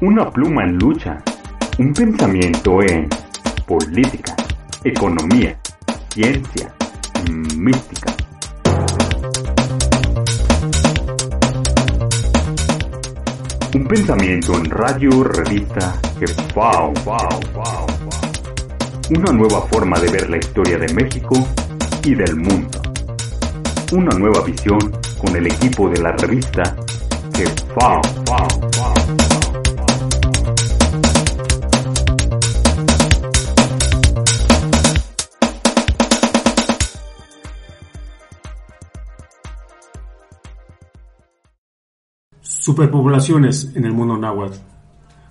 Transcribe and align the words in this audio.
una 0.00 0.30
pluma 0.30 0.64
en 0.64 0.76
lucha, 0.78 1.22
un 1.78 1.92
pensamiento 1.94 2.82
en 2.82 3.08
política, 3.66 4.36
economía, 4.84 5.58
ciencia, 6.12 6.72
mística. 7.56 8.14
Un 13.74 13.84
pensamiento 13.86 14.54
en 14.56 14.64
radio, 14.66 15.24
revista, 15.24 15.94
que 16.18 16.26
wow, 16.54 16.92
wow, 17.04 17.40
wow, 17.54 17.86
Una 19.10 19.32
nueva 19.32 19.62
forma 19.62 19.98
de 19.98 20.10
ver 20.10 20.28
la 20.28 20.36
historia 20.38 20.78
de 20.78 20.92
México 20.92 21.34
y 22.04 22.14
del 22.14 22.36
mundo. 22.36 22.82
Una 23.92 24.18
nueva 24.18 24.42
visión 24.42 24.78
con 25.18 25.36
el 25.36 25.46
equipo 25.46 25.88
de 25.88 26.02
la 26.02 26.12
revista 26.12 26.76
que 27.32 27.44
wow, 27.74 28.00
wow, 28.26 28.65
Superpoblaciones 42.48 43.72
en 43.74 43.86
el 43.86 43.92
mundo 43.92 44.16
náhuatl. 44.16 44.58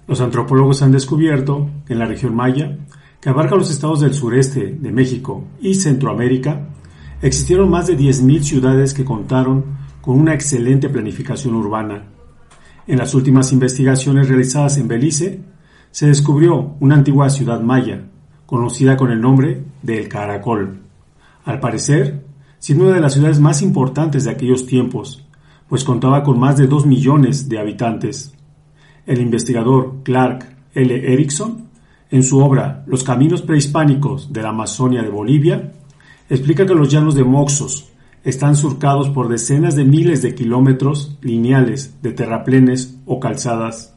Los 0.05 0.19
antropólogos 0.19 0.81
han 0.81 0.91
descubierto 0.91 1.69
que 1.85 1.93
en 1.93 1.99
la 1.99 2.07
región 2.07 2.35
maya, 2.35 2.77
que 3.21 3.29
abarca 3.29 3.55
los 3.55 3.71
estados 3.71 4.01
del 4.01 4.13
sureste 4.13 4.77
de 4.77 4.91
México 4.91 5.45
y 5.61 5.75
Centroamérica, 5.75 6.67
existieron 7.21 7.69
más 7.69 7.87
de 7.87 7.97
10.000 7.97 8.41
ciudades 8.41 8.93
que 8.93 9.05
contaron 9.05 9.63
con 10.01 10.19
una 10.19 10.33
excelente 10.33 10.89
planificación 10.89 11.55
urbana. 11.55 12.03
En 12.85 12.97
las 12.97 13.15
últimas 13.15 13.53
investigaciones 13.53 14.27
realizadas 14.27 14.77
en 14.77 14.89
Belice, 14.89 15.41
se 15.91 16.07
descubrió 16.07 16.75
una 16.81 16.95
antigua 16.95 17.29
ciudad 17.29 17.61
maya, 17.61 18.09
conocida 18.45 18.97
con 18.97 19.09
el 19.09 19.21
nombre 19.21 19.63
de 19.81 19.99
El 19.99 20.09
Caracol. 20.09 20.81
Al 21.45 21.61
parecer, 21.61 22.25
siendo 22.59 22.83
una 22.83 22.95
de 22.95 23.01
las 23.01 23.13
ciudades 23.13 23.39
más 23.39 23.61
importantes 23.61 24.25
de 24.25 24.31
aquellos 24.31 24.65
tiempos, 24.65 25.24
pues 25.67 25.83
contaba 25.83 26.23
con 26.23 26.39
más 26.39 26.57
de 26.57 26.67
2 26.67 26.85
millones 26.85 27.49
de 27.49 27.59
habitantes. 27.59 28.33
El 29.05 29.19
investigador 29.21 30.03
Clark 30.03 30.55
L. 30.73 31.13
Erickson, 31.13 31.69
en 32.11 32.23
su 32.23 32.39
obra 32.39 32.83
Los 32.85 33.03
caminos 33.03 33.41
prehispánicos 33.41 34.31
de 34.31 34.43
la 34.43 34.49
Amazonia 34.49 35.01
de 35.01 35.09
Bolivia, 35.09 35.73
explica 36.29 36.65
que 36.65 36.75
los 36.75 36.89
llanos 36.89 37.15
de 37.15 37.23
Moxos 37.23 37.89
están 38.23 38.55
surcados 38.55 39.09
por 39.09 39.27
decenas 39.27 39.75
de 39.75 39.85
miles 39.85 40.21
de 40.21 40.33
kilómetros 40.33 41.17
lineales 41.21 42.01
de 42.01 42.11
terraplenes 42.11 42.97
o 43.05 43.19
calzadas. 43.19 43.95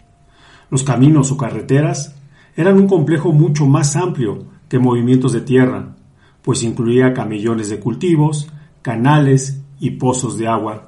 Los 0.71 0.85
caminos 0.85 1.31
o 1.33 1.37
carreteras 1.37 2.15
eran 2.57 2.77
un 2.77 2.89
complejo 2.89 3.33
mucho 3.33 3.67
más 3.67 3.97
amplio 3.97 4.45
que 4.69 4.79
movimientos 4.79 5.33
de 5.33 5.41
tierra, 5.41 5.97
pues 6.43 6.63
incluía 6.63 7.15
camellones 7.15 7.71
de 7.71 7.81
cultivos, 7.81 8.51
canales 8.83 9.63
y 9.81 9.93
pozos 9.93 10.37
de 10.37 10.49
agua 10.49 10.88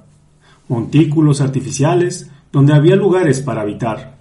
montículos 0.70 1.40
artificiales 1.40 2.30
donde 2.52 2.72
había 2.72 2.94
lugares 2.94 3.40
para 3.40 3.62
habitar. 3.62 4.18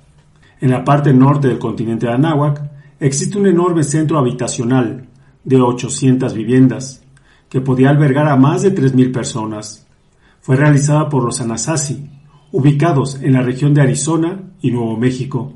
En 0.60 0.72
la 0.72 0.84
parte 0.84 1.14
norte 1.14 1.48
del 1.48 1.60
continente 1.60 2.08
de 2.08 2.14
Anáhuac 2.14 2.60
existe 3.00 3.38
un 3.38 3.46
enorme 3.46 3.84
centro 3.84 4.18
habitacional 4.18 5.06
de 5.44 5.62
800 5.62 6.34
viviendas 6.34 7.04
que 7.50 7.62
podía 7.62 7.92
albergar 7.92 8.28
a 8.28 8.36
más 8.36 8.64
de 8.64 8.74
3.000 8.74 9.14
personas. 9.14 9.86
Fue 10.42 10.56
realizada 10.56 11.08
por 11.08 11.24
los 11.24 11.40
Anasazi, 11.40 12.10
ubicados 12.52 13.22
en 13.22 13.34
la 13.34 13.44
región 13.44 13.76
de 13.76 13.82
Arizona 13.82 14.40
y 14.60 14.72
Nuevo 14.72 14.98
México. 14.98 15.54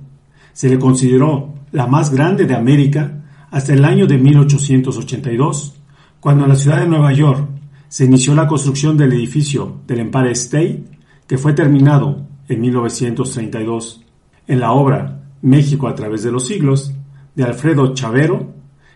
Se 0.54 0.70
le 0.70 0.78
consideró 0.78 1.56
la 1.72 1.88
más 1.88 2.12
grande 2.12 2.46
de 2.46 2.56
América 2.56 3.24
hasta 3.50 3.74
el 3.74 3.84
año 3.84 4.06
de 4.06 4.20
1882, 4.20 5.74
cuando 6.20 6.46
la 6.46 6.56
ciudad 6.56 6.82
de 6.82 6.88
Nueva 6.88 7.14
York 7.14 7.50
se 7.94 8.06
inició 8.06 8.34
la 8.34 8.48
construcción 8.48 8.98
del 8.98 9.14
edificio 9.14 9.82
del 9.86 10.00
Empire 10.00 10.32
State, 10.32 10.84
que 11.28 11.38
fue 11.38 11.54
terminado 11.54 12.26
en 12.48 12.60
1932. 12.60 14.04
En 14.48 14.60
la 14.62 14.72
obra 14.72 15.22
México 15.44 15.88
a 15.88 15.94
través 15.94 16.24
de 16.24 16.32
los 16.32 16.48
siglos, 16.48 16.92
de 17.36 17.44
Alfredo 17.44 17.94
Chavero, 17.94 18.52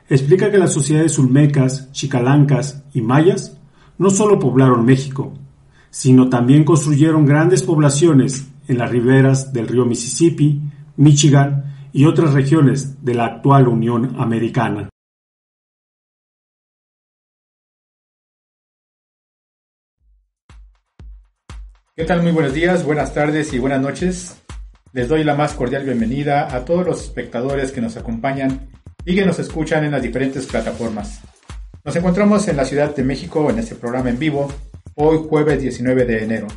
explica 0.09 0.49
que 0.49 0.57
las 0.57 0.73
sociedades 0.73 1.19
ulmecas, 1.19 1.91
chicalancas 1.91 2.85
y 2.91 3.01
mayas 3.01 3.55
no 3.99 4.09
solo 4.09 4.39
poblaron 4.39 4.83
México, 4.83 5.31
sino 5.91 6.27
también 6.27 6.63
construyeron 6.63 7.27
grandes 7.27 7.61
poblaciones 7.61 8.47
en 8.67 8.79
las 8.79 8.89
riberas 8.89 9.53
del 9.53 9.67
río 9.67 9.85
Mississippi, 9.85 10.59
Michigan 10.95 11.75
y 11.93 12.05
otras 12.05 12.33
regiones 12.33 13.05
de 13.05 13.13
la 13.13 13.27
actual 13.27 13.67
Unión 13.67 14.15
Americana. 14.17 14.89
¿Qué 21.97 22.05
tal? 22.05 22.21
Muy 22.21 22.31
buenos 22.31 22.53
días, 22.53 22.85
buenas 22.85 23.11
tardes 23.11 23.51
y 23.53 23.57
buenas 23.57 23.81
noches. 23.81 24.35
Les 24.93 25.07
doy 25.07 25.23
la 25.23 25.33
más 25.33 25.55
cordial 25.55 25.83
bienvenida 25.83 26.55
a 26.55 26.63
todos 26.63 26.85
los 26.85 27.01
espectadores 27.01 27.71
que 27.71 27.81
nos 27.81 27.97
acompañan 27.97 28.69
y 29.03 29.15
que 29.15 29.25
nos 29.25 29.39
escuchan 29.39 29.83
en 29.83 29.93
las 29.93 30.03
diferentes 30.03 30.45
plataformas. 30.45 31.21
Nos 31.83 31.95
encontramos 31.95 32.47
en 32.49 32.57
la 32.57 32.65
Ciudad 32.65 32.95
de 32.95 33.03
México 33.03 33.49
en 33.49 33.57
este 33.57 33.73
programa 33.73 34.11
en 34.11 34.19
vivo, 34.19 34.47
hoy 34.93 35.25
jueves 35.27 35.59
19 35.59 36.05
de 36.05 36.23
enero. 36.23 36.47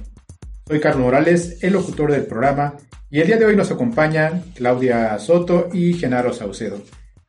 Soy 0.68 0.78
Carlos 0.78 1.04
Morales, 1.04 1.56
el 1.62 1.72
locutor 1.72 2.12
del 2.12 2.26
programa, 2.26 2.74
y 3.08 3.20
el 3.20 3.26
día 3.26 3.38
de 3.38 3.46
hoy 3.46 3.56
nos 3.56 3.70
acompañan 3.70 4.44
Claudia 4.54 5.18
Soto 5.18 5.70
y 5.72 5.94
Genaro 5.94 6.34
Saucedo. 6.34 6.82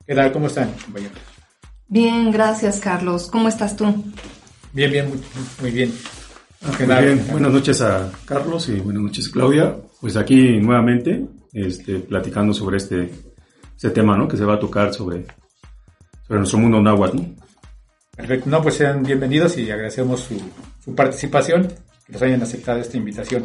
¿Qué 0.05 0.13
tal? 0.13 0.33
¿Cómo 0.33 0.47
están, 0.47 0.69
compañeros? 0.83 1.17
Bien, 1.87 2.29
gracias, 2.29 2.81
Carlos. 2.81 3.29
¿Cómo 3.31 3.47
estás 3.47 3.77
tú? 3.77 3.85
Bien, 4.73 4.91
bien, 4.91 5.07
muy, 5.07 5.21
muy 5.61 5.71
bien. 5.71 5.93
Bien, 6.63 7.25
buenas 7.31 7.51
noches 7.51 7.81
a 7.81 8.11
Carlos 8.23 8.69
y 8.69 8.79
buenas 8.79 9.01
noches 9.01 9.29
Claudia. 9.29 9.75
Pues 9.99 10.15
aquí 10.15 10.59
nuevamente 10.59 11.25
este, 11.53 11.95
platicando 11.99 12.53
sobre 12.53 12.77
este, 12.77 13.09
este 13.75 13.89
tema 13.89 14.15
¿no? 14.15 14.27
que 14.27 14.37
se 14.37 14.45
va 14.45 14.53
a 14.53 14.59
tocar 14.59 14.93
sobre, 14.93 15.25
sobre 16.27 16.39
nuestro 16.39 16.59
mundo 16.59 16.79
náhuatl. 16.79 17.17
Perfecto, 18.15 18.47
no, 18.47 18.61
pues 18.61 18.75
sean 18.75 19.01
bienvenidos 19.01 19.57
y 19.57 19.71
agradecemos 19.71 20.29
su, 20.83 20.93
participación, 20.93 21.67
que 22.05 22.13
nos 22.13 22.21
hayan 22.21 22.43
aceptado 22.43 22.79
esta 22.79 22.95
invitación. 22.95 23.43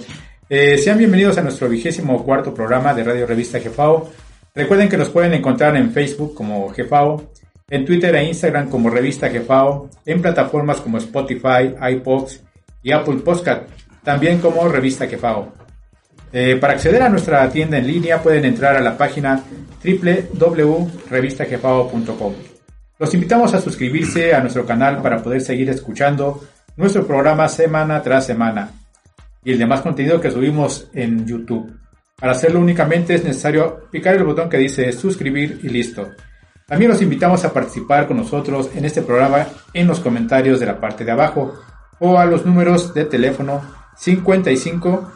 Eh, 0.50 0.76
sean 0.76 0.98
bienvenidos 0.98 1.38
a 1.38 1.42
nuestro 1.42 1.70
vigésimo 1.70 2.22
cuarto 2.22 2.52
programa 2.52 2.92
de 2.92 3.02
Radio 3.02 3.26
Revista 3.26 3.58
Jefao. 3.58 4.10
Recuerden 4.54 4.90
que 4.90 4.98
nos 4.98 5.08
pueden 5.08 5.32
encontrar 5.32 5.74
en 5.76 5.90
Facebook 5.90 6.34
como 6.34 6.68
Jefao, 6.68 7.32
en 7.70 7.86
Twitter 7.86 8.14
e 8.14 8.24
Instagram 8.24 8.68
como 8.68 8.90
Revista 8.90 9.30
Jefao, 9.30 9.88
en 10.04 10.20
plataformas 10.20 10.82
como 10.82 10.98
Spotify, 10.98 11.74
iPods, 11.80 12.42
y 12.86 12.92
Apple 12.92 13.16
Podcast, 13.16 13.68
también 14.04 14.38
como 14.38 14.68
Revista 14.68 15.08
Quefao. 15.08 15.52
Eh, 16.32 16.56
para 16.60 16.74
acceder 16.74 17.02
a 17.02 17.08
nuestra 17.08 17.50
tienda 17.50 17.78
en 17.78 17.88
línea 17.88 18.22
pueden 18.22 18.44
entrar 18.44 18.76
a 18.76 18.80
la 18.80 18.96
página 18.96 19.42
www.revistajefao.com. 19.84 22.34
Los 23.00 23.12
invitamos 23.12 23.54
a 23.54 23.60
suscribirse 23.60 24.32
a 24.32 24.40
nuestro 24.40 24.64
canal 24.64 25.02
para 25.02 25.20
poder 25.20 25.40
seguir 25.40 25.68
escuchando 25.68 26.44
nuestro 26.76 27.04
programa 27.04 27.48
semana 27.48 28.00
tras 28.02 28.24
semana 28.24 28.70
y 29.42 29.50
el 29.50 29.58
demás 29.58 29.80
contenido 29.80 30.20
que 30.20 30.30
subimos 30.30 30.88
en 30.94 31.26
YouTube. 31.26 31.76
Para 32.16 32.30
hacerlo 32.32 32.60
únicamente 32.60 33.14
es 33.14 33.24
necesario 33.24 33.88
picar 33.90 34.14
el 34.14 34.22
botón 34.22 34.48
que 34.48 34.58
dice 34.58 34.92
suscribir 34.92 35.58
y 35.64 35.70
listo. 35.70 36.10
También 36.68 36.92
los 36.92 37.02
invitamos 37.02 37.44
a 37.44 37.52
participar 37.52 38.06
con 38.06 38.16
nosotros 38.16 38.70
en 38.76 38.84
este 38.84 39.02
programa 39.02 39.44
en 39.72 39.88
los 39.88 39.98
comentarios 39.98 40.60
de 40.60 40.66
la 40.66 40.78
parte 40.78 41.04
de 41.04 41.10
abajo 41.10 41.58
o 42.00 42.18
a 42.18 42.24
los 42.24 42.44
números 42.44 42.94
de 42.94 43.04
teléfono 43.04 43.62
55 43.96 45.12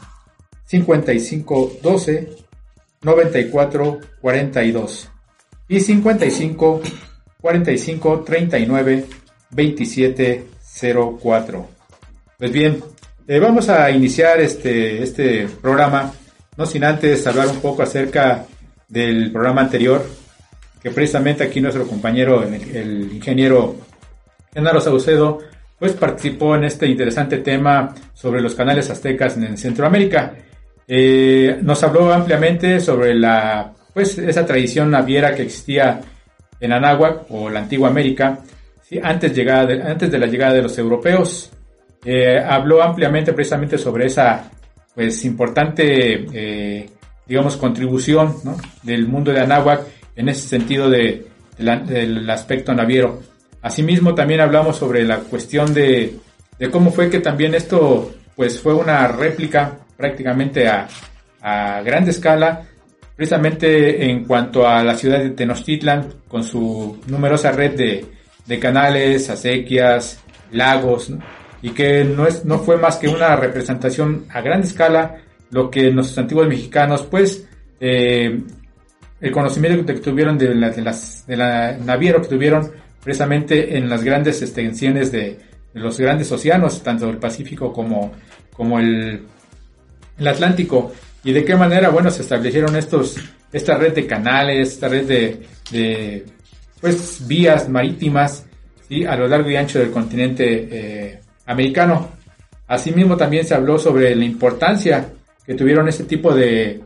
55 0.65 1.73
12 1.83 2.37
94 3.03 3.99
42 4.21 5.11
y 5.69 5.81
55 5.81 6.81
45 7.41 8.21
39 8.21 9.07
27 9.51 10.47
04. 11.21 11.69
Pues 12.39 12.53
bien, 12.53 12.83
eh, 13.27 13.39
vamos 13.39 13.69
a 13.69 13.91
iniciar 13.91 14.41
este, 14.41 15.03
este 15.03 15.49
programa, 15.61 16.13
no 16.57 16.67
sin 16.67 16.85
antes 16.85 17.27
hablar 17.27 17.49
un 17.49 17.61
poco 17.61 17.83
acerca 17.83 18.47
del 18.89 19.31
programa 19.31 19.61
anterior, 19.61 20.05
que 20.83 20.91
precisamente 20.91 21.45
aquí 21.45 21.61
nuestro 21.61 21.87
compañero, 21.87 22.43
el, 22.43 23.13
ingeniero 23.13 23.77
Genaro 24.53 24.81
Saucedo, 24.81 25.41
pues 25.81 25.95
participó 25.95 26.55
en 26.55 26.65
este 26.65 26.87
interesante 26.87 27.39
tema 27.39 27.95
sobre 28.13 28.43
los 28.43 28.55
canales 28.55 28.91
aztecas 28.91 29.37
en 29.39 29.57
Centroamérica. 29.57 30.35
Eh, 30.87 31.59
nos 31.63 31.83
habló 31.83 32.13
ampliamente 32.13 32.79
sobre 32.79 33.15
la, 33.15 33.73
pues, 33.95 34.19
esa 34.19 34.45
tradición 34.45 34.91
naviera 34.91 35.35
que 35.35 35.43
existía 35.43 36.01
en 36.61 36.73
Anáhuac 36.73 37.31
o 37.31 37.49
la 37.49 37.61
antigua 37.61 37.89
América, 37.89 38.39
antes, 39.03 39.35
llegada 39.35 39.67
de, 39.67 39.83
antes 39.83 40.11
de 40.11 40.19
la 40.19 40.27
llegada 40.27 40.53
de 40.53 40.63
los 40.63 40.77
europeos. 40.77 41.51
Eh, 42.05 42.39
habló 42.39 42.83
ampliamente 42.83 43.33
precisamente 43.33 43.79
sobre 43.79 44.07
esa 44.07 44.51
pues, 44.95 45.25
importante 45.25 46.27
eh, 46.33 46.91
digamos, 47.27 47.57
contribución 47.57 48.35
del 48.83 49.07
mundo 49.07 49.33
de 49.33 49.41
Anáhuac 49.41 49.83
en 50.17 50.29
ese 50.29 50.49
sentido 50.49 50.91
de, 50.91 51.27
del 51.57 52.29
aspecto 52.29 52.75
naviero. 52.75 53.21
Asimismo, 53.63 54.15
también 54.15 54.41
hablamos 54.41 54.77
sobre 54.77 55.05
la 55.05 55.19
cuestión 55.19 55.75
de, 55.75 56.19
cómo 56.71 56.91
fue 56.93 57.11
que 57.11 57.21
también 57.21 57.55
esto 57.55 58.13
pues 58.37 58.59
fue 58.61 58.73
una 58.75 59.07
réplica 59.09 59.79
prácticamente 59.97 60.67
a, 60.67 60.89
a 61.43 61.83
grande 61.83 62.11
escala, 62.11 62.63
precisamente 63.15 64.11
en 64.11 64.25
cuanto 64.25 64.67
a 64.67 64.83
la 64.83 64.95
ciudad 64.95 65.19
de 65.19 65.31
Tenochtitlan, 65.31 66.15
con 66.27 66.43
su 66.43 66.99
numerosa 67.07 67.53
red 67.53 67.77
de, 67.77 68.07
de 68.47 68.59
canales, 68.59 69.29
acequias, 69.29 70.21
lagos, 70.53 71.13
y 71.63 71.71
que 71.71 72.05
no, 72.05 72.27
es, 72.27 72.45
no 72.45 72.61
fue 72.61 72.79
más 72.79 72.97
que 72.97 73.09
una 73.09 73.37
representación 73.37 74.25
a 74.31 74.41
gran 74.41 74.63
escala, 74.63 75.19
lo 75.51 75.71
que 75.71 75.91
nuestros 75.91 76.19
antiguos 76.19 76.49
mexicanos, 76.49 77.03
pues, 77.03 77.47
eh, 77.79 78.41
el 79.21 79.33
conocimiento 79.33 79.85
que 79.85 80.01
tuvieron 80.01 80.39
de, 80.39 80.55
la, 80.55 80.71
de, 80.71 80.83
las, 80.83 81.27
de 81.27 81.37
la 81.37 81.77
naviero 81.77 82.23
que 82.23 82.29
tuvieron 82.29 82.73
precisamente 83.03 83.77
en 83.77 83.89
las 83.89 84.05
grandes 84.05 84.43
extensiones 84.43 85.11
de, 85.13 85.39
los 85.75 85.99
grandes 85.99 86.31
océanos, 86.33 86.83
tanto 86.83 87.09
el 87.09 87.19
Pacífico 87.19 87.73
como, 87.73 88.13
como 88.53 88.79
el, 88.79 89.23
el 90.19 90.29
Atlántico, 90.29 90.93
y 91.23 91.33
de 91.33 91.45
qué 91.45 91.55
manera, 91.55 91.91
bueno, 91.91 92.11
se 92.11 92.23
establecieron 92.23 92.75
estos, 92.77 93.17
esta 93.53 93.77
red 93.77 93.95
de 93.95 94.07
canales, 94.07 94.71
esta 94.73 94.89
red 94.89 95.07
de, 95.07 95.43
de 95.71 96.25
pues, 96.81 97.27
vías 97.27 97.69
marítimas, 97.69 98.47
¿sí? 98.89 99.05
a 99.05 99.17
lo 99.17 99.29
largo 99.29 99.51
y 99.51 99.57
ancho 99.57 99.79
del 99.79 99.91
continente 99.91 100.69
eh, 100.71 101.21
americano. 101.47 102.13
Asimismo 102.67 103.17
también 103.17 103.47
se 103.47 103.55
habló 103.55 103.79
sobre 103.79 104.15
la 104.15 104.25
importancia 104.25 105.13
que 105.45 105.55
tuvieron 105.55 105.89
este 105.89 106.05
tipo 106.05 106.35
de, 106.35 106.81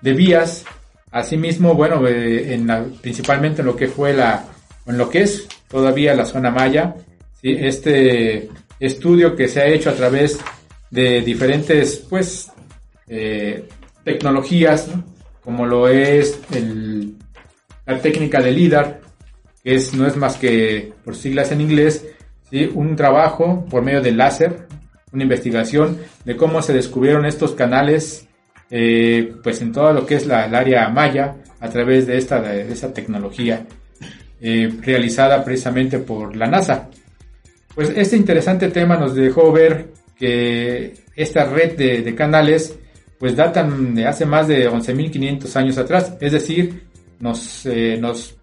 de 0.00 0.12
vías. 0.12 0.64
Asimismo, 1.10 1.74
bueno, 1.74 2.06
eh, 2.06 2.54
en 2.54 2.66
la, 2.66 2.84
principalmente 3.00 3.62
en 3.62 3.66
lo 3.66 3.76
que 3.76 3.88
fue 3.88 4.12
la, 4.12 4.44
en 4.86 4.98
lo 4.98 5.08
que 5.08 5.22
es 5.22 5.48
todavía 5.68 6.14
la 6.14 6.24
zona 6.24 6.50
maya, 6.50 6.94
este 7.42 8.48
estudio 8.80 9.36
que 9.36 9.48
se 9.48 9.60
ha 9.60 9.66
hecho 9.66 9.90
a 9.90 9.94
través 9.94 10.38
de 10.90 11.20
diferentes, 11.20 12.04
pues, 12.08 12.50
eh, 13.06 13.68
tecnologías, 14.04 14.88
como 15.42 15.66
lo 15.66 15.88
es 15.88 16.40
el, 16.52 17.14
la 17.86 17.98
técnica 18.00 18.40
de 18.40 18.52
LIDAR, 18.52 19.00
que 19.62 19.74
es, 19.74 19.94
no 19.94 20.06
es 20.06 20.16
más 20.16 20.36
que, 20.36 20.92
por 21.04 21.16
siglas 21.16 21.52
en 21.52 21.60
inglés, 21.60 22.06
un 22.74 22.96
trabajo 22.96 23.66
por 23.70 23.82
medio 23.82 24.00
del 24.00 24.16
láser, 24.16 24.66
una 25.12 25.22
investigación 25.22 25.98
de 26.24 26.36
cómo 26.36 26.62
se 26.62 26.72
descubrieron 26.72 27.26
estos 27.26 27.52
canales 27.52 28.26
eh, 28.70 29.34
pues 29.42 29.62
en 29.62 29.72
todo 29.72 29.92
lo 29.92 30.04
que 30.04 30.16
es 30.16 30.26
la, 30.26 30.44
el 30.44 30.54
área 30.54 30.88
maya 30.90 31.36
a 31.60 31.68
través 31.70 32.06
de 32.06 32.18
esta, 32.18 32.40
de 32.42 32.70
esta 32.70 32.92
tecnología 32.92 33.66
eh, 34.40 34.68
realizada 34.80 35.44
precisamente 35.44 35.98
por 35.98 36.36
la 36.36 36.46
NASA. 36.46 36.88
Pues 37.74 37.90
este 37.96 38.16
interesante 38.16 38.68
tema 38.68 38.96
nos 38.96 39.14
dejó 39.14 39.52
ver 39.52 39.88
que 40.16 40.94
esta 41.14 41.44
red 41.44 41.76
de, 41.76 42.14
canales 42.14 42.76
pues 43.18 43.34
datan 43.36 43.94
de 43.94 44.06
hace 44.06 44.24
más 44.24 44.46
de 44.48 44.70
11.500 44.70 45.56
años 45.56 45.78
atrás, 45.78 46.14
es 46.20 46.32
decir, 46.32 46.84
nos, 47.18 47.66
eh, 47.66 47.96
nos 48.00 48.36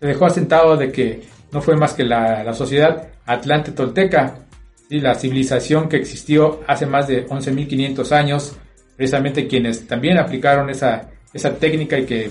dejó 0.00 0.26
asentado 0.26 0.76
de 0.76 0.90
que 0.90 1.20
no 1.52 1.60
fue 1.60 1.76
más 1.76 1.92
que 1.92 2.04
la, 2.04 2.52
sociedad 2.54 3.08
Atlante 3.26 3.72
Tolteca, 3.72 4.46
y 4.90 4.98
la 5.00 5.14
civilización 5.14 5.88
que 5.88 5.98
existió 5.98 6.60
hace 6.66 6.84
más 6.84 7.06
de 7.06 7.24
11.500 7.26 8.12
años, 8.12 8.56
precisamente 8.96 9.46
quienes 9.46 9.86
también 9.86 10.18
aplicaron 10.18 10.68
esa, 10.68 11.08
esa 11.32 11.54
técnica 11.54 11.96
y 11.96 12.04
que 12.04 12.30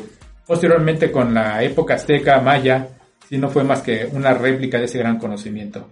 posteriormente 0.49 1.11
con 1.11 1.31
la 1.31 1.61
época 1.61 1.93
azteca, 1.93 2.41
maya, 2.41 2.87
si 3.29 3.37
no 3.37 3.51
fue 3.51 3.63
más 3.63 3.83
que 3.83 4.09
una 4.11 4.33
réplica 4.33 4.79
de 4.79 4.85
ese 4.85 4.97
gran 4.97 5.19
conocimiento. 5.19 5.91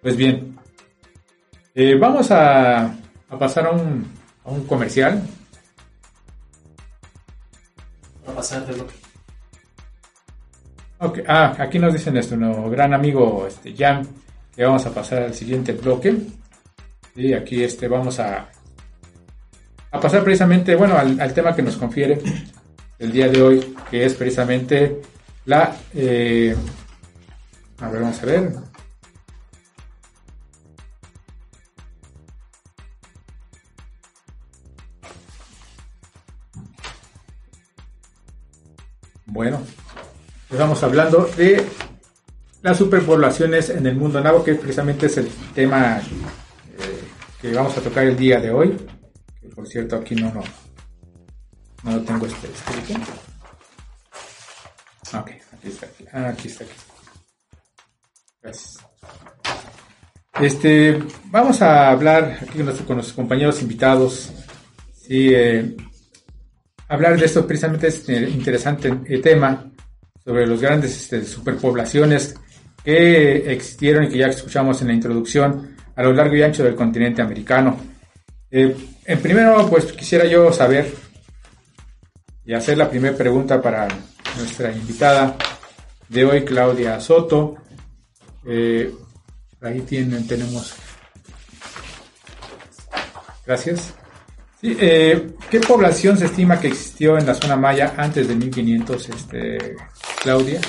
Pues 0.00 0.16
bien, 0.16 0.56
eh, 1.74 1.96
vamos 1.98 2.30
a, 2.30 2.84
a, 2.84 3.36
pasar 3.36 3.66
a 3.66 3.70
un, 3.72 4.06
a 4.44 4.50
un 4.50 4.64
comercial. 4.64 5.20
A 8.28 8.30
pasar 8.30 8.64
de 8.64 8.76
lo 8.76 8.86
Okay. 10.98 11.24
Ah, 11.26 11.56
aquí 11.58 11.80
nos 11.80 11.92
dicen 11.92 12.14
nuestro 12.14 12.70
gran 12.70 12.94
amigo 12.94 13.44
este, 13.48 13.74
Jan 13.76 14.06
y 14.56 14.62
vamos 14.62 14.86
a 14.86 14.94
pasar 14.94 15.24
al 15.24 15.34
siguiente 15.34 15.72
bloque. 15.72 16.16
Y 17.16 17.32
aquí 17.32 17.64
este, 17.64 17.88
vamos 17.88 18.20
a, 18.20 18.48
a 19.90 20.00
pasar 20.00 20.22
precisamente, 20.22 20.76
bueno, 20.76 20.96
al, 20.96 21.34
tema 21.34 21.56
que 21.56 21.62
nos 21.62 21.76
confiere 21.76 22.20
el 22.98 23.12
día 23.12 23.28
de 23.28 23.42
hoy, 23.42 23.76
que 23.90 24.04
es 24.04 24.14
precisamente 24.14 25.00
la... 25.44 25.76
Eh, 25.94 26.56
a 27.78 27.88
ver, 27.90 28.02
vamos 28.02 28.22
a 28.22 28.26
ver. 28.26 28.52
Bueno, 39.26 39.60
estamos 40.50 40.82
hablando 40.82 41.28
de 41.36 41.62
las 42.62 42.78
superpoblaciones 42.78 43.68
en 43.68 43.86
el 43.86 43.94
mundo 43.94 44.18
nabo, 44.20 44.42
que 44.42 44.54
precisamente 44.54 45.06
es 45.06 45.18
el 45.18 45.28
tema 45.54 45.98
eh, 45.98 46.02
que 47.42 47.52
vamos 47.52 47.76
a 47.76 47.82
tocar 47.82 48.06
el 48.06 48.16
día 48.16 48.40
de 48.40 48.50
hoy. 48.50 48.76
Por 49.54 49.66
cierto 49.66 49.96
aquí 49.96 50.14
no, 50.14 50.32
no, 50.32 50.42
no 51.86 51.92
lo 51.92 52.02
tengo 52.02 52.26
este 52.26 52.48
escrito. 52.48 53.00
Ok, 55.14 55.30
aquí 55.30 55.68
está, 55.68 55.86
aquí, 55.86 56.04
ah, 56.12 56.28
aquí 56.28 56.48
está, 56.48 56.64
aquí. 56.64 56.72
Gracias. 58.42 58.78
Este, 60.40 60.98
vamos 61.26 61.62
a 61.62 61.90
hablar 61.90 62.38
aquí 62.42 62.58
con, 62.58 62.96
nuestros 62.96 63.12
compañeros 63.12 63.62
invitados. 63.62 64.32
Sí, 64.92 65.30
eh, 65.32 65.76
hablar 66.88 67.18
de 67.18 67.24
esto 67.24 67.46
precisamente 67.46 67.86
este 67.86 68.28
interesante 68.28 68.92
eh, 69.06 69.18
tema 69.20 69.64
sobre 70.24 70.46
los 70.46 70.60
grandes 70.60 71.02
este, 71.02 71.24
superpoblaciones 71.24 72.34
que 72.84 73.52
existieron 73.52 74.04
y 74.04 74.08
que 74.08 74.18
ya 74.18 74.26
escuchamos 74.26 74.82
en 74.82 74.88
la 74.88 74.94
introducción 74.94 75.76
a 75.94 76.02
lo 76.02 76.12
largo 76.12 76.34
y 76.34 76.42
ancho 76.42 76.64
del 76.64 76.74
continente 76.74 77.22
americano. 77.22 77.78
En 78.50 79.20
primero, 79.22 79.68
pues 79.68 79.92
quisiera 79.92 80.24
yo 80.24 80.52
saber 80.52 81.05
y 82.46 82.54
hacer 82.54 82.78
la 82.78 82.88
primera 82.88 83.16
pregunta 83.16 83.60
para 83.60 83.88
nuestra 84.36 84.72
invitada 84.72 85.36
de 86.08 86.24
hoy, 86.24 86.44
Claudia 86.44 87.00
Soto. 87.00 87.56
Eh, 88.46 88.92
ahí 89.60 89.80
tienen, 89.80 90.26
tenemos. 90.26 90.74
Gracias. 93.44 93.94
Eh, 94.62 95.32
¿Qué 95.50 95.60
población 95.60 96.16
se 96.16 96.26
estima 96.26 96.58
que 96.60 96.68
existió 96.68 97.18
en 97.18 97.26
la 97.26 97.34
zona 97.34 97.56
maya 97.56 97.94
antes 97.96 98.26
de 98.28 98.34
1500, 98.36 99.08
este, 99.08 99.76
Claudia? 100.22 100.60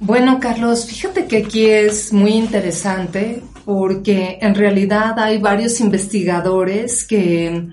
Bueno, 0.00 0.38
Carlos, 0.40 0.86
fíjate 0.86 1.26
que 1.26 1.38
aquí 1.38 1.66
es 1.66 2.12
muy 2.12 2.32
interesante 2.32 3.42
porque 3.64 4.38
en 4.40 4.54
realidad 4.54 5.18
hay 5.18 5.38
varios 5.38 5.80
investigadores 5.80 7.04
que 7.04 7.68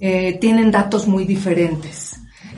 eh, 0.00 0.38
tienen 0.40 0.70
datos 0.70 1.06
muy 1.06 1.24
diferentes. 1.24 2.09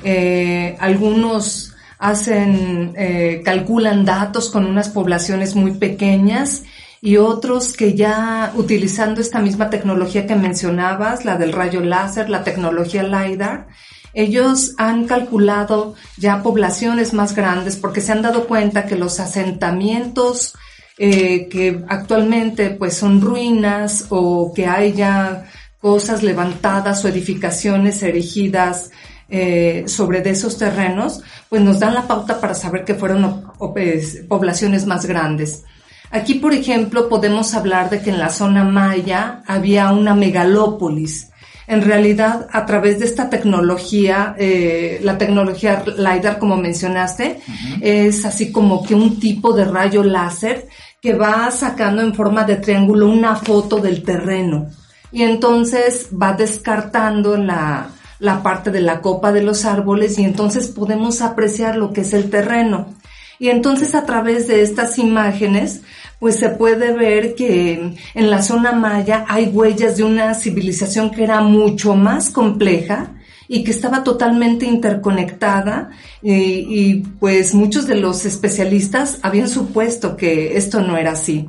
Eh, 0.04 0.76
algunos 0.80 1.74
hacen, 1.98 2.94
eh, 2.96 3.42
calculan 3.44 4.04
datos 4.04 4.50
con 4.50 4.66
unas 4.66 4.88
poblaciones 4.88 5.54
muy 5.54 5.72
pequeñas 5.72 6.64
y 7.00 7.16
otros 7.16 7.72
que 7.72 7.94
ya 7.94 8.52
utilizando 8.56 9.20
esta 9.20 9.40
misma 9.40 9.70
tecnología 9.70 10.26
que 10.26 10.36
mencionabas, 10.36 11.24
la 11.24 11.36
del 11.36 11.52
rayo 11.52 11.80
láser, 11.80 12.28
la 12.28 12.44
tecnología 12.44 13.02
LIDAR, 13.02 13.66
ellos 14.14 14.74
han 14.78 15.06
calculado 15.06 15.94
ya 16.16 16.42
poblaciones 16.42 17.12
más 17.12 17.34
grandes 17.34 17.76
porque 17.76 18.00
se 18.00 18.12
han 18.12 18.22
dado 18.22 18.46
cuenta 18.46 18.86
que 18.86 18.96
los 18.96 19.20
asentamientos 19.20 20.54
eh, 20.98 21.48
que 21.48 21.82
actualmente 21.88 22.70
pues 22.70 22.94
son 22.94 23.20
ruinas 23.20 24.06
o 24.10 24.52
que 24.54 24.66
hay 24.66 24.92
ya 24.92 25.50
cosas 25.80 26.22
levantadas 26.22 27.04
o 27.04 27.08
edificaciones 27.08 28.02
erigidas 28.02 28.90
eh, 29.34 29.84
sobre 29.86 30.20
de 30.20 30.28
esos 30.28 30.58
terrenos, 30.58 31.22
pues 31.48 31.62
nos 31.62 31.80
dan 31.80 31.94
la 31.94 32.06
pauta 32.06 32.38
para 32.38 32.52
saber 32.52 32.84
que 32.84 32.94
fueron 32.94 33.46
pues, 33.58 34.24
poblaciones 34.28 34.84
más 34.84 35.06
grandes. 35.06 35.64
Aquí, 36.10 36.34
por 36.34 36.52
ejemplo, 36.52 37.08
podemos 37.08 37.54
hablar 37.54 37.88
de 37.88 38.02
que 38.02 38.10
en 38.10 38.18
la 38.18 38.28
zona 38.28 38.62
maya 38.62 39.42
había 39.46 39.90
una 39.90 40.14
megalópolis, 40.14 41.30
en 41.66 41.80
realidad 41.80 42.46
a 42.52 42.66
través 42.66 42.98
de 42.98 43.06
esta 43.06 43.30
tecnología, 43.30 44.34
eh, 44.38 45.00
la 45.02 45.16
tecnología 45.16 45.82
LiDAR, 45.96 46.38
como 46.38 46.58
mencionaste, 46.58 47.40
es 47.80 48.26
así 48.26 48.52
como 48.52 48.82
que 48.82 48.94
un 48.94 49.18
tipo 49.18 49.54
de 49.54 49.64
rayo 49.64 50.02
láser 50.02 50.68
que 51.00 51.14
va 51.14 51.50
sacando 51.50 52.02
en 52.02 52.14
forma 52.14 52.44
de 52.44 52.56
triángulo 52.56 53.08
una 53.08 53.36
foto 53.36 53.78
del 53.78 54.02
terreno. 54.02 54.68
Y 55.10 55.22
entonces 55.22 56.10
va 56.12 56.34
descartando 56.34 57.38
la, 57.38 57.88
la 58.22 58.40
parte 58.40 58.70
de 58.70 58.80
la 58.80 59.00
copa 59.00 59.32
de 59.32 59.42
los 59.42 59.64
árboles 59.64 60.16
y 60.16 60.22
entonces 60.22 60.68
podemos 60.68 61.22
apreciar 61.22 61.74
lo 61.74 61.92
que 61.92 62.02
es 62.02 62.12
el 62.12 62.30
terreno. 62.30 62.94
Y 63.40 63.48
entonces 63.48 63.96
a 63.96 64.06
través 64.06 64.46
de 64.46 64.62
estas 64.62 64.96
imágenes, 64.98 65.82
pues 66.20 66.36
se 66.36 66.50
puede 66.50 66.92
ver 66.92 67.34
que 67.34 67.96
en 68.14 68.30
la 68.30 68.40
zona 68.42 68.70
maya 68.70 69.24
hay 69.28 69.48
huellas 69.48 69.96
de 69.96 70.04
una 70.04 70.34
civilización 70.34 71.10
que 71.10 71.24
era 71.24 71.40
mucho 71.40 71.96
más 71.96 72.30
compleja 72.30 73.10
y 73.48 73.64
que 73.64 73.72
estaba 73.72 74.04
totalmente 74.04 74.66
interconectada 74.66 75.90
y, 76.22 76.32
y 76.32 76.94
pues 77.18 77.54
muchos 77.54 77.88
de 77.88 77.96
los 77.96 78.24
especialistas 78.24 79.18
habían 79.22 79.48
supuesto 79.48 80.16
que 80.16 80.56
esto 80.56 80.80
no 80.80 80.96
era 80.96 81.10
así. 81.10 81.48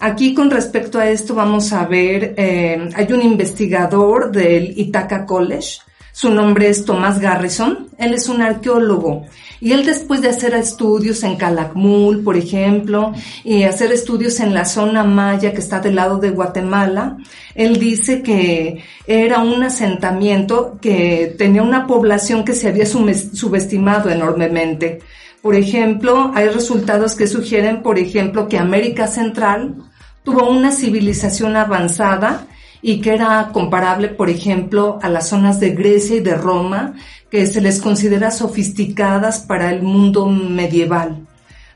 Aquí 0.00 0.34
con 0.34 0.50
respecto 0.50 0.98
a 0.98 1.08
esto 1.08 1.36
vamos 1.36 1.72
a 1.72 1.86
ver, 1.86 2.34
eh, 2.36 2.88
hay 2.92 3.12
un 3.12 3.22
investigador 3.22 4.32
del 4.32 4.76
Ithaca 4.76 5.24
College, 5.24 5.78
su 6.18 6.30
nombre 6.30 6.68
es 6.68 6.84
Tomás 6.84 7.20
Garrison, 7.20 7.86
él 7.96 8.12
es 8.12 8.28
un 8.28 8.42
arqueólogo 8.42 9.26
y 9.60 9.70
él 9.70 9.86
después 9.86 10.20
de 10.20 10.30
hacer 10.30 10.52
estudios 10.52 11.22
en 11.22 11.36
Calakmul, 11.36 12.24
por 12.24 12.36
ejemplo, 12.36 13.12
y 13.44 13.62
hacer 13.62 13.92
estudios 13.92 14.40
en 14.40 14.52
la 14.52 14.64
zona 14.64 15.04
maya 15.04 15.52
que 15.52 15.60
está 15.60 15.78
del 15.78 15.94
lado 15.94 16.18
de 16.18 16.30
Guatemala, 16.30 17.18
él 17.54 17.78
dice 17.78 18.20
que 18.20 18.82
era 19.06 19.38
un 19.44 19.62
asentamiento 19.62 20.80
que 20.82 21.36
tenía 21.38 21.62
una 21.62 21.86
población 21.86 22.44
que 22.44 22.56
se 22.56 22.66
había 22.66 22.84
subestimado 22.86 24.10
enormemente. 24.10 24.98
Por 25.40 25.54
ejemplo, 25.54 26.32
hay 26.34 26.48
resultados 26.48 27.14
que 27.14 27.28
sugieren, 27.28 27.80
por 27.80 27.96
ejemplo, 27.96 28.48
que 28.48 28.58
América 28.58 29.06
Central 29.06 29.76
tuvo 30.24 30.50
una 30.50 30.72
civilización 30.72 31.54
avanzada 31.54 32.48
y 32.82 33.00
que 33.00 33.14
era 33.14 33.50
comparable, 33.52 34.08
por 34.08 34.30
ejemplo, 34.30 34.98
a 35.02 35.08
las 35.08 35.28
zonas 35.28 35.60
de 35.60 35.70
Grecia 35.70 36.16
y 36.16 36.20
de 36.20 36.34
Roma, 36.34 36.94
que 37.30 37.46
se 37.46 37.60
les 37.60 37.80
considera 37.80 38.30
sofisticadas 38.30 39.40
para 39.40 39.70
el 39.70 39.82
mundo 39.82 40.26
medieval. 40.26 41.26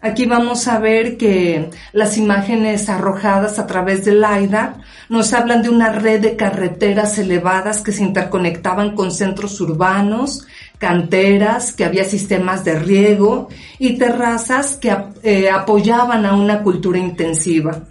Aquí 0.04 0.26
vamos 0.26 0.66
a 0.66 0.80
ver 0.80 1.16
que 1.16 1.70
las 1.92 2.18
imágenes 2.18 2.88
arrojadas 2.88 3.60
a 3.60 3.68
través 3.68 4.04
del 4.04 4.20
LiDAR 4.20 4.78
nos 5.08 5.32
hablan 5.32 5.62
de 5.62 5.68
una 5.68 5.92
red 5.92 6.20
de 6.20 6.34
carreteras 6.34 7.18
elevadas 7.18 7.82
que 7.82 7.92
se 7.92 8.02
interconectaban 8.02 8.96
con 8.96 9.12
centros 9.12 9.60
urbanos, 9.60 10.44
canteras, 10.78 11.72
que 11.72 11.84
había 11.84 12.04
sistemas 12.04 12.64
de 12.64 12.80
riego 12.80 13.48
y 13.78 13.96
terrazas 13.96 14.74
que 14.74 14.92
eh, 15.22 15.48
apoyaban 15.48 16.26
a 16.26 16.34
una 16.34 16.64
cultura 16.64 16.98
intensiva. 16.98 17.84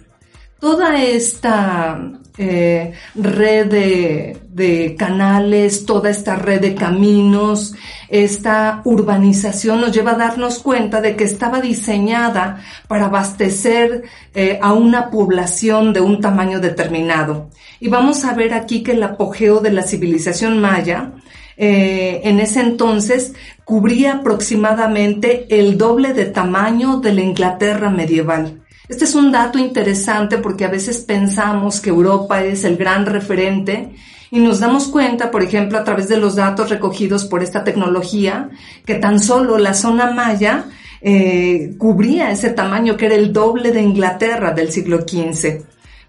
Toda 0.60 1.02
esta 1.02 2.20
eh, 2.38 2.92
red 3.14 3.66
de, 3.66 4.96
canales, 4.98 5.84
toda 5.84 6.10
esta 6.10 6.36
red 6.36 6.60
de 6.60 6.74
caminos, 6.74 7.74
esta 8.08 8.80
urbanización 8.84 9.80
nos 9.80 9.92
lleva 9.92 10.12
a 10.12 10.16
darnos 10.16 10.60
cuenta 10.60 11.00
de 11.00 11.16
que 11.16 11.24
estaba 11.24 11.60
diseñada 11.60 12.62
para 12.88 13.06
abastecer 13.06 14.04
eh, 14.34 14.58
a 14.62 14.72
una 14.72 15.10
población 15.10 15.92
de 15.92 16.00
un 16.00 16.20
tamaño 16.20 16.60
determinado. 16.60 17.50
Y 17.80 17.88
vamos 17.88 18.24
a 18.24 18.34
ver 18.34 18.54
aquí 18.54 18.82
que 18.82 18.92
el 18.92 19.02
apogeo 19.02 19.60
de 19.60 19.72
la 19.72 19.82
civilización 19.82 20.60
maya 20.60 21.12
eh, 21.56 22.22
en 22.24 22.40
ese 22.40 22.60
entonces 22.60 23.34
cubría 23.64 24.14
aproximadamente 24.14 25.46
el 25.50 25.76
doble 25.76 26.12
de 26.14 26.26
tamaño 26.26 26.98
de 26.98 27.12
la 27.12 27.20
Inglaterra 27.20 27.90
medieval. 27.90 28.61
Este 28.88 29.04
es 29.04 29.14
un 29.14 29.30
dato 29.30 29.58
interesante 29.58 30.38
porque 30.38 30.64
a 30.64 30.68
veces 30.68 30.98
pensamos 30.98 31.80
que 31.80 31.90
Europa 31.90 32.42
es 32.42 32.64
el 32.64 32.76
gran 32.76 33.06
referente 33.06 33.90
y 34.30 34.40
nos 34.40 34.60
damos 34.60 34.88
cuenta, 34.88 35.30
por 35.30 35.42
ejemplo, 35.42 35.78
a 35.78 35.84
través 35.84 36.08
de 36.08 36.16
los 36.16 36.36
datos 36.36 36.70
recogidos 36.70 37.24
por 37.26 37.42
esta 37.42 37.64
tecnología, 37.64 38.50
que 38.84 38.94
tan 38.94 39.20
solo 39.20 39.58
la 39.58 39.74
zona 39.74 40.10
maya 40.10 40.66
eh, 41.00 41.74
cubría 41.78 42.30
ese 42.30 42.50
tamaño 42.50 42.96
que 42.96 43.06
era 43.06 43.14
el 43.14 43.32
doble 43.32 43.72
de 43.72 43.82
Inglaterra 43.82 44.52
del 44.52 44.72
siglo 44.72 45.02
XV, 45.02 45.62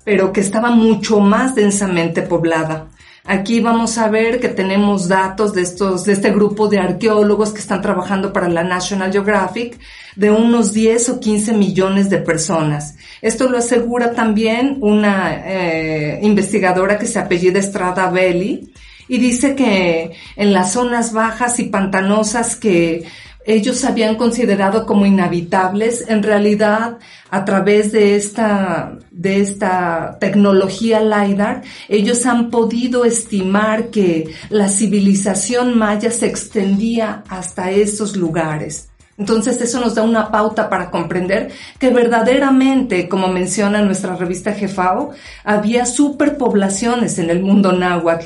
pero 0.04 0.32
que 0.32 0.42
estaba 0.42 0.72
mucho 0.72 1.20
más 1.20 1.54
densamente 1.54 2.22
poblada. 2.22 2.88
Aquí 3.26 3.62
vamos 3.62 3.98
a 3.98 4.10
ver 4.10 4.42
que 4.42 4.50
tenemos 4.50 5.08
datos 5.08 5.54
de 5.54 5.62
estos, 5.62 6.04
de 6.04 6.12
este 6.12 6.32
grupo 6.32 6.68
de 6.68 6.80
arqueólogos 6.80 7.54
que 7.54 7.62
están 7.62 7.82
trabajando 7.82 8.34
para 8.34 8.50
la 8.50 8.66
National 8.66 9.14
Geographic 9.14 9.80
de 10.18 10.30
unos 10.30 10.74
10 10.74 11.08
o 11.08 11.20
15 11.22 11.54
millones 11.54 12.10
de 12.10 12.18
personas. 12.18 12.96
Esto 13.22 13.48
lo 13.48 13.60
asegura 13.60 14.12
también 14.12 14.78
una 14.82 15.42
eh, 15.46 16.20
investigadora 16.22 17.00
que 17.00 17.06
se 17.06 17.18
apellida 17.18 17.60
Estrada 17.60 18.10
Belli 18.10 18.74
y 19.08 19.18
dice 19.20 19.56
que 19.56 20.12
en 20.36 20.52
las 20.52 20.74
zonas 20.74 21.14
bajas 21.14 21.60
y 21.60 21.66
pantanosas 21.66 22.58
que 22.58 23.06
ellos 23.46 23.84
habían 23.84 24.16
considerado 24.16 24.86
como 24.86 25.06
inhabitables, 25.06 26.06
en 26.08 26.24
realidad 26.24 26.98
a 27.30 27.46
través 27.46 27.92
de 27.92 28.16
esta, 28.16 28.98
de 29.12 29.42
esta 29.42 30.18
tecnología 30.20 31.02
LIDAR, 31.02 31.64
ellos 31.90 32.26
han 32.26 32.50
podido 32.50 33.06
estimar 33.06 33.90
que 33.90 34.34
la 34.50 34.70
civilización 34.70 35.78
maya 35.78 36.12
se 36.12 36.28
extendía 36.28 37.24
hasta 37.28 37.72
esos 37.72 38.16
lugares. 38.16 38.90
Entonces 39.18 39.62
eso 39.62 39.80
nos 39.80 39.96
da 39.96 40.04
una 40.04 40.32
pauta 40.32 40.70
para 40.70 40.90
comprender 40.90 41.52
que 41.78 41.90
verdaderamente, 41.90 43.08
como 43.08 43.28
menciona 43.28 43.82
nuestra 43.82 44.16
revista 44.16 44.54
Jefao, 44.54 45.12
había 45.44 45.86
superpoblaciones 45.86 47.20
en 47.20 47.30
el 47.30 47.42
mundo 47.42 47.72
náhuatl. 47.72 48.26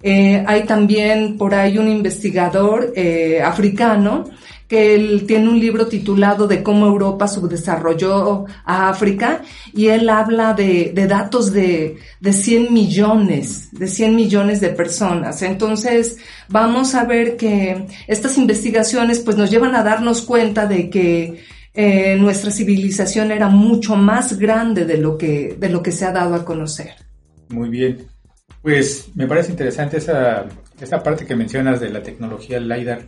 Eh, 0.00 0.44
hay 0.46 0.62
también 0.62 1.36
por 1.36 1.54
ahí 1.54 1.76
un 1.76 1.88
investigador 1.88 2.92
eh, 2.94 3.42
africano 3.42 4.26
que 4.68 4.94
él 4.94 5.24
tiene 5.26 5.48
un 5.48 5.58
libro 5.58 5.86
titulado 5.86 6.46
de 6.46 6.62
cómo 6.62 6.86
Europa 6.86 7.26
subdesarrolló 7.26 8.44
a 8.64 8.90
África 8.90 9.42
y 9.72 9.88
él 9.88 10.10
habla 10.10 10.52
de, 10.52 10.92
datos 11.08 11.52
de, 11.52 11.96
de 12.20 12.32
100 12.32 12.72
millones, 12.72 13.70
de 13.72 13.88
100 13.88 14.14
millones 14.14 14.60
de 14.60 14.68
personas. 14.68 15.40
Entonces, 15.40 16.18
vamos 16.48 16.94
a 16.94 17.04
ver 17.04 17.38
que 17.38 17.86
estas 18.06 18.36
investigaciones 18.36 19.20
pues 19.20 19.38
nos 19.38 19.50
llevan 19.50 19.74
a 19.74 19.82
darnos 19.82 20.20
cuenta 20.20 20.66
de 20.66 20.90
que 20.90 21.42
eh, 21.72 22.16
nuestra 22.16 22.50
civilización 22.50 23.32
era 23.32 23.48
mucho 23.48 23.96
más 23.96 24.38
grande 24.38 24.84
de 24.84 24.98
lo 24.98 25.16
que, 25.16 25.56
de 25.58 25.68
lo 25.70 25.82
que 25.82 25.92
se 25.92 26.04
ha 26.04 26.12
dado 26.12 26.34
a 26.34 26.44
conocer. 26.44 26.90
Muy 27.48 27.70
bien. 27.70 28.06
Pues 28.60 29.08
me 29.14 29.26
parece 29.26 29.52
interesante 29.52 29.96
esa, 29.96 30.46
esa 30.78 31.02
parte 31.02 31.24
que 31.24 31.36
mencionas 31.36 31.80
de 31.80 31.88
la 31.88 32.02
tecnología 32.02 32.60
LIDAR 32.60 33.06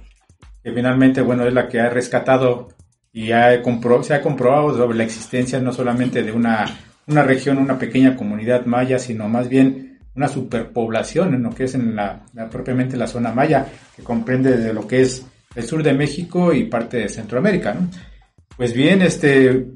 que 0.63 0.73
finalmente, 0.73 1.23
bueno, 1.23 1.47
es 1.47 1.55
la 1.55 1.69
que 1.69 1.81
ha 1.81 1.89
rescatado 1.89 2.69
y 3.13 3.33
ha 3.33 3.63
se 4.03 4.15
ha 4.15 4.23
comprobado 4.23 4.77
sobre 4.77 4.97
la 4.97 5.05
existencia 5.05 5.59
no 5.61 5.73
solamente 5.73 6.23
de 6.23 6.33
una, 6.33 6.65
una 7.07 7.23
región, 7.23 7.59
una 7.59 7.79
pequeña 7.79 8.17
comunidad 8.17 8.67
maya, 8.67 8.99
sino 8.99 9.29
más 9.29 9.49
bien 9.49 9.99
una 10.15 10.29
superpoblación 10.29 11.35
en 11.35 11.43
lo 11.43 11.51
que 11.51 11.65
es 11.65 11.75
en 11.75 11.97
la, 11.97 12.25
propiamente 12.51 12.97
la 12.97 13.07
zona 13.07 13.33
maya, 13.33 13.67
que 13.97 14.03
comprende 14.03 14.57
de 14.57 14.73
lo 14.73 14.87
que 14.87 15.03
es 15.03 15.27
el 15.55 15.65
sur 15.65 15.83
de 15.83 15.93
México 15.93 16.53
y 16.53 16.65
parte 16.65 16.99
de 16.99 17.09
Centroamérica. 17.09 17.77
Pues 18.57 18.73
bien, 18.73 19.03
este, 19.03 19.67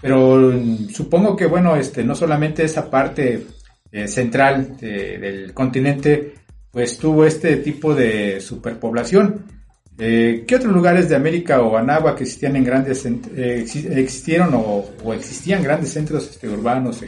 pero 0.00 0.52
supongo 0.90 1.36
que, 1.36 1.46
bueno, 1.46 1.76
este, 1.76 2.04
no 2.04 2.14
solamente 2.14 2.64
esa 2.64 2.90
parte 2.90 3.46
eh, 3.90 4.08
central 4.08 4.76
del 4.76 5.52
continente, 5.52 6.34
pues 6.70 6.98
tuvo 6.98 7.24
este 7.24 7.56
tipo 7.56 7.94
de 7.94 8.40
superpoblación, 8.40 9.57
eh, 10.00 10.44
¿Qué 10.46 10.54
otros 10.54 10.72
lugares 10.72 11.08
de 11.08 11.16
América 11.16 11.60
o 11.60 11.76
Anáhuac 11.76 12.18
que 12.18 12.22
existían 12.22 12.54
en 12.54 12.62
grandes 12.62 13.04
eh, 13.04 13.66
existieron 13.96 14.50
o, 14.54 15.12
existían 15.12 15.60
grandes 15.60 15.92
centros 15.92 16.30
este, 16.30 16.48
urbanos 16.48 17.02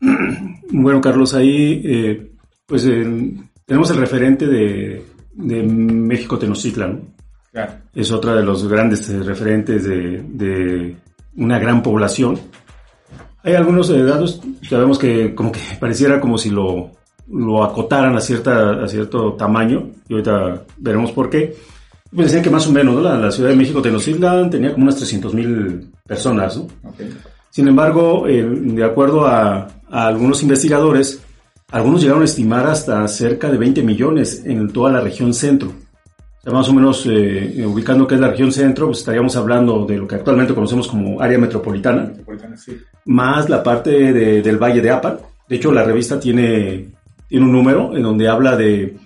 Bueno, 0.70 1.00
Carlos, 1.02 1.34
ahí 1.34 1.82
eh, 1.84 2.32
pues 2.64 2.84
tenemos 3.66 3.90
el 3.90 3.96
referente 3.98 4.46
de, 4.46 5.04
México 5.36 6.38
Tenochtitlan. 6.38 7.14
Es 7.94 8.12
otra 8.12 8.34
de 8.34 8.42
los 8.42 8.66
grandes 8.66 9.08
referentes 9.24 9.84
de, 9.84 10.96
una 11.36 11.58
gran 11.58 11.82
población. 11.82 12.40
Hay 13.42 13.54
algunos 13.54 13.88
datos, 13.88 14.40
sabemos 14.68 14.98
que 14.98 15.34
como 15.34 15.52
que 15.52 15.60
pareciera 15.80 16.18
como 16.18 16.38
si 16.38 16.48
lo 16.48 16.97
lo 17.30 17.62
acotaran 17.62 18.16
a, 18.16 18.20
cierta, 18.20 18.84
a 18.84 18.88
cierto 18.88 19.34
tamaño, 19.34 19.90
y 20.08 20.14
ahorita 20.14 20.64
veremos 20.78 21.12
por 21.12 21.28
qué. 21.30 21.56
Pues 22.10 22.28
decían 22.28 22.42
que 22.42 22.50
más 22.50 22.66
o 22.66 22.72
menos, 22.72 23.02
la, 23.02 23.30
Ciudad 23.30 23.50
de 23.50 23.56
México, 23.56 23.82
Tenochtitlan, 23.82 24.48
tenía 24.48 24.72
como 24.72 24.84
unas 24.84 25.00
300.000 25.00 25.90
personas, 26.06 26.56
¿no? 26.56 26.66
Sin 27.50 27.68
embargo, 27.68 28.26
eh, 28.26 28.42
de 28.42 28.84
acuerdo 28.84 29.26
a, 29.26 29.68
algunos 29.90 30.42
investigadores, 30.42 31.22
algunos 31.70 32.02
llegaron 32.02 32.22
a 32.22 32.26
estimar 32.26 32.66
hasta 32.66 33.06
cerca 33.08 33.50
de 33.50 33.58
20 33.58 33.82
millones 33.82 34.42
en 34.44 34.70
toda 34.70 34.92
la 34.92 35.00
región 35.00 35.32
centro. 35.32 35.68
O 35.68 36.42
sea, 36.42 36.52
más 36.52 36.68
o 36.68 36.74
menos 36.74 37.04
eh, 37.06 37.64
ubicando 37.66 38.06
que 38.06 38.14
es 38.14 38.20
la 38.20 38.28
región 38.28 38.52
centro, 38.52 38.86
pues 38.86 38.98
estaríamos 38.98 39.34
hablando 39.36 39.86
de 39.86 39.96
lo 39.96 40.06
que 40.06 40.16
actualmente 40.16 40.54
conocemos 40.54 40.86
como 40.88 41.20
área 41.20 41.38
metropolitana, 41.38 42.12
más 43.06 43.48
la 43.48 43.62
parte 43.62 44.12
del 44.12 44.58
Valle 44.58 44.80
de 44.80 44.90
Apa. 44.90 45.18
De 45.48 45.56
hecho, 45.56 45.72
la 45.72 45.82
revista 45.82 46.20
tiene 46.20 46.90
tiene 47.28 47.44
un 47.44 47.52
número 47.52 47.96
en 47.96 48.02
donde 48.02 48.28
habla 48.28 48.56
de, 48.56 48.96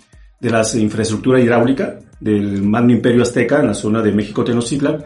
de 0.40 0.50
la 0.50 0.62
infraestructura 0.74 1.40
hidráulica 1.40 1.98
del 2.20 2.62
Magno 2.62 2.92
Imperio 2.92 3.22
Azteca 3.22 3.60
en 3.60 3.66
la 3.66 3.74
zona 3.74 4.00
de 4.00 4.12
México 4.12 4.44
Tenochtitlan 4.44 5.04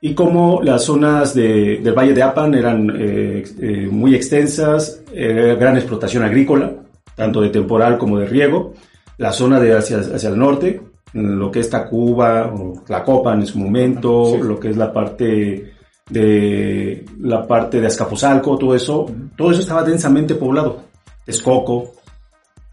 y 0.00 0.14
como 0.14 0.60
las 0.62 0.84
zonas 0.84 1.34
de, 1.34 1.80
del 1.82 1.94
Valle 1.94 2.12
de 2.12 2.22
Apan 2.22 2.54
eran 2.54 2.90
eh, 2.94 3.44
eh, 3.60 3.88
muy 3.90 4.14
extensas, 4.14 5.02
gran 5.12 5.76
explotación 5.76 6.22
agrícola, 6.22 6.72
tanto 7.14 7.40
de 7.40 7.48
temporal 7.48 7.96
como 7.96 8.18
de 8.18 8.26
riego, 8.26 8.74
la 9.18 9.32
zona 9.32 9.58
de 9.58 9.74
hacia, 9.74 9.98
hacia 9.98 10.28
el 10.28 10.38
norte, 10.38 10.80
lo 11.12 11.50
que 11.50 11.60
es 11.60 11.70
Tacuba 11.70 12.52
o 12.52 12.82
Tlacopan 12.84 13.40
en 13.40 13.46
su 13.46 13.58
momento, 13.58 14.36
lo 14.36 14.60
que 14.60 14.70
es 14.70 14.76
la 14.76 14.92
parte 14.92 15.72
de 16.08 17.04
la 17.20 17.46
parte 17.46 17.80
de 17.80 17.86
Azcapotzalco, 17.86 18.58
todo 18.58 18.74
eso, 18.74 19.06
todo 19.36 19.50
eso 19.50 19.60
estaba 19.60 19.82
densamente 19.82 20.34
poblado, 20.34 20.82
Texcoco, 21.24 21.94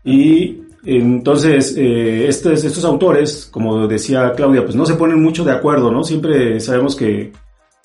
y 0.03 0.61
entonces 0.85 1.75
eh, 1.77 2.27
estos, 2.27 2.63
estos 2.63 2.83
autores, 2.85 3.47
como 3.51 3.87
decía 3.87 4.33
Claudia, 4.35 4.63
pues 4.63 4.75
no 4.75 4.85
se 4.85 4.95
ponen 4.95 5.21
mucho 5.21 5.43
de 5.43 5.51
acuerdo, 5.51 5.91
¿no? 5.91 6.03
Siempre 6.03 6.59
sabemos 6.59 6.95
que, 6.95 7.31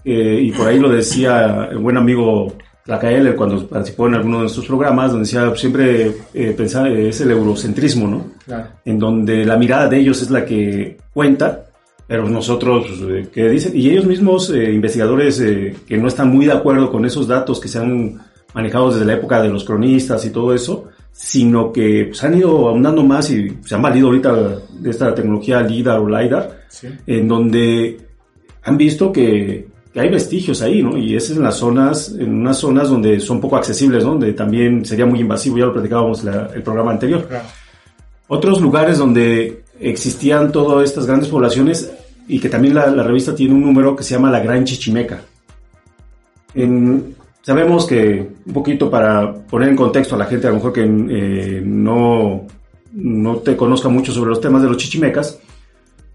y 0.04 0.52
por 0.52 0.68
ahí 0.68 0.78
lo 0.78 0.88
decía 0.88 1.68
el 1.70 1.78
buen 1.78 1.96
amigo 1.96 2.54
Lacael 2.86 3.36
cuando 3.36 3.66
participó 3.66 4.08
en 4.08 4.14
alguno 4.14 4.36
de 4.38 4.42
nuestros 4.42 4.66
programas, 4.66 5.12
donde 5.12 5.26
decía 5.26 5.54
siempre 5.54 6.12
eh, 6.34 6.54
pensar 6.56 6.88
es 6.88 7.20
el 7.20 7.30
eurocentrismo, 7.30 8.08
¿no? 8.08 8.26
En 8.84 8.98
donde 8.98 9.44
la 9.44 9.56
mirada 9.56 9.88
de 9.88 9.98
ellos 9.98 10.22
es 10.22 10.30
la 10.30 10.44
que 10.44 10.96
cuenta 11.12 11.68
pero 12.08 12.26
nosotros, 12.26 12.86
eh, 13.06 13.28
¿qué 13.30 13.50
dicen? 13.50 13.76
Y 13.76 13.90
ellos 13.90 14.06
mismos, 14.06 14.48
eh, 14.48 14.72
investigadores 14.72 15.38
eh, 15.40 15.76
que 15.86 15.98
no 15.98 16.08
están 16.08 16.30
muy 16.30 16.46
de 16.46 16.52
acuerdo 16.52 16.90
con 16.90 17.04
esos 17.04 17.28
datos 17.28 17.60
que 17.60 17.68
se 17.68 17.78
han 17.78 18.18
manejado 18.54 18.90
desde 18.90 19.04
la 19.04 19.12
época 19.12 19.42
de 19.42 19.50
los 19.50 19.62
cronistas 19.62 20.24
y 20.24 20.30
todo 20.30 20.54
eso, 20.54 20.87
sino 21.18 21.72
que 21.72 22.04
pues, 22.06 22.22
han 22.22 22.38
ido 22.38 22.68
ahondando 22.68 23.02
más 23.02 23.28
y 23.32 23.58
se 23.64 23.74
han 23.74 23.82
valido 23.82 24.06
ahorita 24.06 24.60
de 24.70 24.90
esta 24.90 25.12
tecnología 25.12 25.60
LIDAR 25.60 25.98
o 25.98 26.08
LIDAR, 26.08 26.60
en 27.08 27.26
donde 27.26 27.98
han 28.62 28.76
visto 28.76 29.10
que, 29.10 29.66
que, 29.92 30.00
hay 30.00 30.10
vestigios 30.10 30.62
ahí, 30.62 30.80
¿no? 30.80 30.96
Y 30.96 31.16
es 31.16 31.28
en 31.30 31.42
las 31.42 31.56
zonas, 31.56 32.14
en 32.16 32.32
unas 32.34 32.58
zonas 32.58 32.88
donde 32.88 33.18
son 33.18 33.40
poco 33.40 33.56
accesibles, 33.56 34.04
¿no? 34.04 34.10
Donde 34.10 34.32
también 34.32 34.84
sería 34.84 35.06
muy 35.06 35.18
invasivo, 35.18 35.58
ya 35.58 35.66
lo 35.66 35.72
platicábamos 35.72 36.22
en 36.22 36.34
el 36.54 36.62
programa 36.62 36.92
anterior. 36.92 37.26
Otros 38.28 38.60
lugares 38.60 38.98
donde 38.98 39.64
existían 39.80 40.52
todas 40.52 40.84
estas 40.84 41.04
grandes 41.04 41.28
poblaciones 41.28 41.90
y 42.28 42.38
que 42.38 42.48
también 42.48 42.76
la, 42.76 43.02
revista 43.02 43.34
tiene 43.34 43.54
un 43.54 43.62
número 43.62 43.96
que 43.96 44.04
se 44.04 44.14
llama 44.14 44.30
La 44.30 44.38
Gran 44.38 44.64
Chichimeca. 44.64 45.20
Sabemos 47.42 47.86
que, 47.86 48.28
un 48.46 48.52
poquito 48.52 48.90
para 48.90 49.32
poner 49.32 49.70
en 49.70 49.76
contexto 49.76 50.14
a 50.14 50.18
la 50.18 50.26
gente, 50.26 50.46
a 50.46 50.50
lo 50.50 50.56
mejor 50.56 50.72
que 50.72 50.82
eh, 50.82 51.62
no, 51.64 52.46
no 52.92 53.36
te 53.36 53.56
conozca 53.56 53.88
mucho 53.88 54.12
sobre 54.12 54.30
los 54.30 54.40
temas 54.40 54.62
de 54.62 54.68
los 54.68 54.76
chichimecas, 54.76 55.40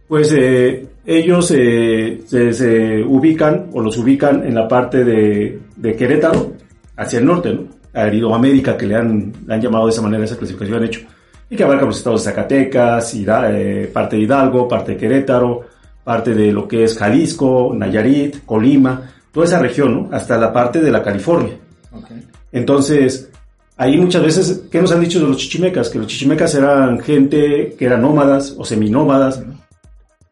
pues 0.08 0.34
eh, 0.38 0.86
ellos 1.06 1.52
eh, 1.56 2.22
se, 2.28 3.04
ubican 3.04 3.68
o 3.74 3.82
los 3.82 3.98
ubican 3.98 4.46
en 4.46 4.56
la 4.56 4.68
parte 4.68 5.04
de, 5.04 5.96
Querétaro, 5.98 6.54
hacia 6.98 7.20
el 7.20 7.26
norte, 7.26 7.54
¿no? 7.54 7.68
a 7.94 8.36
América, 8.36 8.76
que 8.76 8.88
le 8.88 8.96
han, 8.96 9.34
le 9.46 9.54
han 9.54 9.62
llamado 9.62 9.86
de 9.86 9.92
esa 9.92 10.02
manera, 10.02 10.24
esa 10.24 10.38
clasificación 10.38 10.84
han 10.84 10.90
y 11.50 11.56
que 11.56 11.64
abarca 11.64 11.86
los 11.86 11.98
estados 11.98 12.24
de 12.24 12.32
Zacatecas, 12.32 13.14
eh, 13.16 13.90
parte 13.94 14.16
de 14.16 14.24
Hidalgo, 14.24 14.68
parte 14.68 14.94
de 14.94 14.98
Querétaro, 14.98 15.62
parte 16.04 16.34
de 16.34 16.52
lo 16.52 16.68
que 16.68 16.84
es 16.84 16.98
Jalisco, 16.98 17.74
Nayarit, 17.76 18.44
Colima, 18.44 19.14
toda 19.34 19.46
esa 19.46 19.60
región, 19.60 19.94
¿no? 19.94 20.10
hasta 20.16 20.38
la 20.38 20.54
parte 20.54 20.80
de 20.80 20.92
la 20.92 21.04
California. 21.04 21.58
Entonces, 22.52 23.30
ahí 23.76 23.98
muchas 23.98 24.22
veces, 24.22 24.62
¿qué 24.72 24.80
nos 24.80 24.92
han 24.92 25.02
dicho 25.02 25.20
de 25.20 25.28
los 25.28 25.38
chichimecas? 25.38 25.90
Que 25.90 25.98
los 25.98 26.08
chichimecas 26.08 26.54
eran 26.56 27.00
gente 27.00 27.76
que 27.78 27.86
eran 27.86 28.02
nómadas 28.02 28.56
o 28.58 28.64
seminómadas, 28.64 29.44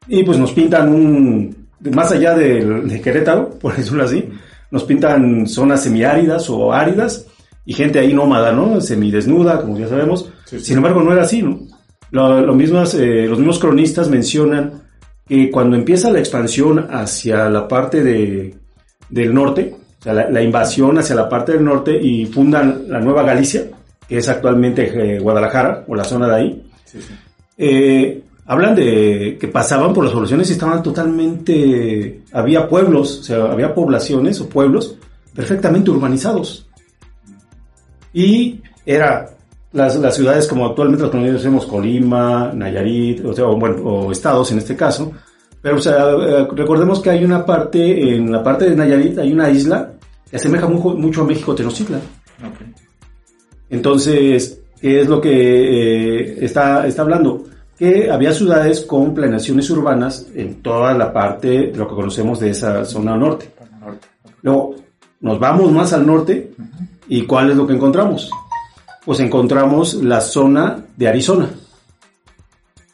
y 0.08 0.24
pues 0.24 0.38
nos 0.38 0.52
pintan 0.52 0.90
un, 0.90 1.68
más 1.92 2.12
allá 2.12 2.36
de, 2.36 2.64
de 2.64 3.02
Querétaro, 3.02 3.50
por 3.62 3.76
decirlo 3.76 4.04
así, 4.04 4.30
nos 4.70 4.84
pintan 4.84 5.48
zonas 5.48 5.84
semiáridas 5.84 6.50
o 6.50 6.72
áridas, 6.72 7.26
y 7.66 7.74
gente 7.74 8.00
ahí 8.00 8.14
nómada, 8.14 8.52
¿no? 8.52 8.82
Semidesnuda, 8.82 9.62
como 9.62 9.78
ya 9.78 9.88
sabemos. 9.88 10.32
Sin 10.46 10.78
embargo, 10.78 11.02
no 11.02 11.14
era 11.14 11.24
así, 11.24 11.42
¿no? 11.42 11.60
Lo, 12.12 12.54
mismos, 12.54 12.94
eh, 12.96 13.26
los 13.28 13.38
mismos 13.38 13.60
cronistas 13.60 14.10
mencionan 14.10 14.84
que 15.28 15.50
cuando 15.50 15.78
empieza 15.78 16.12
la 16.12 16.20
expansión 16.20 16.88
hacia 16.90 17.50
la 17.50 17.68
parte 17.68 18.04
de, 18.04 18.56
del 19.12 19.34
norte, 19.34 19.76
o 20.00 20.04
sea, 20.04 20.14
la, 20.14 20.42
invasión 20.42 20.98
hacia 20.98 21.16
la 21.16 21.30
parte 21.30 21.52
del 21.52 21.64
norte 21.64 21.96
y 21.96 22.26
fundan 22.26 22.86
la 22.88 23.00
Nueva 23.00 23.22
Galicia, 23.22 23.66
que 24.08 24.18
es 24.18 24.28
actualmente 24.28 25.16
eh, 25.16 25.20
Guadalajara, 25.20 25.84
o 25.88 25.96
la 25.96 26.04
zona 26.04 26.28
de 26.28 26.36
ahí, 26.36 26.64
eh, 27.58 28.24
hablan 28.46 28.74
de 28.74 29.38
que 29.40 29.48
pasaban 29.48 29.94
por 29.94 30.04
las 30.04 30.14
poblaciones 30.14 30.50
y 30.50 30.54
estaban 30.54 30.82
totalmente, 30.82 32.22
había 32.34 32.68
pueblos, 32.68 33.20
o 33.20 33.24
sea, 33.24 33.44
había 33.52 33.76
poblaciones 33.76 34.42
o 34.42 34.50
pueblos 34.50 34.96
perfectamente 35.36 35.92
urbanizados. 35.92 36.68
Y 38.14 38.60
era 38.86 39.30
las, 39.74 39.96
las 39.98 40.16
ciudades 40.16 40.48
como 40.48 40.66
actualmente 40.66 41.04
las 41.04 41.12
conocemos, 41.12 41.66
Colima, 41.66 42.52
Nayarit, 42.54 43.24
o 43.24 43.34
sea, 43.34 43.46
bueno, 43.46 43.84
o 43.84 44.12
estados 44.12 44.52
en 44.52 44.58
este 44.58 44.76
caso. 44.76 45.12
Pero, 45.62 45.78
o 45.78 45.80
sea, 45.80 46.12
eh, 46.12 46.48
recordemos 46.54 47.00
que 47.00 47.10
hay 47.12 47.24
una 47.24 47.46
parte, 47.46 48.16
en 48.16 48.32
la 48.32 48.44
parte 48.44 48.70
de 48.70 48.76
Nayarit 48.76 49.18
hay 49.20 49.32
una 49.32 49.50
isla 49.50 49.92
que 50.30 50.38
asemeja 50.38 50.68
mucho, 50.68 50.98
mucho 50.98 51.22
a 51.22 51.26
México 51.26 51.54
Tenochtitlan. 51.54 52.02
Entonces, 53.70 54.60
¿qué 54.80 55.02
es 55.02 55.08
lo 55.08 55.22
que 55.22 55.32
eh, 55.32 56.46
está, 56.46 56.88
está 56.88 57.04
hablando? 57.04 57.46
Que 57.78 58.10
había 58.10 58.34
ciudades 58.34 58.82
con 58.82 59.14
planeaciones 59.14 59.70
urbanas 59.70 60.28
en 60.36 60.62
toda 60.62 60.94
la 60.94 61.14
parte 61.14 61.48
de 61.48 61.76
lo 61.76 61.88
que 61.88 61.96
conocemos 61.96 62.40
de 62.40 62.50
esa 62.50 62.84
zona 62.86 63.16
norte. 63.16 63.50
Luego, 64.42 64.76
nos 65.20 65.40
vamos 65.40 65.72
más 65.72 65.94
al 65.94 66.06
norte 66.06 66.52
¿Y 67.12 67.26
cuál 67.26 67.52
es 67.52 67.58
lo 67.58 67.68
que 67.68 67.74
encontramos? 67.74 68.32
Pues 69.04 69.20
encontramos 69.20 69.96
la 69.96 70.22
zona 70.22 70.86
de 70.96 71.10
Arizona, 71.10 71.50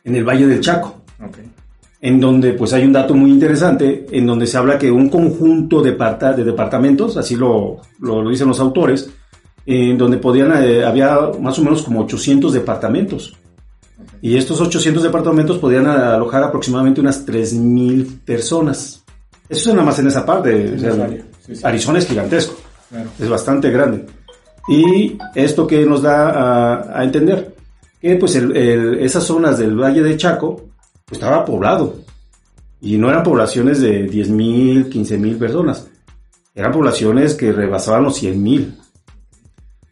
en 0.03 0.15
el 0.15 0.23
Valle 0.27 0.47
del 0.47 0.59
Chaco. 0.59 0.96
En 2.07 2.21
donde 2.21 2.53
pues 2.53 2.71
hay 2.71 2.85
un 2.85 2.93
dato 2.93 3.13
muy 3.13 3.29
interesante, 3.29 4.05
en 4.09 4.25
donde 4.25 4.47
se 4.47 4.57
habla 4.57 4.79
que 4.79 4.89
un 4.89 5.09
conjunto 5.09 5.81
de, 5.81 5.91
de 5.91 6.43
departamentos, 6.45 7.17
así 7.17 7.35
lo, 7.35 7.81
lo, 7.99 8.29
dicen 8.29 8.47
los 8.47 8.61
autores, 8.61 9.09
en 9.65 9.97
donde 9.97 10.15
podían, 10.15 10.53
eh, 10.63 10.85
había 10.85 11.19
más 11.41 11.59
o 11.59 11.63
menos 11.63 11.83
como 11.83 11.99
800 11.99 12.53
departamentos. 12.53 13.35
Y 14.21 14.37
estos 14.37 14.61
800 14.61 15.03
departamentos 15.03 15.57
podían 15.57 15.85
alojar 15.85 16.43
aproximadamente 16.43 17.01
unas 17.01 17.27
3.000 17.27 18.21
personas. 18.23 19.03
Eso 19.49 19.69
es 19.69 19.75
nada 19.75 19.85
más 19.85 19.99
en 19.99 20.07
esa 20.07 20.25
parte. 20.25 20.77
Arizona 21.61 21.99
es 21.99 22.07
gigantesco. 22.07 22.55
Es 23.19 23.27
bastante 23.27 23.69
grande. 23.69 24.05
Y 24.69 25.17
esto 25.35 25.67
que 25.67 25.85
nos 25.85 26.03
da 26.03 26.97
a, 26.97 27.03
entender 27.03 27.53
que 27.99 28.15
pues 28.15 28.33
esas 28.35 29.25
zonas 29.25 29.57
del 29.57 29.75
Valle 29.75 30.01
de 30.01 30.15
Chaco 30.15 30.67
estaba 31.11 31.45
poblado. 31.45 31.95
Y 32.79 32.97
no 32.97 33.09
eran 33.09 33.23
poblaciones 33.23 33.81
de 33.81 34.09
10.000, 34.09 34.89
15.000 34.89 35.37
personas. 35.37 35.87
Eran 36.53 36.71
poblaciones 36.71 37.33
que 37.35 37.51
rebasaban 37.51 38.03
los 38.03 38.21
100.000. 38.21 38.75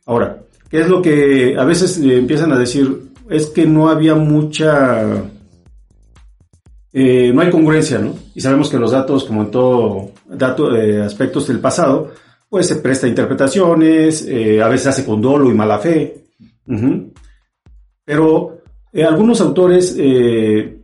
Ahora, 0.06 0.44
¿qué 0.70 0.82
es 0.82 0.88
lo 0.88 1.02
que 1.02 1.56
a 1.58 1.64
veces 1.64 1.98
empiezan 1.98 2.52
a 2.52 2.60
decir? 2.60 3.12
Es 3.30 3.48
que 3.48 3.66
no 3.66 3.90
había 3.90 4.16
mucha... 4.16 5.04
Eh, 6.94 7.32
no 7.34 7.42
hay 7.42 7.50
congruencia, 7.50 8.00
¿no? 8.00 8.16
Y 8.34 8.40
sabemos 8.40 8.70
que 8.70 8.78
los 8.78 8.92
datos, 8.92 9.26
como 9.26 9.42
en 9.42 9.52
todo 9.52 10.12
dato, 10.28 10.74
eh, 10.76 11.02
aspectos 11.02 11.48
del 11.48 11.60
pasado, 11.60 12.12
pues 12.50 12.68
se 12.68 12.78
presta 12.78 13.08
interpretaciones, 13.08 14.26
eh, 14.28 14.62
a 14.62 14.70
veces 14.70 14.88
hace 14.88 15.06
con 15.06 15.22
dolo 15.22 15.52
y 15.52 15.54
mala 15.54 15.80
fe. 15.80 16.24
Pero 18.06 18.62
eh, 18.94 19.04
algunos 19.04 19.42
autores, 19.42 19.94
eh, 20.00 20.75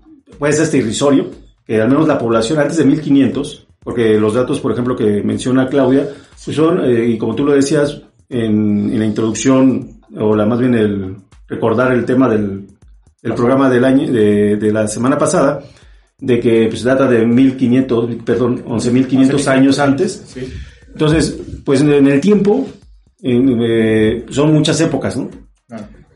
pues 0.41 0.59
este 0.59 0.79
irrisorio, 0.79 1.29
que 1.63 1.79
al 1.79 1.87
menos 1.87 2.07
la 2.07 2.17
población 2.17 2.57
antes 2.57 2.77
de 2.77 2.83
1500, 2.83 3.67
porque 3.83 4.19
los 4.19 4.33
datos, 4.33 4.59
por 4.59 4.71
ejemplo, 4.71 4.95
que 4.95 5.21
menciona 5.21 5.67
Claudia, 5.67 6.09
pues 6.43 6.57
son, 6.57 6.83
eh, 6.83 7.09
y 7.09 7.17
como 7.19 7.35
tú 7.35 7.45
lo 7.45 7.53
decías 7.53 8.01
en, 8.27 8.97
la 8.97 9.05
introducción, 9.05 10.01
o 10.17 10.35
la 10.35 10.47
más 10.47 10.57
bien 10.57 10.73
el 10.73 11.15
recordar 11.47 11.91
el 11.91 12.05
tema 12.05 12.27
del, 12.27 12.65
programa 13.21 13.69
del 13.69 13.85
año, 13.85 14.11
de, 14.11 14.55
de, 14.55 14.73
la 14.73 14.87
semana 14.87 15.15
pasada, 15.15 15.61
de 16.17 16.39
que 16.39 16.65
pues 16.69 16.81
data 16.81 17.07
de 17.07 17.23
1500, 17.23 18.15
perdón, 18.25 18.65
11.500 18.65 19.47
años 19.47 19.77
antes. 19.77 20.23
Sí. 20.25 20.51
Entonces, 20.87 21.39
pues 21.63 21.81
en 21.81 22.07
el 22.07 22.19
tiempo 22.19 22.67
eh, 23.21 24.25
son 24.31 24.51
muchas 24.55 24.81
épocas, 24.81 25.15
¿no? 25.17 25.29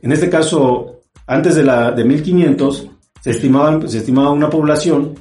En 0.02 0.12
este 0.12 0.32
caso, 0.32 1.02
antes 1.28 1.54
de 1.54 1.64
la 1.64 1.92
de 1.92 2.04
1500 2.04 2.90
se 3.22 3.32
estimaban 3.32 3.88
se 3.88 4.00
estimaba 4.00 4.32
una 4.32 4.50
población 4.50 5.16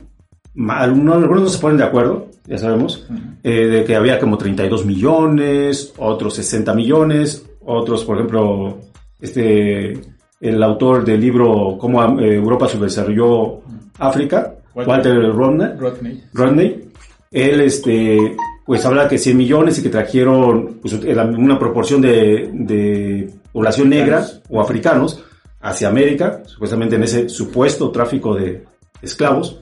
algunos, 0.69 1.21
no 1.21 1.49
se 1.49 1.59
ponen 1.59 1.79
de 1.79 1.85
acuerdo, 1.85 2.29
ya 2.47 2.59
sabemos, 2.59 3.07
eh, 3.43 3.67
de 3.67 3.85
que 3.85 3.97
había 3.97 4.19
como 4.19 4.39
32 4.39 4.87
millones, 4.87 5.93
otros 5.99 6.35
60 6.35 6.75
millones, 6.75 7.45
otros, 7.65 8.05
por 8.05 8.17
ejemplo, 8.17 8.79
este, 9.21 10.01
el 10.41 10.63
autor 10.63 11.05
del 11.05 11.21
libro 11.21 11.77
Cómo 11.79 12.21
eh, 12.21 12.37
Europa 12.37 12.69
subdesarrolló 12.69 13.63
África, 13.99 14.55
Walter, 14.75 15.33
Rodney, 15.35 16.25
Rodney. 16.33 16.91
Él 17.31 17.61
este, 17.63 18.37
pues 18.65 18.85
habla 18.85 19.09
que 19.09 19.19
100 19.19 19.37
millones 19.37 19.79
y 19.79 19.83
que 19.83 19.89
trajeron 19.89 20.79
pues, 20.81 20.95
una 20.95 21.59
proporción 21.59 22.01
de, 22.01 22.51
de 22.53 23.31
población 23.53 23.89
negra 23.89 24.25
o 24.49 24.61
africanos 24.61 25.25
hacia 25.65 25.89
América, 25.89 26.43
supuestamente 26.45 26.97
en 26.97 27.05
ese 27.05 27.29
supuesto 27.29 27.91
tráfico 27.91 28.35
de 28.35 28.65
esclavos. 29.01 29.59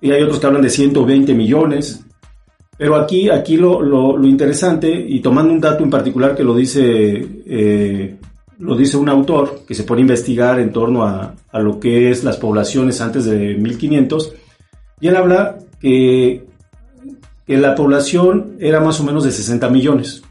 Y 0.00 0.10
hay 0.10 0.22
otros 0.22 0.38
que 0.38 0.46
hablan 0.46 0.62
de 0.62 0.68
120 0.68 1.32
millones. 1.34 2.04
Pero 2.76 2.96
aquí, 2.96 3.30
aquí 3.30 3.56
lo, 3.56 3.80
lo, 3.80 4.26
interesante, 4.26 4.90
y 4.90 5.20
tomando 5.20 5.52
un 5.52 5.60
dato 5.60 5.82
en 5.82 5.90
particular 5.90 6.34
que 6.34 6.44
lo 6.44 6.54
dice, 6.54 6.82
eh, 7.46 8.16
lo 8.58 8.76
dice 8.76 8.98
un 8.98 9.08
autor 9.08 9.62
que 9.66 9.74
se 9.74 9.84
pone 9.84 10.00
a 10.00 10.02
investigar 10.02 10.60
en 10.60 10.72
torno 10.72 11.04
a, 11.04 11.36
a, 11.50 11.58
lo 11.60 11.80
que 11.80 12.10
es 12.10 12.22
las 12.22 12.36
poblaciones 12.36 13.00
antes 13.00 13.24
de 13.24 13.54
1500, 13.54 14.34
y 15.00 15.08
él 15.08 15.16
habla 15.16 15.58
que, 15.80 16.44
que 17.46 17.56
la 17.56 17.74
población 17.74 18.56
era 18.58 18.80
más 18.80 19.00
o 19.00 19.04
menos 19.04 19.24
de 19.24 19.30
60 19.30 19.68
millones 19.70 20.22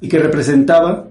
y 0.00 0.08
que 0.08 0.18
representaba 0.18 1.08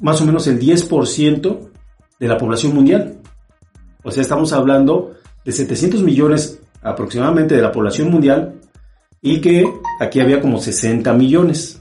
más 0.00 0.20
o 0.20 0.26
menos 0.26 0.46
el 0.46 0.58
10% 0.58 1.73
de 2.18 2.28
la 2.28 2.38
población 2.38 2.74
mundial. 2.74 3.16
O 4.02 4.10
sea, 4.10 4.22
estamos 4.22 4.52
hablando 4.52 5.12
de 5.44 5.52
700 5.52 6.02
millones 6.02 6.60
aproximadamente 6.82 7.56
de 7.56 7.62
la 7.62 7.72
población 7.72 8.10
mundial 8.10 8.54
y 9.20 9.40
que 9.40 9.64
aquí 10.00 10.20
había 10.20 10.40
como 10.40 10.58
60 10.58 11.12
millones. 11.14 11.80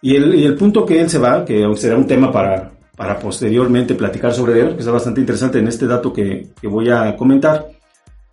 Y 0.00 0.16
el, 0.16 0.34
y 0.34 0.44
el 0.44 0.54
punto 0.56 0.86
que 0.86 1.00
él 1.00 1.10
se 1.10 1.18
va, 1.18 1.44
que 1.44 1.66
será 1.76 1.96
un 1.96 2.06
tema 2.06 2.32
para, 2.32 2.72
para 2.96 3.18
posteriormente 3.18 3.94
platicar 3.94 4.32
sobre 4.32 4.60
él, 4.60 4.74
que 4.74 4.80
está 4.80 4.90
bastante 4.90 5.20
interesante 5.20 5.58
en 5.58 5.68
este 5.68 5.86
dato 5.86 6.12
que, 6.12 6.48
que 6.60 6.66
voy 6.66 6.90
a 6.90 7.14
comentar, 7.16 7.68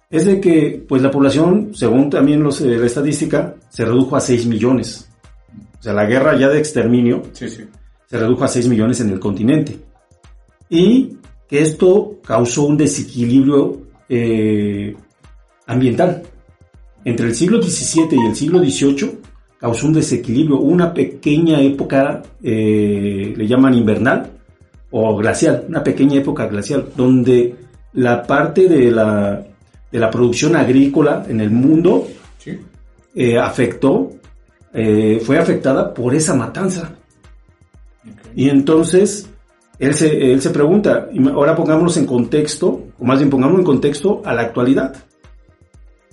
es 0.09 0.25
de 0.25 0.39
que 0.39 0.85
pues 0.87 1.01
la 1.01 1.09
población, 1.09 1.71
según 1.73 2.09
también 2.09 2.43
los, 2.43 2.61
eh, 2.61 2.77
la 2.77 2.85
estadística, 2.85 3.55
se 3.69 3.83
redujo 3.83 4.15
a 4.15 4.21
6 4.21 4.45
millones. 4.45 5.09
O 5.79 5.83
sea, 5.83 5.93
la 5.93 6.05
guerra 6.05 6.37
ya 6.37 6.49
de 6.49 6.59
exterminio 6.59 7.23
sí, 7.33 7.49
sí. 7.49 7.63
se 8.05 8.17
redujo 8.17 8.43
a 8.43 8.47
6 8.47 8.69
millones 8.69 9.01
en 9.01 9.09
el 9.09 9.19
continente. 9.19 9.79
Y 10.73 11.17
que 11.47 11.61
esto 11.61 12.19
causó 12.25 12.63
un 12.63 12.77
desequilibrio 12.77 13.79
eh, 14.09 14.95
ambiental. 15.67 16.23
Entre 17.05 17.27
el 17.27 17.35
siglo 17.35 17.61
XVII 17.61 18.17
y 18.17 18.27
el 18.27 18.35
siglo 18.35 18.57
XVIII 18.57 19.19
causó 19.59 19.85
un 19.85 19.93
desequilibrio, 19.93 20.57
una 20.57 20.91
pequeña 20.91 21.61
época, 21.61 22.23
eh, 22.41 23.35
le 23.37 23.47
llaman 23.47 23.75
invernal 23.75 24.31
o 24.89 25.15
glacial, 25.15 25.65
una 25.69 25.83
pequeña 25.83 26.17
época 26.21 26.47
glacial, 26.47 26.89
donde 26.97 27.53
la 27.93 28.23
parte 28.23 28.67
de 28.67 28.89
la, 28.89 29.45
de 29.91 29.99
la 29.99 30.09
producción 30.09 30.55
agrícola 30.55 31.23
en 31.29 31.39
el 31.39 31.51
mundo 31.51 32.07
eh, 33.13 33.37
afectó, 33.37 34.11
fue 35.23 35.37
afectada 35.37 35.93
por 35.93 36.15
esa 36.15 36.33
matanza. 36.33 36.95
Y 38.35 38.49
entonces 38.49 39.29
él 39.83 39.93
se, 39.93 40.31
él 40.31 40.41
se 40.41 40.49
pregunta, 40.51 41.09
ahora 41.33 41.55
pongámonos 41.55 41.97
en 41.97 42.05
contexto, 42.05 42.83
o 42.97 43.05
más 43.05 43.19
bien 43.19 43.29
pongámonos 43.29 43.59
en 43.59 43.65
contexto 43.65 44.21
a 44.23 44.33
la 44.33 44.43
actualidad. 44.43 44.95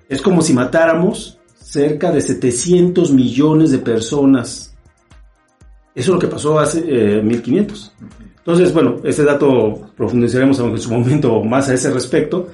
Es 0.09 0.21
como 0.21 0.43
si 0.43 0.53
matáramos 0.53 1.39
cerca 1.55 2.11
de 2.11 2.21
700 2.21 3.13
millones 3.13 3.71
de 3.71 3.79
personas. 3.79 4.75
Eso 5.95 6.11
es 6.11 6.15
lo 6.15 6.19
que 6.19 6.27
pasó 6.27 6.59
hace 6.59 6.83
1500. 7.23 7.95
Eh, 8.01 8.05
Entonces, 8.39 8.73
bueno, 8.73 8.97
este 9.05 9.23
dato 9.23 9.93
profundizaremos 9.97 10.59
en 10.59 10.79
su 10.79 10.91
momento 10.91 11.45
más 11.45 11.69
a 11.69 11.75
ese 11.75 11.91
respecto, 11.91 12.49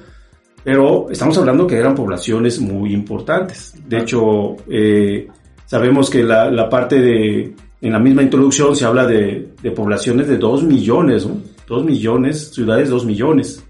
pero 0.63 1.09
estamos 1.09 1.37
hablando 1.37 1.65
que 1.65 1.77
eran 1.77 1.95
poblaciones 1.95 2.59
muy 2.59 2.93
importantes. 2.93 3.73
De 3.87 3.99
hecho, 3.99 4.55
eh, 4.69 5.27
sabemos 5.65 6.09
que 6.09 6.21
la, 6.21 6.51
la 6.51 6.69
parte 6.69 6.99
de, 6.99 7.55
en 7.81 7.91
la 7.91 7.99
misma 7.99 8.21
introducción 8.21 8.75
se 8.75 8.85
habla 8.85 9.07
de, 9.07 9.46
poblaciones 9.75 10.27
de 10.27 10.37
2 10.37 10.63
millones, 10.63 11.25
¿no? 11.25 11.41
2 11.67 11.83
millones, 11.83 12.51
ciudades 12.53 12.89
2 12.89 13.05
millones. 13.05 13.63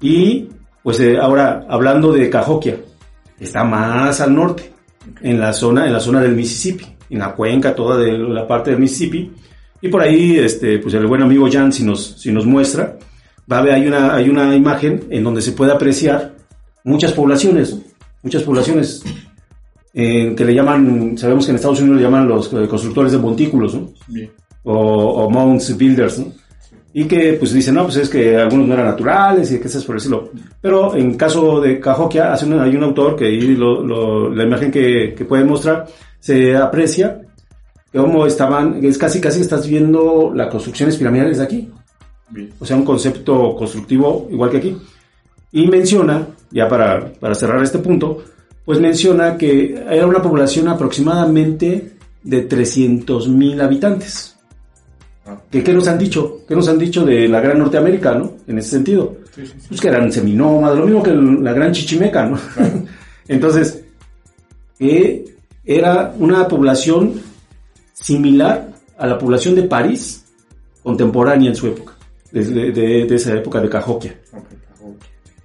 Y 0.00 0.48
pues 0.82 1.00
eh, 1.00 1.18
ahora 1.18 1.66
hablando 1.68 2.12
de 2.12 2.30
Cahokia, 2.30 2.80
está 3.38 3.64
más 3.64 4.20
al 4.20 4.34
norte, 4.34 4.72
en 5.22 5.40
la 5.40 5.52
zona, 5.52 5.86
en 5.86 5.92
la 5.92 6.00
zona 6.00 6.20
del 6.20 6.34
Mississippi, 6.34 6.86
en 7.10 7.18
la 7.18 7.34
cuenca 7.34 7.74
toda 7.74 7.98
de 7.98 8.16
la 8.16 8.46
parte 8.46 8.70
del 8.70 8.80
Mississippi. 8.80 9.32
Y 9.82 9.88
por 9.88 10.02
ahí, 10.02 10.38
este, 10.38 10.78
pues 10.78 10.94
el 10.94 11.06
buen 11.06 11.22
amigo 11.22 11.48
Jan, 11.50 11.72
si 11.72 11.84
nos, 11.84 12.20
si 12.20 12.30
nos 12.30 12.46
muestra, 12.46 12.98
va 13.50 13.58
a 13.58 13.62
ver, 13.62 13.74
hay 13.74 13.86
una, 13.86 14.14
hay 14.14 14.28
una 14.28 14.54
imagen 14.54 15.06
en 15.10 15.24
donde 15.24 15.42
se 15.42 15.52
puede 15.52 15.72
apreciar 15.72 16.34
muchas 16.84 17.12
poblaciones, 17.12 17.76
muchas 18.22 18.42
poblaciones 18.42 19.02
que 19.92 20.44
le 20.44 20.54
llaman, 20.54 21.18
sabemos 21.18 21.44
que 21.44 21.50
en 21.50 21.56
Estados 21.56 21.80
Unidos 21.80 21.98
le 21.98 22.04
llaman 22.04 22.28
los 22.28 22.52
eh, 22.52 22.68
constructores 22.68 23.12
de 23.12 23.18
montículos, 23.18 23.74
¿no? 23.74 23.92
O, 24.62 24.74
o 24.74 25.30
mounts 25.30 25.76
builders, 25.76 26.18
¿no? 26.18 26.32
Y 26.92 27.04
que 27.04 27.34
pues 27.34 27.52
dicen, 27.52 27.74
no, 27.74 27.84
pues 27.84 27.96
es 27.96 28.08
que 28.08 28.36
algunos 28.36 28.66
no 28.66 28.74
eran 28.74 28.86
naturales 28.86 29.52
y 29.52 29.60
que 29.60 29.68
es 29.68 29.84
por 29.84 29.94
decirlo. 29.94 30.30
Pero 30.60 30.96
en 30.96 31.16
caso 31.16 31.60
de 31.60 31.78
Cahokia, 31.78 32.32
hace 32.32 32.46
hay 32.52 32.76
un 32.76 32.82
autor 32.82 33.14
que 33.14 33.26
ahí 33.26 33.56
la 33.56 34.42
imagen 34.42 34.72
que, 34.72 35.14
que 35.16 35.24
puede 35.24 35.44
mostrar 35.44 35.86
se 36.18 36.56
aprecia 36.56 37.22
cómo 37.92 38.26
estaban, 38.26 38.84
es 38.84 38.98
casi 38.98 39.20
casi 39.20 39.40
estás 39.40 39.66
viendo 39.66 40.32
las 40.34 40.48
construcciones 40.48 40.96
piramidales 40.96 41.38
de 41.38 41.44
aquí. 41.44 41.70
O 42.60 42.66
sea, 42.66 42.76
un 42.76 42.84
concepto 42.84 43.56
constructivo 43.56 44.28
igual 44.30 44.50
que 44.50 44.58
aquí. 44.58 44.76
Y 45.52 45.66
menciona, 45.66 46.26
ya 46.50 46.68
para, 46.68 47.12
para 47.14 47.34
cerrar 47.34 47.62
este 47.62 47.78
punto, 47.78 48.22
pues 48.64 48.78
menciona 48.78 49.36
que 49.36 49.84
era 49.90 50.06
una 50.06 50.22
población 50.22 50.68
aproximadamente 50.68 51.96
de 52.22 52.42
300 52.42 53.28
mil 53.28 53.60
habitantes. 53.60 54.36
¿Qué, 55.50 55.72
nos 55.72 55.88
han 55.88 55.98
dicho? 55.98 56.40
¿Qué 56.46 56.54
nos 56.54 56.68
han 56.68 56.78
dicho 56.78 57.04
de 57.04 57.28
la 57.28 57.40
Gran 57.40 57.58
Norteamérica, 57.58 58.14
no? 58.14 58.34
En 58.46 58.58
ese 58.58 58.70
sentido. 58.70 59.16
Pues 59.68 59.80
que 59.80 59.88
eran 59.88 60.10
seminómadas, 60.12 60.78
lo 60.78 60.86
mismo 60.86 61.02
que 61.02 61.12
la 61.12 61.52
Gran 61.52 61.72
Chichimeca, 61.72 62.26
¿no? 62.26 62.38
Entonces, 63.28 63.84
era 65.64 66.14
una 66.18 66.48
población 66.48 67.20
similar 67.92 68.70
a 68.98 69.06
la 69.06 69.18
población 69.18 69.54
de 69.54 69.62
París 69.64 70.24
contemporánea 70.82 71.50
en 71.50 71.56
su 71.56 71.66
época, 71.66 71.94
de, 72.32 73.06
esa 73.14 73.34
época 73.34 73.60
de 73.60 73.68
Cahokia. 73.68 74.14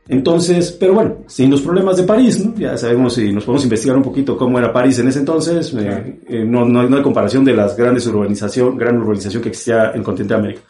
Entonces, 0.08 0.72
pero 0.80 0.94
bueno, 0.94 1.18
sin 1.26 1.50
los 1.50 1.62
problemas 1.62 1.98
de 1.98 2.04
París, 2.04 2.44
¿no? 2.44 2.54
ya 2.56 2.78
sabemos 2.78 3.16
si 3.16 3.34
nos 3.34 3.44
podemos 3.44 3.64
investigar 3.64 3.98
un 3.98 4.04
poquito 4.04 4.38
cómo 4.38 4.60
era 4.60 4.72
París 4.72 5.00
en 5.00 5.08
ese 5.08 5.20
entonces, 5.20 5.74
eh, 5.74 6.20
eh, 6.28 6.46
no, 6.46 6.64
no, 6.64 6.96
hay 6.96 7.02
comparación 7.02 7.44
de 7.44 7.54
las 7.54 7.76
grandes 7.76 8.06
urbanización, 8.06 8.78
gran 8.78 8.98
urbanización 8.98 9.42
que 9.42 9.50
existía 9.50 9.90
en 9.92 9.98
el 9.98 10.04
continente 10.04 10.36
de 10.36 10.40
América. 10.40 10.62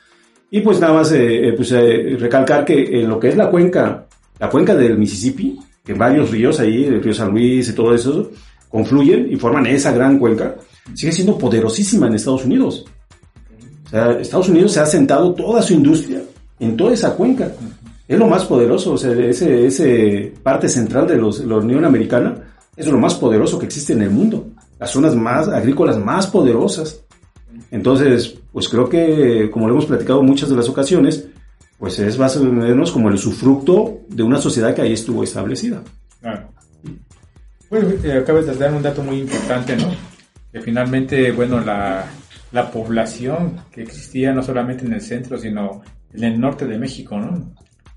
Y 0.51 0.61
pues 0.61 0.79
nada 0.79 0.93
más 0.93 1.11
eh, 1.11 1.53
pues, 1.55 1.69
recalcar 2.17 2.63
que 2.63 3.01
en 3.01 3.09
lo 3.09 3.19
que 3.19 3.29
es 3.29 3.35
la 3.35 3.49
cuenca, 3.49 4.05
la 4.39 4.49
cuenca 4.49 4.73
del 4.73 4.97
Mississippi, 4.97 5.59
que 5.83 5.93
varios 5.93 6.31
ríos 6.31 6.61
ahí, 6.61 6.85
el 6.85 7.03
río 7.03 7.13
San 7.13 7.31
Luis 7.31 7.67
y 7.67 7.73
todo 7.73 7.93
eso, 7.93 8.31
confluyen 8.69 9.27
y 9.29 9.35
forman 9.35 9.67
esa 9.67 9.91
gran 9.91 10.17
cuenca, 10.17 10.55
sigue 10.93 11.11
siendo 11.11 11.37
poderosísima 11.37 12.07
en 12.07 12.15
Estados 12.15 12.45
Unidos. 12.45 12.85
O 13.87 13.89
sea, 13.89 14.11
Estados 14.13 14.47
Unidos 14.47 14.71
se 14.71 14.79
ha 14.79 14.85
sentado 14.85 15.33
toda 15.33 15.61
su 15.61 15.73
industria 15.73 16.21
en 16.57 16.77
toda 16.77 16.93
esa 16.93 17.13
cuenca 17.15 17.51
es 18.07 18.19
lo 18.19 18.27
más 18.27 18.45
poderoso, 18.45 18.93
o 18.93 18.97
sea, 18.97 19.11
ese, 19.13 19.65
ese 19.65 20.33
parte 20.43 20.69
central 20.69 21.07
de 21.07 21.17
los, 21.17 21.39
la 21.39 21.57
Unión 21.57 21.85
Americana 21.85 22.35
es 22.75 22.87
lo 22.87 22.97
más 22.97 23.15
poderoso 23.15 23.57
que 23.57 23.65
existe 23.65 23.93
en 23.93 24.01
el 24.01 24.11
mundo, 24.11 24.47
las 24.79 24.91
zonas 24.91 25.15
más 25.15 25.47
agrícolas 25.47 25.97
más 25.97 26.27
poderosas. 26.27 27.01
Entonces, 27.71 28.37
pues 28.51 28.69
creo 28.69 28.87
que, 28.87 29.49
como 29.49 29.67
lo 29.67 29.73
hemos 29.73 29.85
platicado 29.85 30.21
muchas 30.21 30.49
de 30.49 30.55
las 30.55 30.69
ocasiones, 30.69 31.27
pues 31.79 31.99
es 31.99 32.17
más 32.17 32.37
o 32.37 32.43
menos 32.43 32.91
como 32.91 33.09
el 33.09 33.15
usufructo 33.15 34.01
de 34.09 34.23
una 34.23 34.39
sociedad 34.39 34.73
que 34.75 34.81
ahí 34.81 34.93
estuvo 34.93 35.23
establecida. 35.23 35.81
Claro. 36.21 36.49
Bueno, 37.69 37.89
eh, 38.03 38.13
acabas 38.13 38.45
de 38.45 38.55
dar 38.55 38.73
un 38.73 38.83
dato 38.83 39.03
muy 39.03 39.19
importante, 39.19 39.75
¿no? 39.75 39.89
Que 40.51 40.61
finalmente, 40.61 41.31
bueno, 41.31 41.59
la, 41.59 42.05
la 42.51 42.71
población 42.71 43.57
que 43.71 43.81
existía 43.81 44.31
no 44.31 44.43
solamente 44.43 44.85
en 44.85 44.93
el 44.93 45.01
centro, 45.01 45.37
sino 45.37 45.81
en 46.13 46.23
el 46.23 46.39
norte 46.39 46.65
de 46.65 46.77
México, 46.77 47.17
¿no? 47.17 47.53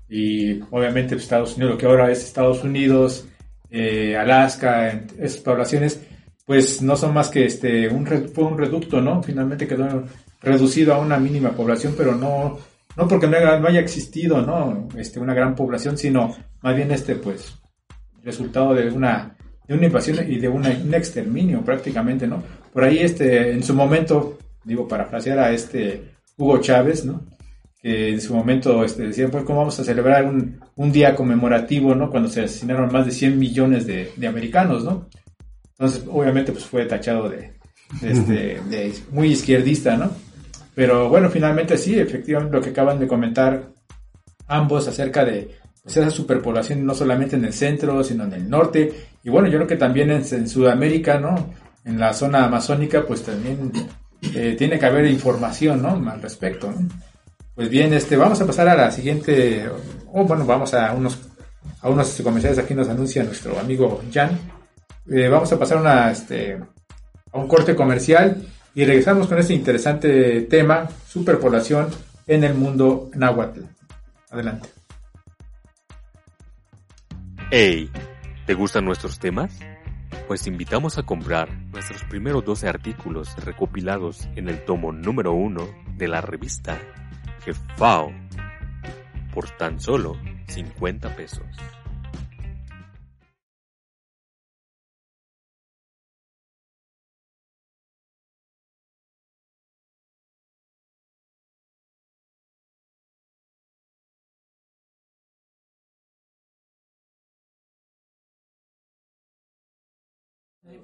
Y 0.09 0.59
obviamente 0.71 1.15
Estados 1.15 1.55
Unidos, 1.55 1.73
lo 1.73 1.77
que 1.77 1.85
ahora 1.85 2.11
es 2.11 2.23
Estados 2.23 2.63
Unidos, 2.63 3.27
eh, 3.69 4.17
Alaska, 4.17 5.03
esas 5.19 5.41
poblaciones, 5.41 6.01
pues 6.45 6.81
no 6.81 6.95
son 6.95 7.13
más 7.13 7.29
que 7.29 7.45
este, 7.45 7.87
un, 7.89 8.07
fue 8.07 8.43
un 8.43 8.57
reducto, 8.57 9.01
¿no? 9.01 9.21
Finalmente 9.21 9.67
quedó 9.67 10.03
reducido 10.41 10.93
a 10.93 10.99
una 10.99 11.19
mínima 11.19 11.51
población, 11.51 11.93
pero 11.95 12.15
no, 12.15 12.57
no 12.97 13.07
porque 13.07 13.27
no 13.27 13.37
haya, 13.37 13.59
no 13.59 13.67
haya 13.67 13.79
existido, 13.79 14.41
¿no? 14.41 14.87
Este, 14.97 15.19
una 15.19 15.35
gran 15.35 15.55
población, 15.55 15.97
sino 15.97 16.35
más 16.61 16.75
bien 16.75 16.91
este, 16.91 17.15
pues, 17.15 17.59
resultado 18.23 18.73
de 18.73 18.89
una, 18.89 19.35
de 19.67 19.75
una 19.75 19.85
invasión 19.85 20.31
y 20.31 20.39
de 20.39 20.47
un 20.47 20.65
exterminio 20.65 21.61
prácticamente, 21.61 22.25
¿no? 22.25 22.41
Por 22.73 22.83
ahí, 22.83 22.97
este, 22.97 23.51
en 23.51 23.61
su 23.61 23.75
momento, 23.75 24.39
digo, 24.63 24.87
parafrasear 24.87 25.37
a 25.37 25.51
este 25.51 26.13
Hugo 26.35 26.59
Chávez, 26.59 27.05
¿no? 27.05 27.23
Que 27.81 28.09
en 28.09 28.21
su 28.21 28.35
momento 28.35 28.83
este, 28.83 29.07
decían, 29.07 29.31
pues, 29.31 29.43
¿cómo 29.45 29.59
vamos 29.59 29.79
a 29.79 29.83
celebrar 29.83 30.25
un, 30.25 30.59
un, 30.75 30.91
día 30.91 31.15
conmemorativo, 31.15 31.95
¿no? 31.95 32.09
Cuando 32.09 32.29
se 32.29 32.41
asesinaron 32.41 32.91
más 32.91 33.05
de 33.05 33.11
100 33.11 33.39
millones 33.39 33.87
de, 33.87 34.11
de 34.15 34.27
americanos, 34.27 34.83
¿no? 34.83 35.07
Entonces, 35.77 36.03
obviamente, 36.11 36.51
pues 36.51 36.65
fue 36.65 36.85
tachado 36.85 37.29
de, 37.29 37.53
de, 38.01 38.11
este, 38.11 38.61
de 38.69 38.93
muy 39.11 39.31
izquierdista, 39.31 39.95
¿no? 39.95 40.11
Pero 40.75 41.09
bueno, 41.09 41.29
finalmente 41.29 41.77
sí, 41.77 41.97
efectivamente 41.97 42.55
lo 42.55 42.61
que 42.61 42.71
acaban 42.71 42.99
de 42.99 43.07
comentar 43.07 43.69
ambos 44.47 44.87
acerca 44.87 45.23
de 45.23 45.55
pues, 45.83 45.97
esa 45.97 46.09
superpoblación 46.09 46.85
no 46.85 46.93
solamente 46.93 47.37
en 47.37 47.45
el 47.45 47.53
centro, 47.53 48.03
sino 48.03 48.25
en 48.25 48.33
el 48.33 48.49
norte. 48.49 48.91
Y 49.23 49.29
bueno, 49.29 49.47
yo 49.47 49.57
creo 49.57 49.67
que 49.67 49.77
también 49.77 50.11
en, 50.11 50.23
en 50.29 50.49
Sudamérica, 50.49 51.17
¿no? 51.17 51.53
En 51.85 51.97
la 51.97 52.13
zona 52.13 52.43
amazónica, 52.43 53.05
pues 53.05 53.23
también 53.23 53.71
eh, 54.35 54.55
tiene 54.57 54.77
que 54.77 54.85
haber 54.85 55.05
información, 55.05 55.81
¿no? 55.81 56.11
Al 56.11 56.21
respecto, 56.21 56.71
¿no? 56.71 56.87
Pues 57.59 57.69
bien, 57.69 57.93
este, 57.93 58.15
vamos 58.15 58.39
a 58.39 58.47
pasar 58.47 58.69
a 58.69 58.75
la 58.77 58.89
siguiente, 58.89 59.69
o 60.13 60.23
bueno, 60.23 60.45
vamos 60.45 60.73
a 60.73 60.93
unos, 60.93 61.19
a 61.81 61.89
unos 61.89 62.21
comerciales, 62.21 62.57
aquí 62.57 62.73
nos 62.73 62.87
anuncia 62.87 63.21
nuestro 63.21 63.59
amigo 63.59 64.01
Jan. 64.13 64.39
Eh, 65.11 65.27
vamos 65.27 65.51
a 65.51 65.59
pasar 65.59 65.79
una, 65.79 66.09
este, 66.09 66.57
a 67.33 67.37
un 67.37 67.49
corte 67.49 67.75
comercial 67.75 68.47
y 68.73 68.85
regresamos 68.85 69.27
con 69.27 69.39
este 69.39 69.55
interesante 69.55 70.43
tema, 70.43 70.87
superpoblación 71.05 71.89
en 72.27 72.45
el 72.45 72.53
mundo 72.53 73.11
náhuatl. 73.13 73.63
Adelante. 74.29 74.69
Hey, 77.51 77.91
¿te 78.45 78.53
gustan 78.53 78.85
nuestros 78.85 79.19
temas? 79.19 79.59
Pues 80.29 80.47
invitamos 80.47 80.97
a 80.97 81.03
comprar 81.03 81.51
nuestros 81.73 82.05
primeros 82.05 82.45
12 82.45 82.69
artículos 82.69 83.35
recopilados 83.43 84.29
en 84.37 84.47
el 84.47 84.63
tomo 84.63 84.93
número 84.93 85.33
1 85.33 85.67
de 85.97 86.07
la 86.07 86.21
revista 86.21 86.79
FAO 87.77 88.11
por 89.33 89.49
tan 89.57 89.79
solo 89.79 90.17
50 90.47 91.15
pesos. 91.15 91.45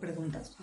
preguntas. 0.05 0.55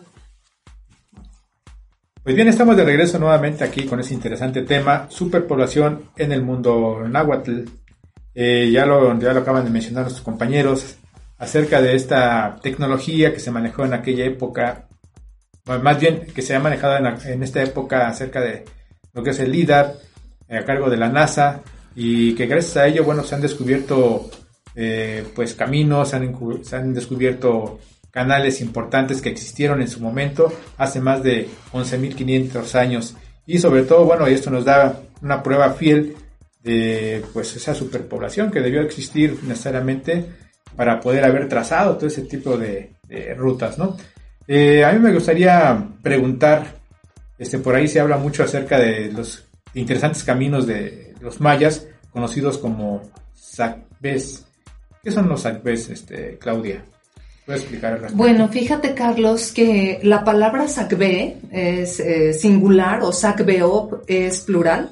Pues 2.22 2.36
bien, 2.36 2.46
estamos 2.46 2.76
de 2.76 2.84
regreso 2.84 3.18
nuevamente 3.18 3.64
aquí 3.64 3.84
con 3.84 3.98
ese 3.98 4.14
interesante 4.14 4.62
tema, 4.62 5.08
superpoblación 5.10 6.10
en 6.16 6.30
el 6.30 6.40
mundo 6.40 7.02
náhuatl. 7.08 7.62
Eh, 8.32 8.70
ya, 8.72 8.86
lo, 8.86 9.18
ya 9.18 9.32
lo 9.32 9.40
acaban 9.40 9.64
de 9.64 9.72
mencionar 9.72 10.04
nuestros 10.04 10.24
compañeros 10.24 10.98
acerca 11.38 11.82
de 11.82 11.96
esta 11.96 12.60
tecnología 12.62 13.34
que 13.34 13.40
se 13.40 13.50
manejó 13.50 13.84
en 13.84 13.94
aquella 13.94 14.24
época, 14.24 14.86
más 15.66 15.98
bien 15.98 16.26
que 16.32 16.42
se 16.42 16.54
ha 16.54 16.60
manejado 16.60 16.96
en, 16.96 17.42
esta 17.42 17.60
época 17.60 18.06
acerca 18.06 18.40
de 18.40 18.66
lo 19.12 19.24
que 19.24 19.30
es 19.30 19.40
el 19.40 19.50
LIDAR 19.50 19.94
eh, 20.48 20.58
a 20.58 20.64
cargo 20.64 20.88
de 20.88 20.98
la 20.98 21.08
NASA 21.08 21.60
y 21.96 22.36
que 22.36 22.46
gracias 22.46 22.76
a 22.76 22.86
ello, 22.86 23.02
bueno, 23.02 23.24
se 23.24 23.34
han 23.34 23.40
descubierto 23.40 24.30
eh, 24.76 25.26
pues 25.34 25.54
caminos, 25.54 26.10
se 26.10 26.76
han 26.76 26.94
descubierto 26.94 27.80
canales 28.12 28.60
importantes 28.60 29.20
que 29.20 29.30
existieron 29.30 29.80
en 29.80 29.88
su 29.88 30.00
momento 30.00 30.52
hace 30.76 31.00
más 31.00 31.22
de 31.24 31.48
11.500 31.72 32.74
años. 32.76 33.16
Y 33.46 33.58
sobre 33.58 33.82
todo, 33.82 34.04
bueno, 34.04 34.26
esto 34.26 34.50
nos 34.50 34.64
da 34.64 35.00
una 35.20 35.42
prueba 35.42 35.72
fiel 35.72 36.14
de 36.62 37.24
pues 37.32 37.56
esa 37.56 37.74
superpoblación 37.74 38.52
que 38.52 38.60
debió 38.60 38.82
existir 38.82 39.42
necesariamente 39.42 40.26
para 40.76 41.00
poder 41.00 41.24
haber 41.24 41.48
trazado 41.48 41.96
todo 41.96 42.06
ese 42.06 42.22
tipo 42.22 42.56
de, 42.56 42.92
rutas, 43.36 43.76
¿no? 43.76 43.96
Eh, 44.46 44.84
a 44.84 44.92
mí 44.92 44.98
me 44.98 45.12
gustaría 45.12 45.86
preguntar, 46.02 46.78
este, 47.38 47.58
por 47.58 47.74
ahí 47.74 47.86
se 47.86 48.00
habla 48.00 48.16
mucho 48.16 48.42
acerca 48.42 48.78
de 48.78 49.12
los 49.12 49.44
interesantes 49.74 50.24
caminos 50.24 50.66
de 50.66 51.14
los 51.20 51.40
mayas, 51.40 51.86
conocidos 52.10 52.56
como 52.58 53.02
sacbés. 53.34 54.46
¿Qué 55.02 55.10
son 55.10 55.28
los 55.28 55.42
sacbés, 55.42 55.90
este, 55.90 56.38
Claudia? 56.38 56.84
Bueno, 58.14 58.48
fíjate 58.48 58.94
Carlos 58.94 59.50
que 59.52 59.98
la 60.02 60.24
palabra 60.24 60.68
sacbe 60.68 61.38
es 61.50 61.98
eh, 61.98 62.32
singular 62.32 63.02
o 63.02 63.12
sacbeo 63.12 64.02
es 64.06 64.40
plural. 64.42 64.90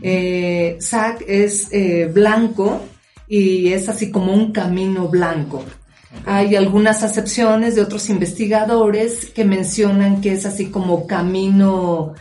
Eh, 0.00 0.76
sac 0.80 1.22
es 1.26 1.68
eh, 1.70 2.06
blanco 2.06 2.80
y 3.28 3.72
es 3.72 3.90
así 3.90 4.10
como 4.10 4.32
un 4.32 4.52
camino 4.52 5.08
blanco. 5.08 5.64
Hay 6.24 6.56
algunas 6.56 7.02
acepciones 7.02 7.74
de 7.74 7.82
otros 7.82 8.08
investigadores 8.08 9.26
que 9.26 9.44
mencionan 9.44 10.20
que 10.22 10.32
es 10.32 10.46
así 10.46 10.70
como 10.70 11.06
camino 11.06 12.14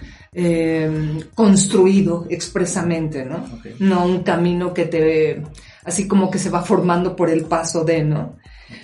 construido 1.36 2.26
expresamente, 2.30 3.26
¿no? 3.26 3.46
No 3.80 4.06
un 4.06 4.24
camino 4.24 4.74
que 4.74 4.86
te, 4.86 5.44
así 5.84 6.08
como 6.08 6.32
que 6.32 6.40
se 6.40 6.50
va 6.50 6.62
formando 6.64 7.18
por 7.18 7.30
el 7.30 7.44
paso 7.44 7.84
de, 7.84 8.04
¿no? 8.06 8.41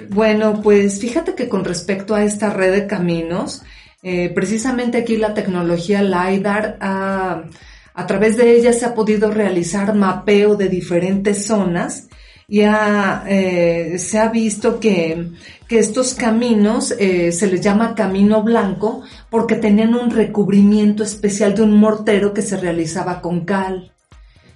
Bueno, 0.09 0.61
pues 0.61 0.99
fíjate 0.99 1.35
que 1.35 1.49
con 1.49 1.65
respecto 1.65 2.15
a 2.15 2.23
esta 2.23 2.49
red 2.49 2.71
de 2.71 2.87
caminos, 2.87 3.63
eh, 4.03 4.29
precisamente 4.29 4.99
aquí 4.99 5.17
la 5.17 5.33
tecnología 5.33 6.01
LIDAR, 6.01 6.77
a 6.79 8.05
través 8.05 8.37
de 8.37 8.55
ella 8.55 8.73
se 8.73 8.85
ha 8.85 8.93
podido 8.93 9.31
realizar 9.31 9.95
mapeo 9.95 10.55
de 10.55 10.69
diferentes 10.69 11.45
zonas 11.45 12.07
y 12.49 12.61
eh, 12.61 13.95
se 13.97 14.19
ha 14.19 14.29
visto 14.29 14.79
que, 14.79 15.31
estos 15.69 16.13
caminos 16.13 16.95
eh, 16.97 17.33
se 17.33 17.47
les 17.47 17.59
llama 17.59 17.93
camino 17.93 18.41
blanco 18.41 19.01
porque 19.29 19.55
tenían 19.55 19.95
un 19.95 20.11
recubrimiento 20.11 21.03
especial 21.03 21.55
de 21.55 21.63
un 21.63 21.77
mortero 21.77 22.33
que 22.33 22.41
se 22.41 22.55
realizaba 22.55 23.19
con 23.19 23.43
cal. 23.43 23.91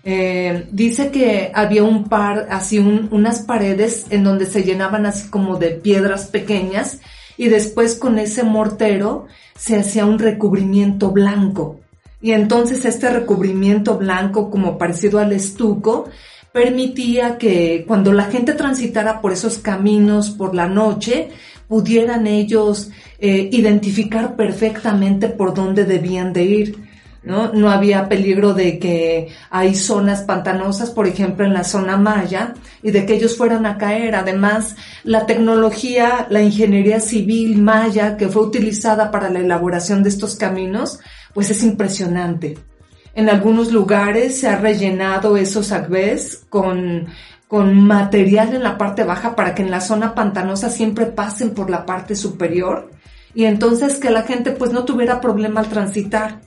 Eh, 0.04 0.68
dice 0.72 1.12
que 1.12 1.52
había 1.54 1.84
un 1.84 2.06
par, 2.06 2.48
así 2.50 2.80
unas 2.80 3.40
paredes 3.42 4.08
en 4.10 4.24
donde 4.24 4.46
se 4.46 4.64
llenaban 4.64 5.06
así 5.06 5.30
como 5.30 5.58
de 5.58 5.72
piedras 5.72 6.26
pequeñas 6.26 7.00
y 7.38 7.50
después 7.50 7.96
con 7.96 8.18
ese 8.18 8.44
mortero 8.44 9.28
se 9.56 9.78
hacía 9.78 10.06
un 10.06 10.20
recubrimiento 10.20 11.12
blanco. 11.12 11.80
Y 12.22 12.32
entonces 12.32 12.86
este 12.86 13.10
recubrimiento 13.10 13.98
blanco 13.98 14.50
como 14.50 14.78
parecido 14.78 15.20
al 15.20 15.34
estuco 15.34 16.10
permitía 16.52 17.38
que 17.38 17.86
cuando 17.88 18.12
la 18.12 18.26
gente 18.26 18.54
transitara 18.54 19.22
por 19.22 19.32
esos 19.32 19.58
caminos 19.58 20.32
por 20.32 20.54
la 20.54 20.68
noche, 20.68 21.30
pudieran 21.68 22.28
ellos 22.28 22.92
eh, 23.20 23.50
identificar 23.52 24.36
perfectamente 24.36 25.30
por 25.30 25.54
dónde 25.54 25.86
debían 25.86 26.34
de 26.34 26.44
ir. 26.44 26.91
¿No? 27.24 27.54
No 27.54 27.70
había 27.70 28.10
peligro 28.10 28.54
de 28.54 28.80
que 28.80 29.30
hay 29.50 29.76
zonas 29.76 30.24
pantanosas, 30.24 30.90
por 30.92 31.08
ejemplo, 31.08 31.46
en 31.46 31.54
la 31.54 31.64
zona 31.64 31.98
maya, 31.98 32.54
y 32.82 32.92
de 32.92 33.06
que 33.06 33.16
ellos 33.16 33.38
fueran 33.38 33.66
a 33.66 33.78
caer. 33.78 34.16
Además, 34.16 34.76
la 35.04 35.26
tecnología, 35.26 36.28
la 36.30 36.42
ingeniería 36.42 37.00
civil 37.00 37.62
maya 37.62 38.18
que 38.18 38.28
fue 38.28 38.44
utilizada 38.44 39.12
para 39.12 39.30
la 39.30 39.40
elaboración 39.40 40.04
de 40.04 40.10
estos 40.10 40.36
caminos, 40.36 41.00
pues 41.34 41.50
es 41.50 41.64
impresionante. 41.64 42.58
En 43.14 43.30
algunos 43.30 43.72
lugares 43.72 44.40
se 44.40 44.48
ha 44.48 44.58
rellenado 44.58 45.36
esos 45.38 45.72
agbés 45.72 46.46
con, 46.50 47.08
con 47.48 47.76
material 47.76 48.56
en 48.56 48.64
la 48.64 48.78
parte 48.78 49.04
baja 49.04 49.36
para 49.36 49.54
que 49.54 49.64
en 49.64 49.72
la 49.72 49.82
zona 49.82 50.16
pantanosa 50.16 50.70
siempre 50.70 51.08
pasen 51.08 51.52
por 51.52 51.70
la 51.70 51.86
parte 51.86 52.16
superior 52.16 52.90
y 53.34 53.46
entonces 53.46 53.98
que 53.98 54.10
la 54.10 54.24
gente 54.24 54.52
pues 54.52 54.72
no 54.72 54.86
tuviera 54.86 55.22
problema 55.22 55.62
al 55.62 55.68
transitar. 55.68 56.40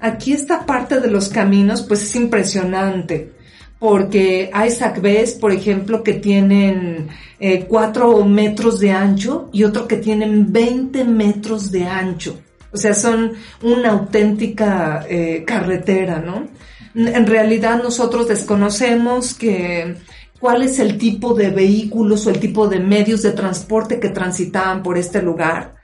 Aquí 0.00 0.32
esta 0.32 0.66
parte 0.66 1.00
de 1.00 1.10
los 1.10 1.28
caminos 1.28 1.82
pues 1.82 2.02
es 2.02 2.14
impresionante 2.16 3.32
porque 3.78 4.50
hay 4.52 4.70
sacbés, 4.70 5.34
por 5.34 5.52
ejemplo, 5.52 6.02
que 6.02 6.14
tienen 6.14 7.08
eh, 7.38 7.66
4 7.68 8.24
metros 8.24 8.80
de 8.80 8.90
ancho 8.90 9.50
y 9.52 9.64
otro 9.64 9.86
que 9.86 9.96
tienen 9.96 10.52
20 10.52 11.04
metros 11.04 11.70
de 11.70 11.84
ancho. 11.84 12.38
O 12.72 12.76
sea, 12.78 12.94
son 12.94 13.32
una 13.62 13.90
auténtica 13.90 15.06
eh, 15.08 15.44
carretera, 15.46 16.20
¿no? 16.20 16.48
En 16.94 17.26
realidad 17.26 17.82
nosotros 17.82 18.28
desconocemos 18.28 19.34
que 19.34 19.96
cuál 20.40 20.62
es 20.62 20.78
el 20.78 20.96
tipo 20.96 21.34
de 21.34 21.50
vehículos 21.50 22.26
o 22.26 22.30
el 22.30 22.40
tipo 22.40 22.68
de 22.68 22.80
medios 22.80 23.22
de 23.22 23.32
transporte 23.32 24.00
que 24.00 24.08
transitaban 24.08 24.82
por 24.82 24.96
este 24.96 25.20
lugar. 25.20 25.74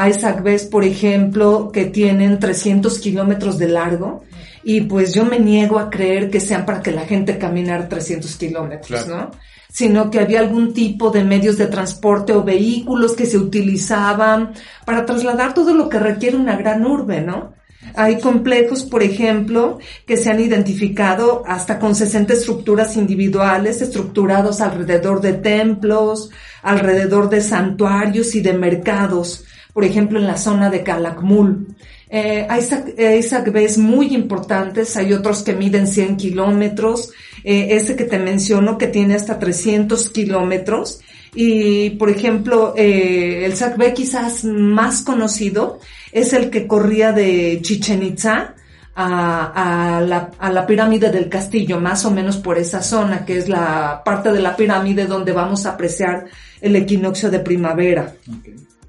Hay 0.00 0.14
SACBES, 0.14 0.66
por 0.66 0.84
ejemplo, 0.84 1.72
que 1.72 1.86
tienen 1.86 2.38
300 2.38 3.00
kilómetros 3.00 3.58
de 3.58 3.66
largo 3.66 4.22
y 4.62 4.82
pues 4.82 5.12
yo 5.12 5.24
me 5.24 5.40
niego 5.40 5.76
a 5.80 5.90
creer 5.90 6.30
que 6.30 6.38
sean 6.38 6.64
para 6.64 6.80
que 6.80 6.92
la 6.92 7.00
gente 7.00 7.36
caminara 7.36 7.88
300 7.88 8.36
kilómetros, 8.36 9.08
¿no? 9.08 9.32
Sino 9.68 10.08
que 10.08 10.20
había 10.20 10.38
algún 10.38 10.72
tipo 10.72 11.10
de 11.10 11.24
medios 11.24 11.58
de 11.58 11.66
transporte 11.66 12.32
o 12.32 12.44
vehículos 12.44 13.14
que 13.14 13.26
se 13.26 13.38
utilizaban 13.38 14.52
para 14.84 15.04
trasladar 15.04 15.52
todo 15.52 15.74
lo 15.74 15.88
que 15.88 15.98
requiere 15.98 16.36
una 16.36 16.56
gran 16.56 16.86
urbe, 16.86 17.20
¿no? 17.20 17.54
Hay 17.96 18.20
complejos, 18.20 18.84
por 18.84 19.02
ejemplo, 19.02 19.80
que 20.06 20.16
se 20.16 20.30
han 20.30 20.38
identificado 20.38 21.42
hasta 21.44 21.80
con 21.80 21.96
60 21.96 22.34
estructuras 22.34 22.96
individuales 22.96 23.82
estructurados 23.82 24.60
alrededor 24.60 25.20
de 25.20 25.32
templos, 25.32 26.30
alrededor 26.62 27.28
de 27.30 27.40
santuarios 27.40 28.36
y 28.36 28.42
de 28.42 28.52
mercados, 28.52 29.44
por 29.78 29.84
ejemplo, 29.84 30.18
en 30.18 30.26
la 30.26 30.36
zona 30.36 30.70
de 30.70 30.82
Calakmul. 30.82 31.68
Eh, 32.10 32.44
hay, 32.50 32.64
hay 32.98 33.76
muy 33.76 34.12
importantes, 34.12 34.96
hay 34.96 35.12
otros 35.12 35.44
que 35.44 35.52
miden 35.52 35.86
100 35.86 36.16
kilómetros, 36.16 37.12
eh, 37.44 37.68
ese 37.70 37.94
que 37.94 38.02
te 38.02 38.18
menciono 38.18 38.76
que 38.76 38.88
tiene 38.88 39.14
hasta 39.14 39.38
300 39.38 40.10
kilómetros. 40.10 40.98
Y, 41.32 41.90
por 41.90 42.10
ejemplo, 42.10 42.74
eh, 42.76 43.44
el 43.44 43.54
Sacbé 43.54 43.94
quizás 43.94 44.42
más 44.42 45.02
conocido 45.02 45.78
es 46.10 46.32
el 46.32 46.50
que 46.50 46.66
corría 46.66 47.12
de 47.12 47.60
Chichen 47.62 48.02
Itza 48.02 48.56
a, 48.96 50.02
la, 50.04 50.66
pirámide 50.66 51.12
del 51.12 51.28
castillo, 51.28 51.78
más 51.78 52.04
o 52.04 52.10
menos 52.10 52.36
por 52.38 52.58
esa 52.58 52.82
zona, 52.82 53.24
que 53.24 53.38
es 53.38 53.48
la 53.48 54.02
parte 54.04 54.32
de 54.32 54.40
la 54.40 54.56
pirámide 54.56 55.06
donde 55.06 55.30
vamos 55.30 55.66
a 55.66 55.74
apreciar 55.74 56.24
el 56.60 56.74
equinoccio 56.74 57.30
de 57.30 57.38
primavera. 57.38 58.12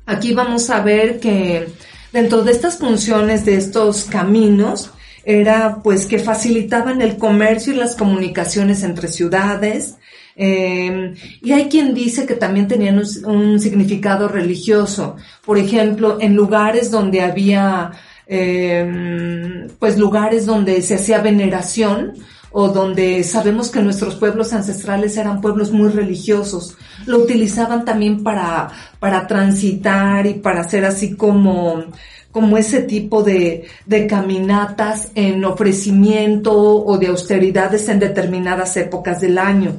Aquí 0.09 0.33
vamos 0.33 0.71
a 0.71 0.81
ver 0.81 1.19
que 1.19 1.67
dentro 2.11 2.41
de 2.41 2.51
estas 2.51 2.79
funciones 2.79 3.45
de 3.45 3.57
estos 3.57 4.05
caminos, 4.05 4.89
era 5.23 5.81
pues 5.83 6.07
que 6.07 6.17
facilitaban 6.17 7.03
el 7.03 7.17
comercio 7.17 7.73
y 7.73 7.75
las 7.75 7.95
comunicaciones 7.95 8.81
entre 8.81 9.07
ciudades, 9.07 9.97
eh, 10.35 11.13
y 11.43 11.51
hay 11.51 11.69
quien 11.69 11.93
dice 11.93 12.25
que 12.25 12.33
también 12.33 12.67
tenían 12.67 12.99
un, 13.25 13.59
significado 13.59 14.27
religioso. 14.27 15.15
Por 15.45 15.59
ejemplo, 15.59 16.17
en 16.19 16.35
lugares 16.35 16.89
donde 16.89 17.21
había, 17.21 17.91
eh, 18.25 19.67
pues 19.77 19.99
lugares 19.99 20.47
donde 20.47 20.81
se 20.81 20.95
hacía 20.95 21.19
veneración 21.19 22.15
o 22.51 22.69
donde 22.69 23.23
sabemos 23.23 23.69
que 23.69 23.81
nuestros 23.81 24.15
pueblos 24.15 24.53
ancestrales 24.53 25.17
eran 25.17 25.41
pueblos 25.41 25.71
muy 25.71 25.89
religiosos, 25.89 26.77
lo 27.05 27.19
utilizaban 27.19 27.85
también 27.85 28.23
para, 28.23 28.69
para 28.99 29.27
transitar 29.27 30.25
y 30.25 30.35
para 30.35 30.61
hacer 30.61 30.85
así 30.85 31.15
como, 31.15 31.85
como 32.31 32.57
ese 32.57 32.81
tipo 32.81 33.23
de, 33.23 33.65
de 33.85 34.07
caminatas 34.07 35.09
en 35.15 35.43
ofrecimiento 35.45 36.53
o 36.53 36.97
de 36.97 37.07
austeridades 37.07 37.87
en 37.89 37.99
determinadas 37.99 38.75
épocas 38.77 39.21
del 39.21 39.37
año. 39.37 39.75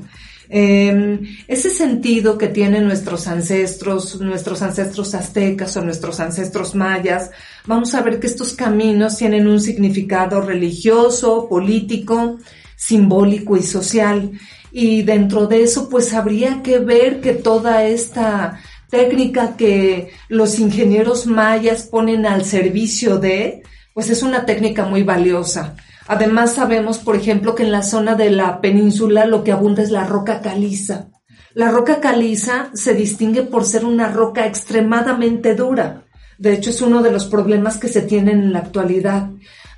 Eh, 0.52 1.20
ese 1.46 1.70
sentido 1.70 2.36
que 2.36 2.48
tienen 2.48 2.84
nuestros 2.84 3.28
ancestros, 3.28 4.20
nuestros 4.20 4.62
ancestros 4.62 5.14
aztecas 5.14 5.76
o 5.76 5.82
nuestros 5.82 6.18
ancestros 6.18 6.74
mayas, 6.74 7.30
vamos 7.66 7.94
a 7.94 8.02
ver 8.02 8.18
que 8.18 8.26
estos 8.26 8.54
caminos 8.54 9.16
tienen 9.16 9.46
un 9.46 9.60
significado 9.60 10.40
religioso, 10.40 11.48
político, 11.48 12.38
simbólico 12.80 13.56
y 13.56 13.62
social. 13.62 14.32
Y 14.72 15.02
dentro 15.02 15.46
de 15.46 15.62
eso, 15.62 15.88
pues 15.88 16.14
habría 16.14 16.62
que 16.62 16.78
ver 16.78 17.20
que 17.20 17.34
toda 17.34 17.84
esta 17.84 18.60
técnica 18.88 19.56
que 19.56 20.10
los 20.28 20.58
ingenieros 20.58 21.26
mayas 21.26 21.84
ponen 21.84 22.26
al 22.26 22.44
servicio 22.44 23.18
de, 23.18 23.62
pues 23.94 24.10
es 24.10 24.22
una 24.22 24.46
técnica 24.46 24.84
muy 24.84 25.02
valiosa. 25.02 25.76
Además 26.08 26.54
sabemos, 26.54 26.98
por 26.98 27.16
ejemplo, 27.16 27.54
que 27.54 27.62
en 27.62 27.70
la 27.70 27.82
zona 27.82 28.14
de 28.14 28.30
la 28.30 28.60
península 28.60 29.26
lo 29.26 29.44
que 29.44 29.52
abunda 29.52 29.82
es 29.82 29.90
la 29.90 30.04
roca 30.04 30.40
caliza. 30.40 31.08
La 31.54 31.70
roca 31.70 32.00
caliza 32.00 32.70
se 32.74 32.94
distingue 32.94 33.42
por 33.42 33.64
ser 33.64 33.84
una 33.84 34.08
roca 34.08 34.46
extremadamente 34.46 35.54
dura. 35.54 36.04
De 36.38 36.54
hecho, 36.54 36.70
es 36.70 36.80
uno 36.80 37.02
de 37.02 37.12
los 37.12 37.26
problemas 37.26 37.76
que 37.76 37.88
se 37.88 38.02
tienen 38.02 38.40
en 38.40 38.52
la 38.52 38.60
actualidad. 38.60 39.30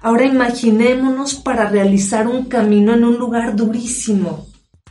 Ahora 0.03 0.25
imaginémonos 0.25 1.35
para 1.35 1.69
realizar 1.69 2.27
un 2.27 2.47
camino 2.47 2.93
en 2.93 3.05
un 3.05 3.19
lugar 3.19 3.55
durísimo. 3.55 4.47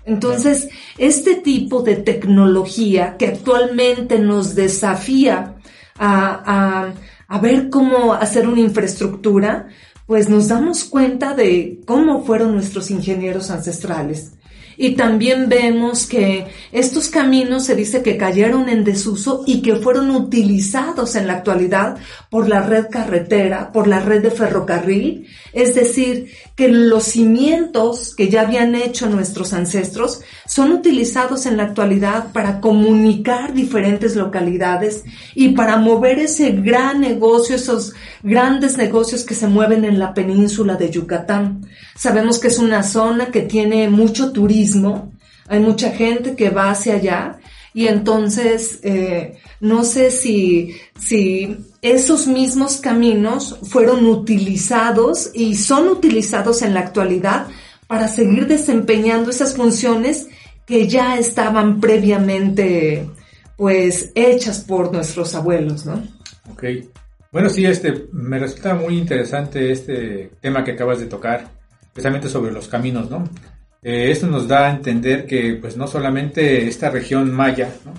Entonces, 0.05 0.69
este 0.97 1.35
tipo 1.35 1.83
de 1.83 1.97
tecnología 1.97 3.17
que 3.17 3.27
actualmente 3.27 4.19
nos 4.19 4.55
desafía 4.55 5.55
a, 5.99 6.41
a, 6.45 6.93
a 7.27 7.39
ver 7.39 7.69
cómo 7.69 8.13
hacer 8.13 8.47
una 8.47 8.61
infraestructura, 8.61 9.67
pues 10.07 10.29
nos 10.29 10.47
damos 10.47 10.85
cuenta 10.85 11.33
de 11.35 11.81
cómo 11.85 12.23
fueron 12.23 12.53
nuestros 12.53 12.89
ingenieros 12.89 13.51
ancestrales. 13.51 14.33
Y 14.77 14.95
también 14.95 15.47
vemos 15.47 16.07
que 16.07 16.47
estos 16.71 17.09
caminos 17.09 17.65
se 17.65 17.75
dice 17.75 18.01
que 18.01 18.17
cayeron 18.17 18.67
en 18.67 18.83
desuso 18.83 19.43
y 19.45 19.61
que 19.61 19.75
fueron 19.75 20.09
utilizados 20.09 21.15
en 21.15 21.27
la 21.27 21.33
actualidad 21.33 21.97
por 22.31 22.49
la 22.49 22.61
red 22.61 22.87
carretera, 22.89 23.71
por 23.71 23.87
la 23.87 23.99
red 23.99 24.23
de 24.23 24.31
ferrocarril. 24.31 25.27
Es 25.53 25.75
decir, 25.75 26.31
que 26.55 26.67
los 26.69 27.03
cimientos 27.03 28.15
que 28.15 28.29
ya 28.29 28.41
habían 28.41 28.73
hecho 28.73 29.09
nuestros 29.09 29.53
ancestros 29.53 30.21
son 30.47 30.71
utilizados 30.71 31.45
en 31.45 31.57
la 31.57 31.63
actualidad 31.63 32.31
para 32.33 32.59
comunicar 32.59 33.53
diferentes 33.53 34.15
localidades 34.15 35.03
y 35.35 35.49
para 35.49 35.77
mover 35.77 36.19
ese 36.19 36.51
gran 36.51 37.01
negocio, 37.01 37.55
esos 37.55 37.93
grandes 38.23 38.77
negocios 38.77 39.23
que 39.23 39.35
se 39.35 39.47
mueven 39.47 39.85
en 39.85 39.99
la 39.99 40.13
península 40.13 40.75
de 40.75 40.89
Yucatán. 40.89 41.67
Sabemos 41.95 42.39
que 42.39 42.47
es 42.47 42.59
una 42.59 42.83
zona 42.83 43.27
que 43.27 43.41
tiene 43.41 43.89
mucho 43.89 44.31
turismo, 44.41 45.13
hay 45.47 45.59
mucha 45.59 45.91
gente 45.91 46.35
que 46.35 46.49
va 46.49 46.71
hacia 46.71 46.95
allá 46.95 47.39
y 47.73 47.87
entonces 47.87 48.79
eh, 48.83 49.37
no 49.59 49.83
sé 49.83 50.09
si, 50.09 50.75
si 50.99 51.57
esos 51.81 52.25
mismos 52.25 52.77
caminos 52.77 53.59
fueron 53.63 54.05
utilizados 54.07 55.29
y 55.33 55.55
son 55.55 55.87
utilizados 55.89 56.63
en 56.63 56.73
la 56.73 56.79
actualidad 56.79 57.47
para 57.87 58.07
seguir 58.07 58.47
desempeñando 58.47 59.29
esas 59.29 59.55
funciones 59.55 60.27
que 60.65 60.87
ya 60.87 61.17
estaban 61.17 61.79
previamente 61.79 63.07
pues 63.57 64.11
hechas 64.15 64.61
por 64.61 64.91
nuestros 64.91 65.35
abuelos, 65.35 65.85
¿no? 65.85 66.01
Ok. 66.51 66.63
Bueno, 67.31 67.49
sí, 67.49 67.65
este, 67.65 68.07
me 68.11 68.39
resulta 68.39 68.73
muy 68.73 68.97
interesante 68.97 69.71
este 69.71 70.31
tema 70.41 70.63
que 70.63 70.71
acabas 70.71 70.99
de 70.99 71.05
tocar, 71.05 71.47
especialmente 71.83 72.27
sobre 72.27 72.51
los 72.51 72.67
caminos, 72.67 73.09
¿no? 73.09 73.29
Eh, 73.83 74.11
esto 74.11 74.27
nos 74.27 74.47
da 74.47 74.67
a 74.67 74.71
entender 74.71 75.25
que, 75.25 75.57
pues, 75.59 75.75
no 75.75 75.87
solamente 75.87 76.67
esta 76.67 76.89
región 76.89 77.31
maya, 77.31 77.73
¿no? 77.85 77.93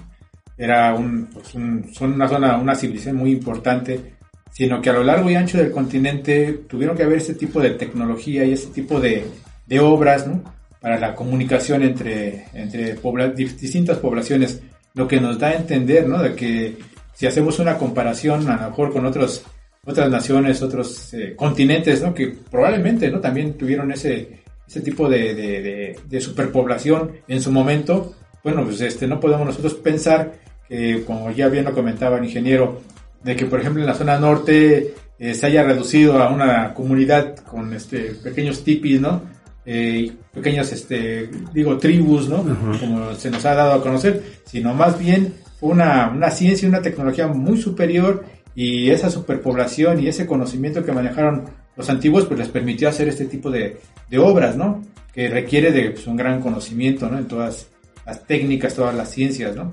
Era 0.56 0.94
un, 0.94 1.26
pues, 1.26 1.54
un, 1.54 1.92
son 1.92 2.12
una 2.12 2.28
zona, 2.28 2.56
una 2.56 2.74
civilización 2.74 3.16
muy 3.16 3.32
importante, 3.32 4.14
sino 4.52 4.80
que 4.80 4.90
a 4.90 4.92
lo 4.92 5.02
largo 5.02 5.28
y 5.28 5.34
ancho 5.34 5.58
del 5.58 5.72
continente 5.72 6.64
tuvieron 6.68 6.96
que 6.96 7.02
haber 7.02 7.18
este 7.18 7.34
tipo 7.34 7.60
de 7.60 7.70
tecnología 7.70 8.44
y 8.44 8.52
este 8.52 8.72
tipo 8.72 9.00
de, 9.00 9.24
de 9.66 9.80
obras, 9.80 10.26
¿no? 10.26 10.44
Para 10.80 10.98
la 11.00 11.14
comunicación 11.14 11.82
entre, 11.82 12.46
entre 12.52 12.96
distintas 13.34 13.98
poblaciones, 13.98 14.62
lo 14.94 15.08
que 15.08 15.20
nos 15.20 15.38
da 15.38 15.48
a 15.48 15.54
entender, 15.54 16.06
¿no? 16.06 16.22
De 16.22 16.34
que 16.34 16.76
si 17.14 17.26
hacemos 17.26 17.58
una 17.58 17.78
comparación 17.78 18.48
a 18.48 18.56
lo 18.56 18.68
mejor 18.70 18.92
con 18.92 19.06
otros, 19.06 19.42
otras 19.84 20.10
naciones, 20.10 20.62
otros 20.62 21.12
eh, 21.14 21.34
continentes, 21.34 22.02
¿no? 22.02 22.14
Que 22.14 22.28
probablemente, 22.50 23.10
¿no? 23.10 23.20
También 23.20 23.54
tuvieron 23.54 23.90
ese, 23.90 24.41
ese 24.72 24.80
tipo 24.80 25.06
de, 25.06 25.34
de, 25.34 25.96
de, 26.02 26.20
superpoblación 26.22 27.12
en 27.28 27.42
su 27.42 27.52
momento. 27.52 28.14
Bueno, 28.42 28.64
pues 28.64 28.80
este, 28.80 29.06
no 29.06 29.20
podemos 29.20 29.46
nosotros 29.46 29.74
pensar 29.74 30.32
que, 30.66 31.04
como 31.04 31.30
ya 31.30 31.48
bien 31.48 31.66
lo 31.66 31.74
comentaba 31.74 32.16
el 32.16 32.24
ingeniero, 32.24 32.80
de 33.22 33.36
que 33.36 33.44
por 33.44 33.60
ejemplo 33.60 33.82
en 33.82 33.86
la 33.86 33.94
zona 33.94 34.18
norte 34.18 34.94
eh, 35.18 35.34
se 35.34 35.46
haya 35.46 35.62
reducido 35.62 36.22
a 36.22 36.30
una 36.32 36.72
comunidad 36.72 37.36
con 37.36 37.74
este 37.74 38.14
pequeños 38.24 38.64
tipis, 38.64 38.98
¿no? 38.98 39.20
Eh, 39.66 40.10
pequeños, 40.32 40.72
este, 40.72 41.28
digo, 41.52 41.76
tribus, 41.76 42.30
¿no? 42.30 42.42
Como 42.80 43.14
se 43.14 43.30
nos 43.30 43.44
ha 43.44 43.54
dado 43.54 43.74
a 43.74 43.82
conocer, 43.82 44.22
sino 44.46 44.72
más 44.72 44.98
bien 44.98 45.34
una, 45.60 46.08
una 46.08 46.30
ciencia 46.30 46.64
y 46.64 46.70
una 46.70 46.80
tecnología 46.80 47.28
muy 47.28 47.58
superior 47.58 48.24
y 48.54 48.88
esa 48.88 49.10
superpoblación 49.10 50.00
y 50.02 50.08
ese 50.08 50.26
conocimiento 50.26 50.82
que 50.82 50.92
manejaron 50.92 51.44
los 51.76 51.88
antiguos 51.88 52.26
pues 52.26 52.38
les 52.38 52.48
permitió 52.48 52.88
hacer 52.88 53.08
este 53.08 53.26
tipo 53.26 53.50
de, 53.50 53.78
de 54.08 54.18
obras, 54.18 54.56
¿no? 54.56 54.82
Que 55.12 55.28
requiere 55.28 55.72
de 55.72 55.90
pues, 55.90 56.06
un 56.06 56.16
gran 56.16 56.40
conocimiento, 56.40 57.08
¿no? 57.08 57.18
En 57.18 57.26
todas 57.26 57.68
las 58.06 58.26
técnicas, 58.26 58.74
todas 58.74 58.94
las 58.94 59.10
ciencias, 59.10 59.54
¿no? 59.54 59.72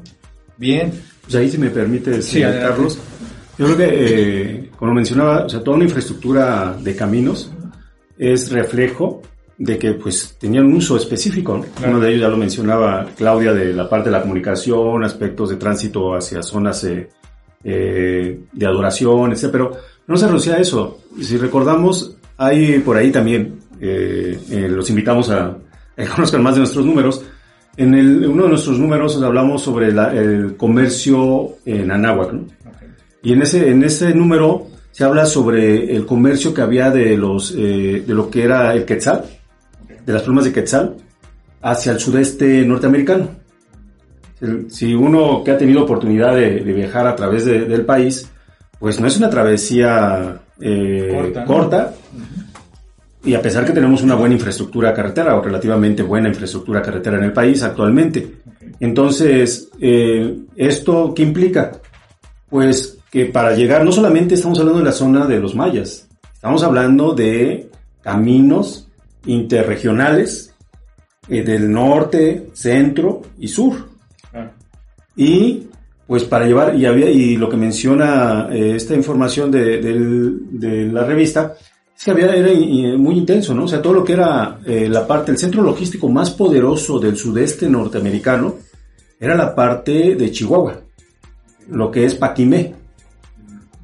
Bien. 0.58 0.92
Pues 1.22 1.36
ahí 1.36 1.50
si 1.50 1.58
me 1.58 1.70
permite 1.70 2.12
decir, 2.12 2.44
Carlos, 2.44 3.00
yo 3.58 3.66
creo 3.66 3.78
que, 3.78 3.90
eh, 3.92 4.70
como 4.76 4.94
mencionaba, 4.94 5.46
o 5.46 5.50
sea, 5.50 5.64
toda 5.64 5.78
una 5.78 5.86
infraestructura 5.86 6.76
de 6.82 6.96
caminos 6.96 7.52
es 8.18 8.52
reflejo 8.52 9.22
de 9.58 9.78
que 9.78 9.94
pues 9.94 10.38
tenían 10.40 10.66
un 10.66 10.76
uso 10.76 10.96
específico. 10.96 11.66
Uno 11.86 12.00
de 12.00 12.10
ellos 12.10 12.22
ya 12.22 12.30
lo 12.30 12.38
mencionaba 12.38 13.06
Claudia 13.18 13.54
de 13.54 13.74
la 13.74 13.90
parte 13.90 14.10
de 14.10 14.16
la 14.16 14.22
comunicación, 14.22 15.04
aspectos 15.04 15.50
de 15.50 15.58
tránsito 15.58 16.16
hacia 16.16 16.42
zonas 16.42 16.84
eh, 16.86 17.10
eh, 17.64 18.40
de 18.52 18.66
adoración, 18.66 19.34
etc. 19.34 19.50
Pero 19.52 19.72
no 20.10 20.18
se 20.18 20.26
reducía 20.26 20.56
a 20.56 20.58
eso. 20.58 21.00
Si 21.22 21.38
recordamos, 21.38 22.18
hay 22.36 22.80
por 22.80 22.98
ahí 22.98 23.12
también, 23.12 23.60
eh, 23.80 24.68
los 24.70 24.90
invitamos 24.90 25.30
a, 25.30 25.56
que 25.96 26.06
conozcan 26.16 26.42
más 26.42 26.56
de 26.56 26.62
nuestros 26.62 26.84
números. 26.84 27.24
En 27.78 27.94
el, 27.94 28.26
uno 28.26 28.44
de 28.44 28.50
nuestros 28.50 28.80
números 28.80 29.22
hablamos 29.22 29.62
sobre 29.62 29.90
el 29.90 30.58
comercio 30.58 31.58
en 31.64 31.92
Anáhuac. 31.92 32.34
Y 33.22 33.34
en 33.34 33.44
ese, 33.44 33.70
en 33.70 33.84
ese 33.84 34.14
número 34.16 34.68
se 34.92 35.04
habla 35.04 35.28
sobre 35.28 35.96
el 35.96 36.08
comercio 36.08 36.56
que 36.56 36.62
había 36.62 36.90
de 36.90 37.16
los 37.16 37.56
de 37.56 38.04
lo 38.08 38.32
que 38.32 38.44
era 38.44 38.74
el 38.74 38.86
quetzal, 38.86 39.26
de 40.06 40.12
las 40.12 40.24
plumas 40.24 40.46
de 40.46 40.52
quetzal, 40.52 40.96
hacia 41.62 41.92
el 41.92 42.00
sudeste 42.00 42.66
norteamericano. 42.66 43.30
Si 44.70 44.94
uno 44.94 45.44
que 45.44 45.52
ha 45.52 45.58
tenido 45.58 45.84
oportunidad 45.84 46.34
de, 46.36 46.62
viajar 46.62 47.06
a 47.06 47.16
través 47.16 47.46
del 47.46 47.86
país, 47.86 48.28
pues 48.80 49.00
no 49.00 49.08
es 49.08 49.18
una 49.18 49.30
travesía 49.30 50.42
corta, 51.46 51.94
y 53.24 53.34
a 53.34 53.42
pesar 53.42 53.66
que 53.66 53.74
tenemos 53.74 54.02
una 54.02 54.16
buena 54.16 54.36
infraestructura 54.36 54.94
carretera 54.94 55.36
o 55.36 55.42
relativamente 55.42 56.04
buena 56.04 56.30
infraestructura 56.30 56.82
carretera 56.82 57.18
en 57.18 57.26
el 57.26 57.34
país 57.34 57.62
actualmente. 57.64 58.36
Entonces, 58.80 59.70
eh, 59.80 60.38
¿esto 60.56 61.14
qué 61.14 61.24
implica? 61.24 61.74
Pues 62.50 62.98
que 63.12 63.26
para 63.26 63.56
llegar, 63.56 63.84
no 63.84 63.92
solamente 63.92 64.36
estamos 64.36 64.60
hablando 64.60 64.80
de 64.80 64.86
la 64.86 64.92
zona 64.92 65.26
de 65.26 65.40
los 65.40 65.54
mayas, 65.56 66.08
estamos 66.34 66.64
hablando 66.64 67.14
de 67.14 67.70
caminos 68.02 68.88
interregionales 69.26 70.56
eh, 71.28 71.44
del 71.44 71.72
norte, 71.72 72.50
centro 72.54 73.22
y 73.38 73.48
sur. 73.48 73.90
Y 75.16 75.68
pues 76.10 76.24
para 76.24 76.48
llevar, 76.48 76.76
y, 76.76 76.88
había, 76.88 77.08
y 77.08 77.38
lo 77.38 77.48
que 77.48 77.56
menciona 77.56 78.48
eh, 78.52 78.74
esta 78.76 78.96
información 78.96 79.52
de, 79.52 79.80
de 79.80 80.92
la 80.92 81.04
revista, 81.04 81.54
es 81.96 82.04
que 82.04 82.10
había, 82.10 82.34
era 82.34 82.98
muy 82.98 83.16
intenso, 83.16 83.54
¿no? 83.54 83.66
O 83.66 83.68
sea, 83.68 83.80
todo 83.80 83.94
lo 83.94 84.04
que 84.04 84.14
era 84.14 84.58
eh, 84.66 84.90
la 84.90 85.06
parte, 85.06 85.32
el 85.32 85.38
centro 85.38 85.62
logístico 85.62 86.10
más 86.10 86.32
poderoso 86.32 86.98
del 86.98 87.16
sudeste 87.16 87.70
norteamericano 87.70 88.56
era 89.20 89.36
la 89.36 89.54
parte 89.54 90.16
de 90.16 90.32
Chihuahua, 90.32 90.80
lo 91.70 91.92
que 91.92 92.06
es 92.06 92.16
Paquimé, 92.16 92.74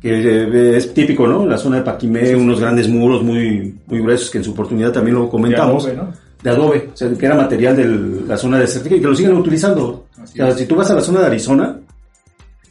que 0.02 0.10
eh, 0.10 0.78
es 0.78 0.96
típico, 0.96 1.28
¿no? 1.28 1.46
La 1.46 1.60
zona 1.60 1.78
de 1.78 1.84
Paquimé, 1.84 2.36
unos 2.36 2.60
grandes 2.60 2.90
muros 2.90 3.22
muy, 3.22 3.76
muy 3.86 4.00
gruesos 4.00 4.32
que 4.32 4.40
en 4.40 4.46
su 4.46 4.54
oportunidad 4.54 4.92
también 4.92 5.16
lo 5.16 5.30
comentamos. 5.30 5.86
De 5.86 5.92
adobe, 5.92 6.12
¿no? 6.12 6.18
De 6.42 6.50
adobe, 6.50 6.90
o 6.92 6.98
sea, 6.98 7.08
que 7.14 7.26
era 7.28 7.36
material 7.36 7.76
de 7.76 8.26
la 8.28 8.36
zona 8.36 8.58
desértica 8.58 8.96
y 8.96 9.00
que 9.00 9.08
lo 9.08 9.14
siguen 9.14 9.36
utilizando. 9.36 10.08
o 10.20 10.26
sea, 10.26 10.52
si 10.54 10.66
tú 10.66 10.76
vas 10.76 10.90
a 10.90 10.96
la 10.96 11.02
zona 11.02 11.20
de 11.20 11.28
Arizona, 11.28 11.82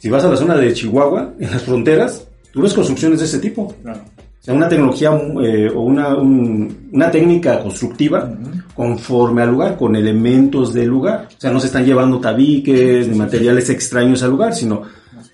si 0.05 0.09
vas 0.11 0.23
a 0.23 0.29
la 0.29 0.37
zona 0.37 0.55
de 0.55 0.71
Chihuahua, 0.71 1.33
en 1.39 1.49
las 1.49 1.63
fronteras, 1.63 2.27
tú 2.51 2.61
ves 2.61 2.75
construcciones 2.75 3.19
de 3.19 3.25
ese 3.25 3.39
tipo. 3.39 3.73
Claro 3.81 4.01
sea, 4.45 4.53
una 4.53 4.69
tecnología 4.69 5.09
eh, 5.43 5.71
o 5.73 5.81
una, 5.81 6.15
una 6.15 7.09
técnica 7.09 7.59
constructiva 7.59 8.31
conforme 8.75 9.41
al 9.41 9.49
lugar, 9.49 9.75
con 9.75 9.95
elementos 9.95 10.71
del 10.71 10.87
lugar. 10.87 11.27
O 11.35 11.41
sea, 11.41 11.49
no 11.51 11.59
se 11.59 11.67
están 11.67 11.83
llevando 11.83 12.19
tabiques 12.19 13.07
ni 13.07 13.17
materiales 13.17 13.69
extraños 13.71 14.21
al 14.21 14.29
lugar, 14.29 14.53
sino 14.53 14.83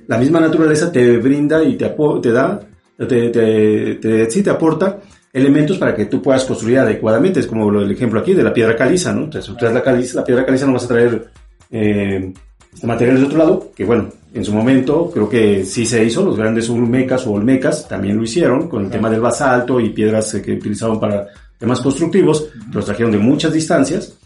la 0.07 0.17
misma 0.17 0.39
naturaleza 0.39 0.91
te 0.91 1.17
brinda 1.17 1.61
y 1.61 1.75
te, 1.75 1.93
te 2.21 2.31
da, 2.31 2.61
te, 2.97 3.29
te, 3.29 3.95
te, 3.95 4.31
sí 4.31 4.43
te 4.43 4.49
aporta 4.49 4.99
elementos 5.33 5.77
para 5.77 5.93
que 5.93 6.05
tú 6.05 6.21
puedas 6.21 6.45
construir 6.45 6.79
adecuadamente. 6.79 7.41
Es 7.41 7.47
como 7.47 7.69
el 7.81 7.91
ejemplo 7.91 8.21
aquí 8.21 8.33
de 8.33 8.43
la 8.43 8.53
piedra 8.53 8.77
caliza, 8.77 9.11
¿no? 9.11 9.25
Entonces, 9.25 9.53
traes 9.57 9.73
la, 9.73 9.83
caliza, 9.83 10.19
la 10.19 10.23
piedra 10.23 10.45
caliza 10.45 10.65
no 10.65 10.73
vas 10.73 10.85
a 10.85 10.87
traer 10.87 11.27
eh, 11.69 12.31
este 12.73 12.87
material 12.87 13.17
de 13.17 13.25
otro 13.25 13.37
lado, 13.37 13.71
que 13.75 13.83
bueno, 13.83 14.09
en 14.33 14.45
su 14.45 14.53
momento 14.53 15.09
creo 15.13 15.27
que 15.27 15.65
sí 15.65 15.85
se 15.85 16.03
hizo, 16.03 16.23
los 16.23 16.37
grandes 16.37 16.69
olmecas 16.69 17.27
o 17.27 17.33
olmecas 17.33 17.87
también 17.87 18.17
lo 18.17 18.23
hicieron 18.23 18.69
con 18.69 18.85
el 18.85 18.91
tema 18.91 19.09
del 19.09 19.19
basalto 19.19 19.79
y 19.79 19.89
piedras 19.89 20.33
que 20.43 20.53
utilizaban 20.53 20.99
para 20.99 21.27
temas 21.57 21.81
constructivos, 21.81 22.47
los 22.73 22.85
trajeron 22.85 23.11
de 23.11 23.19
muchas 23.19 23.53
distancias. 23.53 24.17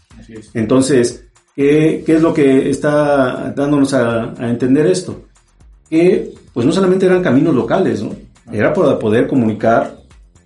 Entonces, 0.54 1.26
¿qué, 1.54 2.02
¿qué, 2.04 2.16
es 2.16 2.22
lo 2.22 2.32
que 2.32 2.70
está 2.70 3.52
dándonos 3.54 3.92
a, 3.94 4.32
entender 4.40 4.86
esto? 4.86 5.24
Que 5.88 6.32
pues 6.52 6.64
no 6.64 6.72
solamente 6.72 7.06
eran 7.06 7.22
caminos 7.22 7.54
locales, 7.54 8.02
¿no? 8.02 8.12
Era 8.50 8.72
para 8.72 8.98
poder 8.98 9.26
comunicar 9.26 9.98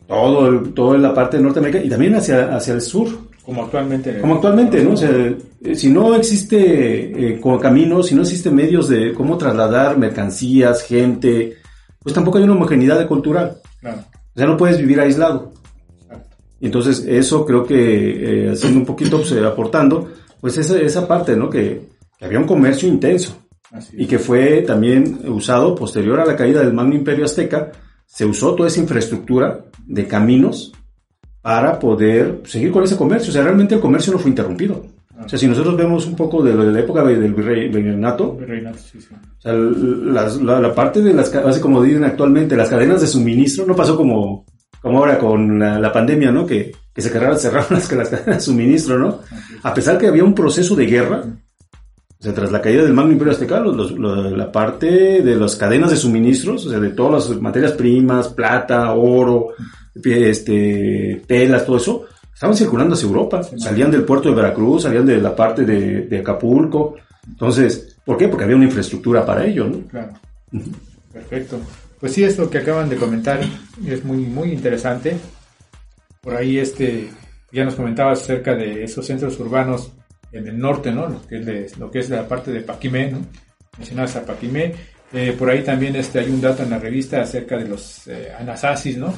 todo, 0.08 0.61
toda 0.70 0.98
la 0.98 1.14
parte 1.14 1.36
de 1.36 1.44
Norteamérica 1.44 1.84
y 1.84 1.88
también 1.88 2.16
hacia, 2.16 2.54
hacia 2.56 2.74
el 2.74 2.80
sur. 2.80 3.08
Como 3.51 3.64
actualmente. 3.64 4.20
Como 4.20 4.34
actualmente, 4.36 4.84
¿no? 4.84 4.92
O 4.92 4.96
sea, 4.96 5.11
eh, 5.11 5.74
si 5.74 5.90
no 5.90 6.14
existe 6.14 7.32
eh, 7.32 7.40
caminos, 7.61 8.07
si 8.07 8.14
no 8.14 8.22
existe 8.22 8.48
medios 8.48 8.88
de 8.88 9.12
cómo 9.12 9.36
trasladar 9.36 9.98
mercancías, 9.98 10.84
gente, 10.84 11.57
pues 11.98 12.14
tampoco 12.14 12.38
hay 12.38 12.44
una 12.44 12.53
homogeneidad 12.53 13.01
de 13.01 13.09
cultural. 13.09 13.57
Claro. 13.80 14.05
O 14.36 14.38
sea, 14.38 14.46
no 14.46 14.57
puedes 14.57 14.78
vivir 14.78 15.01
aislado. 15.01 15.53
Y 16.61 16.66
entonces 16.66 17.05
eso 17.09 17.44
creo 17.44 17.64
que 17.64 18.44
eh, 18.44 18.51
haciendo 18.53 18.78
un 18.78 18.86
poquito, 18.86 19.16
pues, 19.16 19.32
aportando, 19.42 20.09
pues 20.40 20.57
esa, 20.57 20.78
esa 20.78 21.09
parte, 21.09 21.34
¿no? 21.34 21.51
Que, 21.51 21.88
había 22.20 22.38
un 22.38 22.46
comercio 22.46 22.88
intenso. 22.88 23.36
y 23.94 24.07
que 24.07 24.20
fue 24.20 24.62
también 24.62 25.22
usado 25.28 25.74
posterior 25.74 26.20
a 26.20 26.24
la 26.24 26.36
caída 26.36 26.61
del 26.61 26.72
Magno 26.72 26.94
Imperio 26.94 27.24
Azteca, 27.24 27.72
se 28.07 28.24
usó 28.24 28.55
toda 28.55 28.68
esa 28.68 28.78
infraestructura 28.78 29.64
de 29.86 30.07
caminos 30.07 30.72
para 31.43 31.78
poder 31.78 32.41
seguir 32.45 32.70
con 32.70 32.84
ese 32.84 32.97
comercio. 32.97 33.30
O 33.30 33.32
sea, 33.32 33.43
realmente 33.43 33.74
el 33.74 33.80
comercio 33.80 34.12
no 34.12 34.18
fue 34.18 34.30
interrumpido. 34.30 34.84
O 35.24 35.28
sea, 35.28 35.38
si 35.38 35.47
nosotros 35.47 35.76
vemos 35.76 36.07
un 36.07 36.16
poco 36.16 36.43
de, 36.43 36.55
la 36.55 36.80
época 36.80 37.05
del 37.05 37.34
virreinato, 37.34 38.38
sí, 38.78 39.01
sí. 39.01 39.09
O 39.12 39.41
sea, 39.41 39.53
la, 39.53 40.74
parte 40.74 41.03
de 41.03 41.12
las, 41.12 41.34
así 41.34 41.61
como 41.61 41.82
dicen 41.82 42.05
actualmente, 42.05 42.57
las 42.57 42.70
cadenas 42.70 43.03
de 43.03 43.07
suministro, 43.07 43.66
no 43.66 43.76
pasó 43.76 43.97
como, 43.97 44.47
como 44.80 44.99
ahora 44.99 45.18
con 45.18 45.59
la, 45.59 45.93
pandemia, 45.93 46.32
¿no? 46.32 46.47
Que, 46.47 46.72
que 46.95 47.03
se 47.03 47.11
cerraron, 47.11 47.38
cerraron 47.38 47.66
las, 47.70 47.86
cadenas 47.86 48.24
de 48.24 48.41
suministro, 48.41 48.99
¿no? 48.99 49.18
A 49.62 49.74
pesar 49.74 49.99
que 49.99 50.07
había 50.07 50.24
un 50.24 50.34
proceso 50.34 50.74
de 50.74 50.86
guerra, 50.86 51.22
o 51.22 52.22
sea, 52.22 52.34
tras 52.34 52.51
la 52.51 52.62
caída 52.62 52.82
del 52.82 52.95
Magno 52.95 53.12
Imperio 53.12 53.32
Azteca, 53.32 53.61
la 53.61 54.53
parte 54.53 55.22
de 55.22 55.36
las 55.36 55.57
cadenas 55.57 55.91
de 55.91 55.97
suministros, 55.97 56.66
o 56.66 56.70
sea, 56.70 56.80
de 56.80 56.91
todas 56.91 57.28
las 57.28 57.41
materias 57.41 57.72
primas, 57.72 58.28
plata, 58.28 58.93
oro, 58.93 59.49
este, 59.95 61.22
telas, 61.26 61.66
todo 61.66 61.76
eso, 61.76 62.05
estaban 62.32 62.57
circulando 62.57 62.95
hacia 62.95 63.07
Europa. 63.07 63.43
Salían 63.43 63.91
del 63.91 64.05
puerto 64.05 64.30
de 64.30 64.34
Veracruz, 64.34 64.84
salían 64.84 65.07
de 65.07 65.18
la 65.18 65.34
parte 65.34 65.64
de, 65.64 66.18
Acapulco. 66.18 66.97
Entonces, 67.26 67.97
¿por 68.05 68.16
qué? 68.16 68.28
Porque 68.28 68.45
había 68.45 68.57
una 68.57 68.64
infraestructura 68.64 69.24
para 69.24 69.45
ello, 69.45 69.66
¿no? 69.66 69.80
Claro. 69.88 70.12
Perfecto. 71.12 71.61
Pues 71.99 72.14
sí, 72.14 72.24
esto 72.24 72.49
que 72.49 72.59
acaban 72.59 72.88
de 72.88 72.97
comentar 72.97 73.41
es 73.86 74.05
muy, 74.05 74.18
muy 74.18 74.53
interesante. 74.53 75.18
Por 76.22 76.34
ahí 76.34 76.59
este, 76.59 77.11
ya 77.53 77.64
nos 77.64 77.74
comentabas 77.74 78.22
acerca 78.22 78.55
de 78.55 78.84
esos 78.84 79.07
centros 79.07 79.38
urbanos 79.38 79.93
en 80.32 80.47
el 80.47 80.59
norte, 80.59 80.93
¿no? 80.93 81.09
Lo 81.09 81.26
que 81.26 81.64
es, 81.64 81.76
lo 81.78 81.91
que 81.91 81.99
es 81.99 82.09
la 82.09 82.26
parte 82.26 82.53
de 82.53 82.61
Paquimé, 82.61 83.11
¿no? 83.11 83.18
Mencionabas 83.76 84.16
a 84.16 84.24
Paquimé. 84.24 84.74
Eh, 85.12 85.34
por 85.36 85.51
ahí 85.51 85.62
también 85.62 85.97
este, 85.97 86.20
hay 86.20 86.30
un 86.30 86.41
dato 86.41 86.62
en 86.62 86.70
la 86.70 86.78
revista 86.78 87.20
acerca 87.20 87.57
de 87.57 87.68
los 87.68 88.07
eh, 88.07 88.32
anasasis, 88.38 88.97
¿no? 88.97 89.12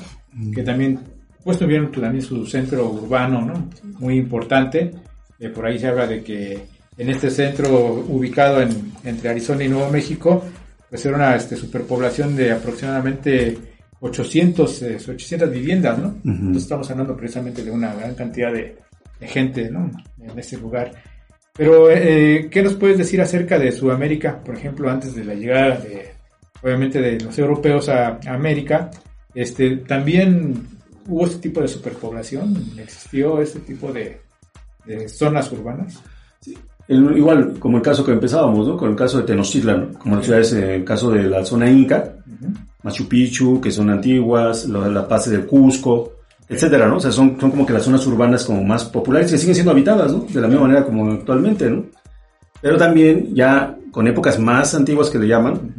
Que 0.55 0.63
también 0.63 0.99
pues 1.45 1.59
tuvieron 1.59 1.91
también 1.91 2.23
su 2.23 2.47
centro 2.47 2.89
urbano, 2.89 3.45
¿no? 3.45 3.69
Muy 3.99 4.17
importante. 4.17 4.91
Eh, 5.39 5.49
por 5.49 5.67
ahí 5.67 5.79
se 5.79 5.89
habla 5.89 6.07
de 6.07 6.23
que 6.23 6.59
en 6.97 7.09
este 7.09 7.31
centro 7.31 8.05
ubicado 8.09 8.63
en, 8.63 8.93
entre 9.05 9.31
Arizona 9.31 9.65
y 9.65 9.69
Nuevo 9.69 9.91
México, 9.91 10.45
pues 10.89 11.05
era 11.05 11.17
una 11.17 11.35
este, 11.35 11.57
superpoblación 11.57 12.37
de 12.37 12.53
aproximadamente 12.53 13.59
800, 14.01 14.83
800 15.09 15.49
eh, 15.49 15.51
viviendas, 15.51 15.99
¿no? 15.99 16.17
Entonces 16.25 16.65
estamos 16.65 16.91
hablando 16.91 17.17
precisamente 17.17 17.65
de 17.65 17.71
una 17.71 17.95
gran 17.95 18.15
cantidad 18.15 18.53
de, 18.53 18.77
gente, 19.21 19.71
¿no? 19.71 19.91
En 20.21 20.37
ese 20.37 20.57
lugar. 20.59 20.93
Pero, 21.55 21.89
eh, 21.91 22.49
¿qué 22.51 22.63
nos 22.63 22.75
puedes 22.75 22.99
decir 22.99 23.21
acerca 23.21 23.57
de 23.57 23.71
Sudamérica? 23.71 24.43
Por 24.43 24.57
ejemplo, 24.57 24.91
antes 24.91 25.15
de 25.15 25.25
la 25.25 25.35
llegada, 25.35 25.77
de, 25.77 26.11
obviamente, 26.61 27.01
de 27.01 27.21
los 27.21 27.39
europeos 27.39 27.89
a, 27.89 28.19
a 28.27 28.35
América, 28.35 28.91
este, 29.35 29.77
también 29.79 30.67
hubo 31.09 31.27
este 31.27 31.39
tipo 31.39 31.61
de 31.61 31.69
superpoblación, 31.69 32.57
existió 32.79 33.41
este 33.41 33.61
tipo 33.61 33.93
de, 33.93 34.21
zonas 35.09 35.51
urbanas. 35.53 36.01
igual, 36.89 37.59
como 37.59 37.79
el 37.79 37.83
caso 37.83 38.05
que 38.05 38.13
empezábamos, 38.13 38.67
¿no? 38.67 38.77
Con 38.77 38.91
el 38.91 38.97
caso 38.97 39.19
de 39.19 39.25
Tenochtitlan, 39.25 39.95
como 39.95 40.17
las 40.17 40.25
ciudades, 40.25 40.53
el 40.53 40.85
caso 40.85 41.11
de 41.11 41.25
la 41.25 41.45
zona 41.45 41.71
Inca, 41.71 42.17
Machu 42.83 43.09
Picchu, 43.09 43.61
que 43.61 43.71
son 43.71 43.91
antiguas, 43.91 44.67
la, 44.67 44.89
la 44.89 45.07
Paz 45.07 45.31
del 45.31 45.47
Cusco, 45.47 46.13
etcétera, 46.49 46.89
¿no? 46.89 46.97
O 46.97 47.01
sea, 47.01 47.13
son, 47.13 47.39
son 47.41 47.51
como 47.51 47.65
que 47.65 47.73
las 47.73 47.85
zonas 47.85 48.07
urbanas 48.07 48.45
como 48.45 48.63
más 48.63 48.85
populares 48.85 49.31
que 49.31 49.39
siguen 49.39 49.55
siendo 49.55 49.73
habitadas, 49.73 50.13
¿no? 50.13 50.27
De 50.29 50.41
la 50.41 50.49
misma 50.49 50.67
manera 50.67 50.85
como 50.85 51.11
actualmente, 51.13 51.71
¿no? 51.71 51.85
Pero 52.61 52.77
también 52.77 53.35
ya 53.35 53.77
con 53.91 54.07
épocas 54.07 54.39
más 54.39 54.75
antiguas 54.75 55.11
que 55.11 55.19
le 55.19 55.29
llaman, 55.29 55.75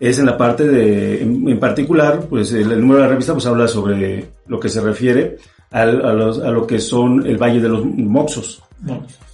es 0.00 0.18
en 0.18 0.26
la 0.26 0.36
parte 0.36 0.66
de, 0.66 1.22
en, 1.22 1.58
particular, 1.58 2.26
pues 2.28 2.52
el, 2.52 2.80
número 2.80 3.00
de 3.00 3.06
la 3.06 3.08
revista 3.08 3.32
pues 3.32 3.46
habla 3.46 3.66
sobre 3.66 4.26
lo 4.46 4.60
que 4.60 4.68
se 4.68 4.80
refiere 4.80 5.38
a, 5.70 5.84
los, 5.84 6.40
a, 6.40 6.50
lo 6.50 6.66
que 6.66 6.80
son 6.80 7.26
el 7.26 7.36
Valle 7.36 7.60
de 7.60 7.68
los 7.68 7.84
Moxos. 7.84 8.62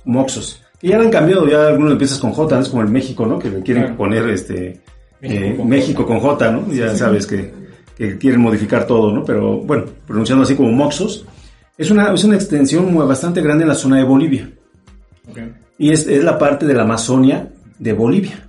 Moxos. 0.04 0.62
Que 0.80 0.88
ya 0.88 1.00
han 1.00 1.10
cambiado, 1.10 1.46
ya 1.46 1.68
algunos 1.68 1.92
empiezas 1.92 2.18
con 2.18 2.32
J, 2.32 2.60
es 2.60 2.68
como 2.68 2.82
el 2.82 2.88
México, 2.88 3.26
¿no? 3.26 3.38
Que 3.38 3.50
le 3.50 3.62
quieren 3.62 3.96
poner 3.96 4.28
este 4.30 4.80
México, 5.20 6.02
eh, 6.02 6.06
con, 6.06 6.20
J, 6.20 6.50
¿no? 6.50 6.72
Ya 6.72 6.94
sabes 6.94 7.26
que, 7.26 7.52
que, 7.96 8.18
quieren 8.18 8.40
modificar 8.40 8.86
todo, 8.86 9.12
¿no? 9.12 9.24
Pero 9.24 9.58
bueno, 9.58 9.84
pronunciando 10.06 10.44
así 10.44 10.54
como 10.54 10.72
Moxos. 10.72 11.26
Es 11.76 11.90
una, 11.90 12.12
es 12.12 12.24
una 12.24 12.36
extensión 12.36 12.96
bastante 13.06 13.42
grande 13.42 13.64
en 13.64 13.68
la 13.68 13.74
zona 13.74 13.98
de 13.98 14.04
Bolivia. 14.04 14.50
Y 15.76 15.90
es, 15.90 16.06
es 16.06 16.22
la 16.22 16.38
parte 16.38 16.66
de 16.66 16.74
la 16.74 16.82
Amazonia 16.82 17.48
de 17.78 17.92
Bolivia. 17.92 18.43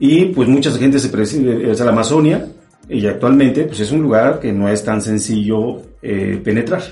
Y 0.00 0.24
pues 0.26 0.48
mucha 0.48 0.72
gente 0.72 0.98
se 0.98 1.10
preside, 1.10 1.70
o 1.70 1.74
sea, 1.74 1.84
la 1.84 1.92
Amazonia, 1.92 2.48
y 2.88 3.06
actualmente 3.06 3.64
pues 3.64 3.80
es 3.80 3.92
un 3.92 4.02
lugar 4.02 4.40
que 4.40 4.50
no 4.50 4.68
es 4.68 4.82
tan 4.82 5.00
sencillo 5.02 5.82
eh, 6.02 6.40
penetrar. 6.42 6.82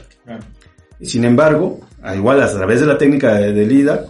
Sin 1.00 1.24
embargo, 1.24 1.80
igual 2.14 2.42
a 2.42 2.52
través 2.52 2.80
de 2.80 2.86
la 2.86 2.98
técnica 2.98 3.34
de, 3.34 3.52
de 3.52 3.66
LIDAR, 3.66 4.06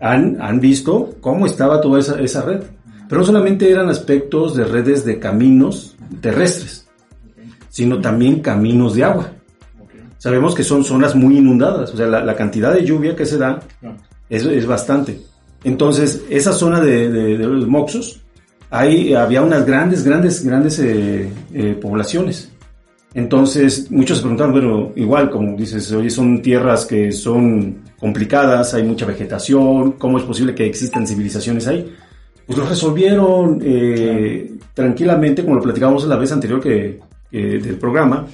han, 0.00 0.36
han 0.40 0.60
visto 0.60 1.16
cómo 1.20 1.46
estaba 1.46 1.80
toda 1.80 1.98
esa, 1.98 2.20
esa 2.20 2.42
red. 2.42 2.62
Pero 3.08 3.22
no 3.22 3.26
solamente 3.26 3.70
eran 3.70 3.88
aspectos 3.88 4.54
de 4.54 4.64
redes 4.64 5.04
de 5.06 5.18
caminos 5.18 5.96
terrestres, 6.20 6.86
sino 7.70 7.98
también 7.98 8.40
caminos 8.40 8.94
de 8.94 9.04
agua. 9.04 9.32
Sabemos 10.18 10.54
que 10.54 10.64
son 10.64 10.84
zonas 10.84 11.14
muy 11.14 11.38
inundadas, 11.38 11.94
o 11.94 11.96
sea, 11.96 12.06
la, 12.06 12.22
la 12.22 12.36
cantidad 12.36 12.74
de 12.74 12.84
lluvia 12.84 13.16
que 13.16 13.24
se 13.24 13.38
da 13.38 13.60
es, 14.28 14.44
es 14.44 14.66
bastante. 14.66 15.20
Entonces, 15.64 16.24
esa 16.30 16.52
zona 16.52 16.80
de, 16.80 17.10
de, 17.10 17.38
de 17.38 17.46
los 17.46 17.66
Moxos, 17.66 18.20
ahí 18.70 19.14
había 19.14 19.42
unas 19.42 19.66
grandes, 19.66 20.04
grandes, 20.04 20.44
grandes 20.44 20.78
eh, 20.78 21.28
eh, 21.52 21.78
poblaciones. 21.80 22.52
Entonces, 23.14 23.90
muchos 23.90 24.18
se 24.18 24.22
preguntaron, 24.22 24.52
bueno, 24.52 24.92
igual, 24.94 25.30
como 25.30 25.56
dices, 25.56 25.90
hoy 25.92 26.10
son 26.10 26.42
tierras 26.42 26.84
que 26.84 27.10
son 27.10 27.78
complicadas, 27.98 28.74
hay 28.74 28.84
mucha 28.84 29.06
vegetación, 29.06 29.92
¿cómo 29.92 30.18
es 30.18 30.24
posible 30.24 30.54
que 30.54 30.66
existan 30.66 31.06
civilizaciones 31.06 31.66
ahí? 31.66 31.90
Pues 32.46 32.58
lo 32.58 32.66
resolvieron 32.66 33.60
eh, 33.62 34.52
tranquilamente, 34.74 35.42
como 35.42 35.56
lo 35.56 35.62
platicábamos 35.62 36.06
la 36.06 36.16
vez 36.16 36.30
anterior 36.32 36.60
que, 36.60 37.00
que, 37.30 37.58
del 37.58 37.76
programa, 37.76 38.26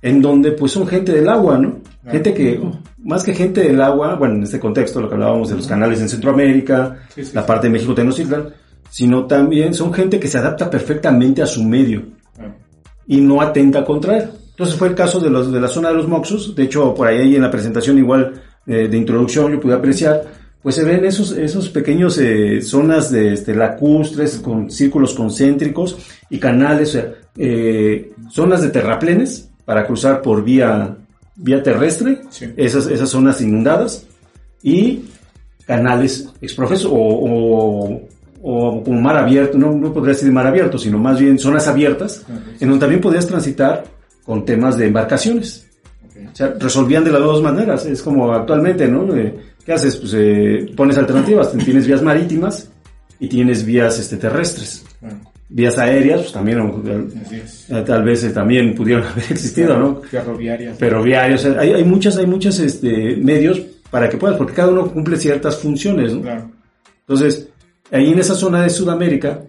en 0.00 0.20
donde 0.20 0.52
pues 0.52 0.72
son 0.72 0.86
gente 0.86 1.12
del 1.12 1.28
agua, 1.28 1.58
¿no? 1.58 1.80
Gente 2.10 2.34
que, 2.34 2.60
más 3.04 3.22
que 3.22 3.34
gente 3.34 3.62
del 3.62 3.80
agua, 3.80 4.14
bueno, 4.14 4.34
en 4.36 4.42
este 4.44 4.60
contexto, 4.60 5.00
lo 5.00 5.08
que 5.08 5.14
hablábamos 5.14 5.48
de 5.48 5.56
los 5.56 5.66
canales 5.66 6.00
en 6.00 6.08
Centroamérica, 6.08 6.98
sí, 7.14 7.24
sí, 7.24 7.32
la 7.34 7.44
parte 7.44 7.66
de 7.66 7.72
México 7.72 7.94
Tenochtitlan, 7.94 8.48
sino 8.90 9.26
también 9.26 9.74
son 9.74 9.92
gente 9.92 10.20
que 10.20 10.28
se 10.28 10.38
adapta 10.38 10.70
perfectamente 10.70 11.42
a 11.42 11.46
su 11.46 11.64
medio 11.64 12.02
y 13.06 13.20
no 13.20 13.40
atenta 13.40 13.84
contra 13.84 14.18
él. 14.18 14.30
Entonces 14.50 14.76
fue 14.76 14.88
el 14.88 14.94
caso 14.94 15.18
de, 15.18 15.30
los, 15.30 15.50
de 15.50 15.60
la 15.60 15.68
zona 15.68 15.88
de 15.88 15.94
los 15.94 16.06
Moxos, 16.06 16.54
de 16.54 16.64
hecho 16.64 16.94
por 16.94 17.08
ahí 17.08 17.34
en 17.34 17.42
la 17.42 17.50
presentación 17.50 17.98
igual 17.98 18.40
eh, 18.66 18.86
de 18.88 18.96
introducción 18.96 19.50
yo 19.50 19.60
pude 19.60 19.74
apreciar, 19.74 20.22
pues 20.62 20.76
se 20.76 20.84
ven 20.84 21.04
esos, 21.04 21.32
esos 21.32 21.68
pequeños 21.70 22.18
eh, 22.18 22.62
zonas 22.62 23.10
de 23.10 23.32
este, 23.32 23.54
lacustres 23.54 24.38
con 24.38 24.70
círculos 24.70 25.14
concéntricos 25.14 25.98
y 26.30 26.38
canales, 26.38 26.90
o 26.90 26.92
sea, 26.92 27.12
eh, 27.36 28.12
zonas 28.30 28.62
de 28.62 28.68
terraplenes 28.68 29.50
para 29.64 29.86
cruzar 29.86 30.22
por 30.22 30.44
vía, 30.44 30.96
vía 31.36 31.62
terrestre, 31.62 32.22
sí. 32.30 32.52
esas, 32.56 32.86
esas 32.86 33.08
zonas 33.08 33.40
inundadas 33.40 34.06
y 34.62 35.04
canales 35.66 36.28
exprofesos 36.40 36.90
o, 36.90 36.94
o, 36.94 38.02
o, 38.42 38.84
como 38.84 39.00
mar 39.00 39.16
abierto, 39.16 39.56
no, 39.58 39.72
no 39.72 39.92
podría 39.92 40.14
decir 40.14 40.30
mar 40.32 40.46
abierto, 40.46 40.78
sino 40.78 40.98
más 40.98 41.18
bien 41.18 41.38
zonas 41.38 41.68
abiertas, 41.68 42.24
okay. 42.24 42.56
en 42.60 42.68
donde 42.68 42.80
también 42.80 43.00
podías 43.00 43.26
transitar 43.26 43.84
con 44.24 44.44
temas 44.44 44.76
de 44.76 44.86
embarcaciones. 44.86 45.66
Okay. 46.10 46.26
O 46.26 46.34
sea, 46.34 46.54
resolvían 46.58 47.04
de 47.04 47.12
las 47.12 47.20
dos 47.20 47.42
maneras, 47.42 47.86
es 47.86 48.02
como 48.02 48.32
actualmente, 48.32 48.88
¿no? 48.88 49.14
Eh, 49.14 49.34
¿Qué 49.64 49.72
haces? 49.72 49.96
Pues 49.96 50.12
eh, 50.16 50.72
pones 50.76 50.98
alternativas, 50.98 51.52
tienes 51.64 51.86
vías 51.86 52.02
marítimas 52.02 52.68
y 53.20 53.28
tienes 53.28 53.64
vías 53.64 53.98
este, 53.98 54.16
terrestres. 54.16 54.84
Vías 55.54 55.76
aéreas, 55.76 56.22
pues 56.22 56.32
también, 56.32 56.58
eh, 57.68 57.84
tal 57.86 58.02
vez 58.02 58.24
eh, 58.24 58.30
también 58.30 58.74
pudieron 58.74 59.04
haber 59.12 59.24
existido, 59.30 59.78
¿no? 59.78 60.00
Ferroviarias. 60.00 60.78
Ferroviarios, 60.78 61.44
hay, 61.44 61.74
hay 61.74 61.84
muchas, 61.84 62.16
hay 62.16 62.26
muchos 62.26 62.58
este, 62.58 63.16
medios 63.16 63.60
para 63.90 64.08
que 64.08 64.16
puedas, 64.16 64.38
porque 64.38 64.54
cada 64.54 64.72
uno 64.72 64.90
cumple 64.90 65.18
ciertas 65.18 65.58
funciones, 65.58 66.14
¿no? 66.14 66.22
Claro. 66.22 66.50
Entonces, 67.00 67.48
ahí 67.90 68.10
en 68.10 68.18
esa 68.18 68.34
zona 68.34 68.62
de 68.62 68.70
Sudamérica 68.70 69.42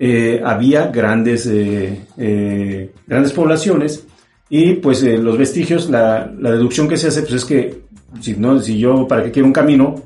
eh, 0.00 0.40
había 0.44 0.86
grandes, 0.88 1.46
eh, 1.46 2.06
eh, 2.16 2.92
grandes 3.06 3.32
poblaciones 3.32 4.06
y 4.48 4.74
pues 4.74 5.02
los 5.02 5.36
vestigios, 5.36 5.90
la, 5.90 6.32
la, 6.38 6.52
deducción 6.52 6.88
que 6.88 6.96
se 6.96 7.08
hace 7.08 7.22
pues 7.22 7.34
es 7.34 7.44
que 7.44 7.82
si, 8.20 8.34
no, 8.34 8.58
si 8.60 8.78
yo, 8.78 9.06
¿para 9.06 9.24
qué 9.24 9.30
quiero 9.30 9.46
un 9.46 9.52
camino? 9.52 9.96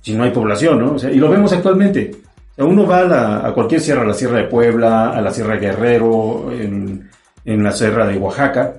Si 0.00 0.14
no 0.14 0.24
hay 0.24 0.32
población, 0.32 0.80
¿no? 0.80 0.94
O 0.94 0.98
sea, 0.98 1.10
y 1.10 1.16
lo 1.16 1.30
vemos 1.30 1.52
actualmente. 1.52 2.10
Uno 2.56 2.86
va 2.86 2.98
a, 2.98 3.04
la, 3.04 3.46
a, 3.48 3.52
cualquier 3.52 3.80
sierra, 3.80 4.02
a 4.02 4.06
la 4.06 4.14
Sierra 4.14 4.38
de 4.38 4.44
Puebla, 4.44 5.10
a 5.10 5.20
la 5.20 5.32
Sierra 5.32 5.54
de 5.54 5.60
Guerrero, 5.60 6.52
en, 6.52 7.10
en 7.44 7.62
la 7.64 7.72
Sierra 7.72 8.06
de 8.06 8.16
Oaxaca. 8.16 8.74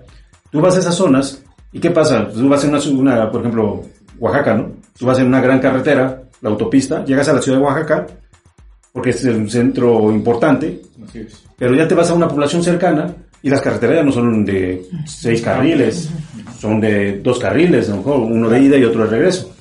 Tú 0.49 0.61
vas 0.61 0.75
a 0.75 0.79
esas 0.79 0.95
zonas 0.95 1.43
y 1.73 1.79
¿qué 1.79 1.91
pasa? 1.91 2.29
Tú 2.29 2.47
vas 2.47 2.63
en 2.63 2.73
una, 2.73 2.81
una, 2.89 3.31
por 3.31 3.41
ejemplo, 3.41 3.83
Oaxaca, 4.19 4.55
¿no? 4.55 4.71
Tú 4.97 5.05
vas 5.05 5.19
en 5.19 5.27
una 5.27 5.41
gran 5.41 5.59
carretera, 5.59 6.21
la 6.41 6.49
autopista, 6.49 7.03
llegas 7.03 7.27
a 7.27 7.33
la 7.33 7.41
ciudad 7.41 7.57
de 7.57 7.63
Oaxaca, 7.65 8.07
porque 8.93 9.09
es 9.09 9.23
un 9.25 9.49
centro 9.49 10.09
importante, 10.09 10.81
es. 11.13 11.43
pero 11.57 11.75
ya 11.75 11.85
te 11.85 11.95
vas 11.95 12.09
a 12.09 12.13
una 12.13 12.29
población 12.29 12.63
cercana 12.63 13.13
y 13.43 13.49
las 13.49 13.61
carreteras 13.61 13.97
ya 13.97 14.03
no 14.03 14.11
son 14.13 14.45
de 14.45 14.85
seis 15.05 15.41
carriles, 15.41 16.09
son 16.57 16.79
de 16.79 17.19
dos 17.19 17.39
carriles, 17.39 17.89
a 17.89 17.91
lo 17.91 17.97
mejor 17.97 18.19
uno 18.21 18.49
de 18.49 18.59
ida 18.61 18.77
y 18.77 18.85
otro 18.85 19.03
de 19.03 19.09
regreso. 19.09 19.54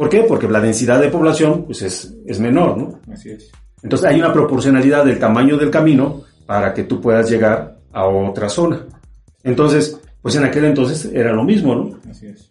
¿Por 0.00 0.08
qué? 0.08 0.22
Porque 0.22 0.48
la 0.48 0.62
densidad 0.62 0.98
de 0.98 1.10
población 1.10 1.66
pues 1.66 1.82
es, 1.82 2.16
es 2.24 2.40
menor, 2.40 2.78
¿no? 2.78 3.00
Así 3.12 3.28
es. 3.28 3.50
Entonces 3.82 4.08
hay 4.08 4.18
una 4.18 4.32
proporcionalidad 4.32 5.04
del 5.04 5.18
tamaño 5.18 5.58
del 5.58 5.70
camino 5.70 6.22
para 6.46 6.72
que 6.72 6.84
tú 6.84 7.02
puedas 7.02 7.28
llegar 7.28 7.76
a 7.92 8.06
otra 8.06 8.48
zona. 8.48 8.86
Entonces, 9.44 10.00
pues 10.22 10.36
en 10.36 10.44
aquel 10.44 10.64
entonces 10.64 11.04
era 11.12 11.34
lo 11.34 11.44
mismo, 11.44 11.74
¿no? 11.74 11.98
Así 12.10 12.28
es. 12.28 12.48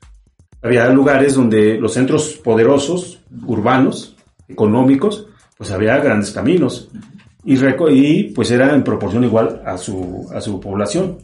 Había 0.61 0.89
lugares 0.89 1.33
donde 1.33 1.79
los 1.79 1.91
centros 1.91 2.39
poderosos, 2.43 3.19
urbanos, 3.47 4.15
económicos, 4.47 5.25
pues 5.57 5.71
había 5.71 5.97
grandes 5.97 6.29
caminos 6.29 6.91
y, 7.43 7.57
y 7.89 8.23
pues 8.25 8.51
era 8.51 8.75
en 8.75 8.83
proporción 8.83 9.23
igual 9.23 9.63
a 9.65 9.75
su, 9.75 10.29
a 10.31 10.39
su 10.39 10.59
población. 10.59 11.17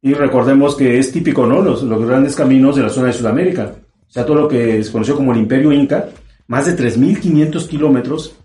Y 0.00 0.12
recordemos 0.14 0.74
que 0.74 0.98
es 0.98 1.12
típico, 1.12 1.46
¿no? 1.46 1.62
Los, 1.62 1.84
los 1.84 2.04
grandes 2.04 2.34
caminos 2.34 2.74
de 2.74 2.82
la 2.82 2.88
zona 2.88 3.06
de 3.06 3.12
Sudamérica. 3.12 3.76
O 4.12 4.14
sea, 4.14 4.26
todo 4.26 4.42
lo 4.42 4.46
que 4.48 4.84
se 4.84 4.92
conoció 4.92 5.16
como 5.16 5.32
el 5.32 5.38
Imperio 5.38 5.72
Inca, 5.72 6.10
más 6.46 6.66
de 6.66 6.76
3.500 6.76 7.66
kilómetros 7.66 8.36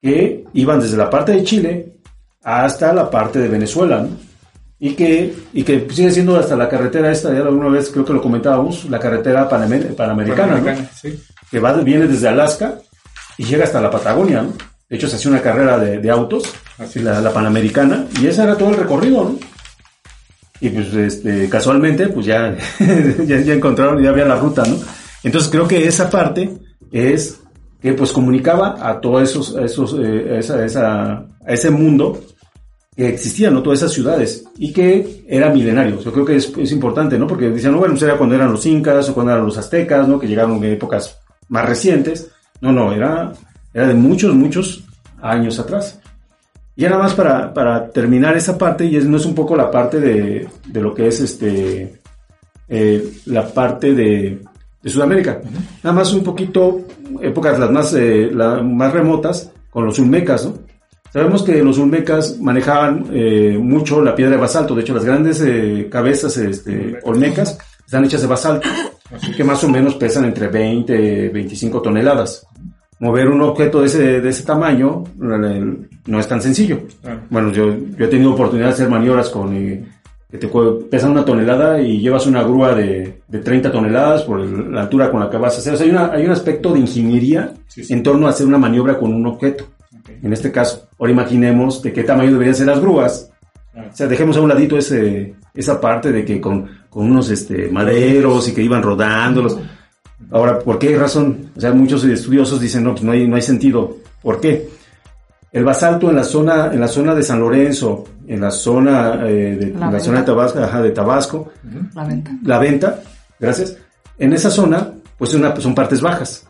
que 0.00 0.44
iban 0.52 0.78
desde 0.78 0.96
la 0.96 1.10
parte 1.10 1.32
de 1.32 1.42
Chile 1.42 1.94
hasta 2.44 2.92
la 2.92 3.10
parte 3.10 3.40
de 3.40 3.48
Venezuela, 3.48 4.02
¿no? 4.02 4.10
Y 4.78 4.94
que, 4.94 5.34
y 5.52 5.64
que 5.64 5.88
sigue 5.90 6.12
siendo 6.12 6.36
hasta 6.36 6.54
la 6.54 6.68
carretera 6.68 7.10
esta, 7.10 7.32
ya 7.32 7.40
alguna 7.40 7.68
vez 7.68 7.90
creo 7.90 8.04
que 8.04 8.12
lo 8.12 8.22
comentábamos, 8.22 8.84
la 8.84 9.00
carretera 9.00 9.48
panamericana, 9.48 9.96
panamericana 9.96 10.60
¿no? 10.60 10.88
sí. 10.94 11.20
que 11.50 11.58
va, 11.58 11.72
viene 11.72 12.06
desde 12.06 12.28
Alaska 12.28 12.78
y 13.38 13.42
llega 13.42 13.64
hasta 13.64 13.80
la 13.80 13.90
Patagonia, 13.90 14.42
¿no? 14.42 14.52
De 14.88 14.96
hecho, 14.96 15.08
se 15.08 15.16
hacía 15.16 15.32
una 15.32 15.42
carrera 15.42 15.80
de, 15.80 15.98
de 15.98 16.10
autos, 16.10 16.44
así 16.78 17.00
la, 17.00 17.20
la, 17.20 17.32
Panamericana, 17.32 18.06
y 18.20 18.28
ese 18.28 18.44
era 18.44 18.56
todo 18.56 18.70
el 18.70 18.76
recorrido, 18.76 19.24
¿no? 19.24 19.38
Y 20.62 20.70
pues, 20.70 20.94
este, 20.94 21.48
casualmente, 21.48 22.06
pues 22.06 22.24
ya, 22.26 22.56
ya, 23.26 23.52
encontraron, 23.52 24.00
ya 24.00 24.10
había 24.10 24.24
la 24.24 24.36
ruta, 24.36 24.62
¿no? 24.64 24.76
Entonces 25.24 25.50
creo 25.50 25.66
que 25.66 25.88
esa 25.88 26.08
parte 26.08 26.50
es 26.92 27.40
que 27.80 27.92
pues 27.94 28.12
comunicaba 28.12 28.76
a 28.80 29.00
todos 29.00 29.24
esos, 29.24 29.56
esos, 29.56 29.96
eh, 29.98 30.38
esa, 30.38 30.64
esa, 30.64 31.26
ese 31.44 31.68
mundo 31.68 32.20
que 32.96 33.08
existía, 33.08 33.50
¿no? 33.50 33.60
Todas 33.60 33.80
esas 33.80 33.92
ciudades 33.92 34.44
y 34.56 34.72
que 34.72 35.24
era 35.26 35.50
milenario. 35.50 36.00
Yo 36.00 36.12
creo 36.12 36.24
que 36.24 36.36
es, 36.36 36.52
es 36.56 36.70
importante, 36.70 37.18
¿no? 37.18 37.26
Porque 37.26 37.50
decían, 37.50 37.72
no, 37.72 37.78
bueno, 37.78 37.94
pues 37.94 38.04
era 38.04 38.16
cuando 38.16 38.36
eran 38.36 38.52
los 38.52 38.64
incas 38.64 39.08
o 39.08 39.14
cuando 39.14 39.32
eran 39.32 39.44
los 39.44 39.58
aztecas, 39.58 40.06
¿no? 40.06 40.20
Que 40.20 40.28
llegaron 40.28 40.62
en 40.62 40.74
épocas 40.74 41.18
más 41.48 41.68
recientes. 41.68 42.30
No, 42.60 42.70
no, 42.70 42.92
era, 42.92 43.32
era 43.74 43.88
de 43.88 43.94
muchos, 43.94 44.32
muchos 44.32 44.84
años 45.20 45.58
atrás. 45.58 45.98
Y 46.74 46.84
nada 46.84 46.98
más 46.98 47.14
para, 47.14 47.52
para 47.52 47.90
terminar 47.90 48.36
esa 48.36 48.56
parte, 48.56 48.84
y 48.86 48.96
es, 48.96 49.04
no 49.04 49.18
es 49.18 49.26
un 49.26 49.34
poco 49.34 49.54
la 49.56 49.70
parte 49.70 50.00
de, 50.00 50.48
de 50.66 50.80
lo 50.80 50.94
que 50.94 51.06
es 51.08 51.20
este, 51.20 52.00
eh, 52.68 53.12
la 53.26 53.46
parte 53.46 53.92
de, 53.94 54.40
de 54.82 54.90
Sudamérica. 54.90 55.40
Uh 55.42 55.46
-huh. 55.46 55.82
Nada 55.84 55.96
más 55.96 56.12
un 56.14 56.24
poquito, 56.24 56.80
épocas 57.20 57.58
las 57.58 57.70
más, 57.70 57.92
eh, 57.94 58.30
las 58.32 58.62
más 58.64 58.92
remotas, 58.92 59.50
con 59.70 59.84
los 59.84 59.98
olmecas, 59.98 60.46
¿no? 60.46 60.54
Sabemos 61.12 61.42
que 61.42 61.62
los 61.62 61.78
olmecas 61.78 62.38
manejaban 62.40 63.04
eh, 63.12 63.58
mucho 63.60 64.00
la 64.00 64.14
piedra 64.14 64.32
de 64.36 64.40
basalto, 64.40 64.74
de 64.74 64.80
hecho 64.80 64.94
las 64.94 65.04
grandes 65.04 65.44
cabezas 65.90 66.38
este, 66.38 66.98
olmecas 67.04 67.58
están 67.84 68.06
hechas 68.06 68.22
de 68.22 68.28
basalto, 68.28 68.66
que 69.36 69.44
más 69.44 69.62
o 69.62 69.68
menos 69.68 69.96
pesan 69.96 70.24
entre 70.24 70.48
20 70.48 70.94
y 70.94 71.28
25 71.28 71.82
toneladas. 71.82 72.46
Mover 73.02 73.28
un 73.30 73.40
objeto 73.42 73.80
de 73.80 73.88
ese, 73.88 74.20
de 74.20 74.28
ese 74.28 74.44
tamaño 74.44 75.02
no 75.18 76.20
es 76.20 76.28
tan 76.28 76.40
sencillo. 76.40 76.82
Ah. 77.04 77.16
Bueno, 77.30 77.50
yo, 77.50 77.74
yo, 77.98 78.04
he 78.04 78.06
tenido 78.06 78.32
oportunidad 78.32 78.68
de 78.68 78.74
hacer 78.74 78.88
maniobras 78.88 79.28
con 79.28 79.56
eh, 79.56 79.84
que 80.30 80.38
te 80.38 80.48
pesan 80.88 81.10
una 81.10 81.24
tonelada 81.24 81.80
y 81.80 81.98
llevas 81.98 82.28
una 82.28 82.44
grúa 82.44 82.76
de, 82.76 83.22
de 83.26 83.38
30 83.40 83.72
toneladas 83.72 84.22
por 84.22 84.38
el, 84.38 84.72
la 84.72 84.82
altura 84.82 85.10
con 85.10 85.18
la 85.18 85.28
que 85.28 85.36
vas 85.36 85.56
a 85.56 85.58
hacer. 85.58 85.74
O 85.74 85.76
sea, 85.76 85.84
hay, 85.84 85.90
una, 85.90 86.12
hay 86.12 86.24
un 86.26 86.30
aspecto 86.30 86.72
de 86.72 86.78
ingeniería 86.78 87.52
sí, 87.66 87.82
sí. 87.82 87.92
en 87.92 88.04
torno 88.04 88.28
a 88.28 88.30
hacer 88.30 88.46
una 88.46 88.58
maniobra 88.58 88.96
con 88.96 89.12
un 89.12 89.26
objeto. 89.26 89.64
Okay. 90.02 90.20
En 90.22 90.32
este 90.32 90.52
caso, 90.52 90.86
ahora 90.96 91.10
imaginemos 91.10 91.82
de 91.82 91.92
qué 91.92 92.04
tamaño 92.04 92.30
deberían 92.30 92.54
ser 92.54 92.68
las 92.68 92.78
grúas. 92.78 93.32
Ah. 93.74 93.86
O 93.92 93.96
sea, 93.96 94.06
dejemos 94.06 94.36
a 94.36 94.42
un 94.42 94.48
ladito 94.48 94.78
ese, 94.78 95.34
esa 95.52 95.80
parte 95.80 96.12
de 96.12 96.24
que 96.24 96.40
con, 96.40 96.68
con 96.88 97.10
unos 97.10 97.30
este, 97.30 97.68
maderos 97.68 98.48
y 98.48 98.54
que 98.54 98.62
iban 98.62 98.80
rodándolos. 98.80 99.58
Ahora, 100.30 100.58
¿por 100.60 100.78
qué 100.78 100.96
razón? 100.96 101.50
O 101.56 101.60
sea, 101.60 101.72
muchos 101.72 102.04
estudiosos 102.04 102.60
dicen, 102.60 102.84
no, 102.84 102.92
pues 102.92 103.02
no 103.02 103.12
hay, 103.12 103.26
no 103.28 103.36
hay 103.36 103.42
sentido. 103.42 103.96
¿Por 104.22 104.40
qué? 104.40 104.68
El 105.52 105.64
basalto 105.64 106.08
en 106.08 106.16
la 106.16 106.24
zona, 106.24 106.72
en 106.72 106.80
la 106.80 106.88
zona 106.88 107.14
de 107.14 107.22
San 107.22 107.40
Lorenzo, 107.40 108.04
en 108.26 108.40
la 108.40 108.50
zona, 108.50 109.20
eh, 109.28 109.56
de, 109.60 109.66
La 109.78 109.86
en 109.88 109.92
la 109.92 110.00
zona 110.00 110.20
de. 110.20 110.26
Tabasco, 110.26 110.58
ajá, 110.60 110.80
de 110.82 110.90
Tabasco, 110.90 111.52
La 111.94 112.04
venta. 112.04 112.30
la 112.44 112.58
venta, 112.58 113.00
gracias. 113.38 113.76
En 114.18 114.32
esa 114.32 114.50
zona, 114.50 114.90
pues 115.18 115.30
es 115.32 115.36
una- 115.36 115.54
son 115.56 115.74
partes 115.74 116.00
bajas 116.00 116.46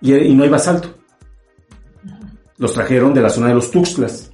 y, 0.00 0.14
y 0.14 0.34
no 0.34 0.42
hay 0.42 0.48
basalto. 0.48 0.88
Los 2.58 2.72
trajeron 2.72 3.14
de 3.14 3.20
la 3.22 3.30
zona 3.30 3.48
de 3.48 3.54
los 3.54 3.70
Tuxtlas. 3.70 4.30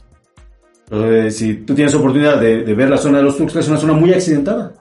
Entonces, 0.84 1.36
si 1.36 1.54
tú 1.56 1.74
tienes 1.74 1.94
oportunidad 1.94 2.40
de, 2.40 2.62
de 2.62 2.74
ver 2.74 2.88
la 2.88 2.96
zona 2.96 3.18
de 3.18 3.24
los 3.24 3.36
Tuxtlas, 3.36 3.64
es 3.64 3.70
una 3.70 3.78
zona 3.80 3.92
muy 3.92 4.12
accidentada. 4.14 4.72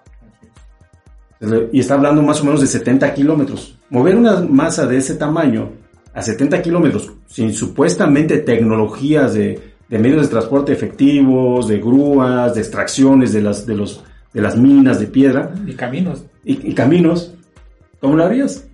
Y 1.72 1.80
está 1.80 1.96
hablando 1.96 2.22
más 2.22 2.42
o 2.42 2.46
menos 2.46 2.62
de 2.62 2.68
70 2.68 3.14
kilómetros. 3.14 3.78
Mover 3.90 4.16
una 4.16 4.40
masa 4.42 4.86
de 4.88 4.98
ese 4.98 5.16
tamaño 5.16 5.70
a 6.14 6.22
70 6.22 6.62
kilómetros 6.62 7.12
sin 7.28 7.54
supuestamente 7.54 8.38
tecnologías 8.40 9.34
de, 9.34 9.60
de 9.90 10.00
medios 10.00 10.22
de 10.24 10.28
transporte 10.30 10.72
efectivos, 10.72 11.68
de 11.68 11.80
grúas, 11.80 12.56
de 12.56 12.62
extracciones 12.62 13.34
de 13.34 13.42
las, 13.42 13.66
de 13.66 13.76
los, 13.76 14.04
de 14.34 14.42
las 14.42 14.56
minas 14.58 15.00
de 15.00 15.08
piedra, 15.08 15.52
Y 15.68 15.74
caminos. 15.74 16.24
y, 16.46 16.70
y 16.70 16.74
caminos, 16.74 17.34
¿cómo 18.00 18.16
lo 18.16 18.24
harías? 18.26 18.66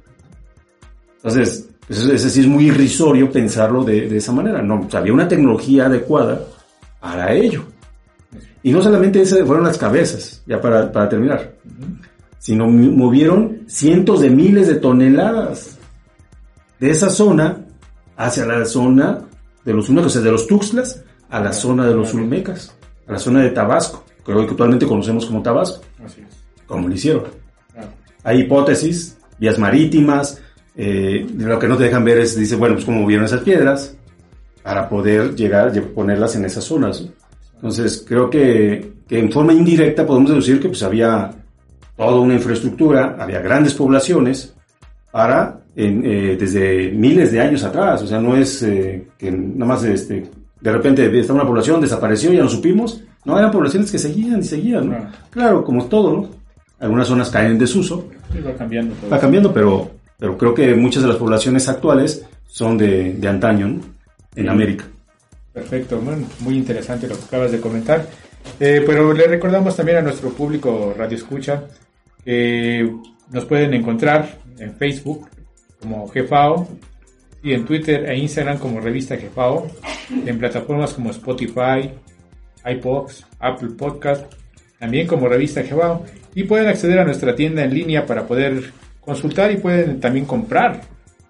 Entonces, 1.17 1.69
pues 1.87 1.99
eso- 2.01 2.13
ese 2.13 2.29
sí 2.29 2.41
es 2.41 2.47
muy 2.47 2.65
irrisorio 2.67 3.31
pensarlo 3.31 3.83
de, 3.83 4.07
de 4.09 4.17
esa 4.17 4.31
manera. 4.31 4.61
No, 4.61 4.81
o 4.81 4.89
sea, 4.89 4.99
había 4.99 5.13
una 5.13 5.27
tecnología 5.27 5.87
adecuada 5.87 6.41
para 6.99 7.33
ello. 7.33 7.63
Y 8.61 8.71
no 8.71 8.81
solamente 8.81 9.21
esas 9.21 9.39
fueron 9.45 9.63
las 9.65 9.77
cabezas, 9.77 10.43
ya 10.45 10.59
para, 10.61 10.91
para 10.91 11.07
terminar, 11.09 11.53
sino 12.39 12.67
movieron 12.67 13.59
cientos 13.67 14.21
de 14.21 14.29
miles 14.29 14.67
de 14.67 14.75
toneladas 14.75 15.77
de 16.79 16.89
esa 16.89 17.09
zona 17.09 17.65
hacia 18.15 18.45
la 18.45 18.65
zona 18.65 19.19
de 19.65 19.73
los 19.73 19.89
Olmecas, 19.89 20.07
o 20.07 20.09
sea, 20.09 20.21
de 20.21 20.31
los 20.31 20.47
Tuxtlas 20.47 21.03
a 21.29 21.39
la 21.41 21.53
zona 21.53 21.85
de 21.85 21.93
los 21.93 22.13
Olmecas, 22.13 22.73
a 23.07 23.11
la 23.13 23.19
zona 23.19 23.41
de 23.41 23.49
Tabasco, 23.49 24.03
que 24.25 24.31
actualmente 24.31 24.87
conocemos 24.87 25.25
como 25.25 25.43
Tabasco, 25.43 25.81
Así 26.03 26.21
es. 26.21 26.35
como 26.65 26.87
lo 26.87 26.93
hicieron. 26.93 27.23
Claro. 27.73 27.89
Hay 28.23 28.41
hipótesis, 28.41 29.17
vías 29.37 29.59
marítimas, 29.59 30.41
eh, 30.75 31.27
lo 31.37 31.59
que 31.59 31.67
no 31.67 31.77
te 31.77 31.83
dejan 31.83 32.05
ver 32.05 32.19
es, 32.19 32.37
dice, 32.37 32.55
bueno, 32.55 32.75
pues 32.75 32.85
cómo 32.85 33.01
movieron 33.01 33.25
esas 33.25 33.41
piedras 33.41 33.95
para 34.63 34.87
poder 34.87 35.35
llegar 35.35 35.75
y 35.75 35.81
ponerlas 35.81 36.35
en 36.35 36.45
esas 36.45 36.63
zonas. 36.63 37.01
¿no? 37.01 37.11
Entonces, 37.55 38.05
creo 38.07 38.29
que, 38.29 38.93
que 39.07 39.19
en 39.19 39.31
forma 39.31 39.51
indirecta 39.51 40.05
podemos 40.05 40.29
deducir 40.29 40.61
que 40.61 40.69
pues 40.69 40.81
había 40.83 41.31
toda 42.05 42.21
una 42.21 42.35
infraestructura, 42.35 43.17
había 43.19 43.41
grandes 43.41 43.73
poblaciones 43.73 44.53
para, 45.11 45.59
en, 45.75 46.03
eh, 46.05 46.37
desde 46.39 46.91
miles 46.91 47.31
de 47.31 47.41
años 47.41 47.63
atrás, 47.63 48.01
o 48.03 48.07
sea, 48.07 48.19
no 48.19 48.35
es 48.37 48.63
eh, 48.63 49.05
que 49.17 49.29
nada 49.31 49.65
más 49.65 49.83
este, 49.83 50.25
de 50.61 50.71
repente 50.71 51.19
está 51.19 51.33
una 51.33 51.45
población, 51.45 51.81
desapareció, 51.81 52.31
ya 52.31 52.41
no 52.43 52.49
supimos, 52.49 53.01
no, 53.25 53.37
eran 53.37 53.51
poblaciones 53.51 53.91
que 53.91 53.97
seguían 53.99 54.39
y 54.39 54.43
seguían, 54.43 54.85
¿no? 54.89 54.95
Claro. 54.97 55.09
Claro, 55.29 55.63
como 55.65 55.85
todo, 55.85 56.13
¿no? 56.13 56.29
Algunas 56.79 57.07
zonas 57.07 57.29
caen 57.29 57.51
en 57.51 57.59
desuso, 57.59 58.07
Sí, 58.31 58.39
va 58.39 58.53
cambiando 58.53 58.95
todo. 58.95 59.09
va 59.09 59.19
cambiando, 59.19 59.53
pero, 59.53 59.91
pero 60.17 60.37
creo 60.37 60.53
que 60.53 60.73
muchas 60.75 61.03
de 61.03 61.09
las 61.09 61.17
poblaciones 61.17 61.67
actuales 61.67 62.25
son 62.47 62.77
de, 62.77 63.13
de 63.15 63.27
antaño, 63.27 63.67
¿no? 63.67 63.81
En 64.35 64.43
Sí. 64.45 64.47
América. 64.49 64.85
Perfecto, 65.51 65.99
bueno, 65.99 66.25
muy 66.39 66.55
interesante 66.55 67.07
lo 67.09 67.15
que 67.17 67.25
acabas 67.25 67.51
de 67.51 67.59
comentar. 67.59 68.05
Eh, 68.59 68.83
pero 68.85 69.11
le 69.13 69.27
recordamos 69.27 69.75
también 69.75 69.97
a 69.97 70.01
nuestro 70.01 70.29
público 70.29 70.93
Radio 70.97 71.17
Escucha 71.17 71.63
que 72.23 72.89
nos 73.31 73.45
pueden 73.45 73.73
encontrar 73.73 74.39
en 74.57 74.75
Facebook 74.75 75.29
como 75.79 76.07
Jefao 76.09 76.67
y 77.41 77.53
en 77.53 77.65
Twitter 77.65 78.09
e 78.09 78.17
Instagram 78.17 78.57
como 78.57 78.81
Revista 78.81 79.17
Jefao, 79.17 79.67
en 80.25 80.37
plataformas 80.37 80.93
como 80.93 81.11
Spotify, 81.11 81.91
iPods, 82.65 83.25
Apple 83.39 83.69
Podcast, 83.77 84.33
también 84.79 85.07
como 85.07 85.27
Revista 85.27 85.63
Jefao 85.63 86.05
y 86.35 86.43
pueden 86.43 86.67
acceder 86.67 86.99
a 86.99 87.05
nuestra 87.05 87.35
tienda 87.35 87.63
en 87.63 87.73
línea 87.73 88.05
para 88.05 88.27
poder 88.27 88.71
consultar 89.01 89.51
y 89.51 89.57
pueden 89.57 89.99
también 89.99 90.25
comprar 90.25 90.81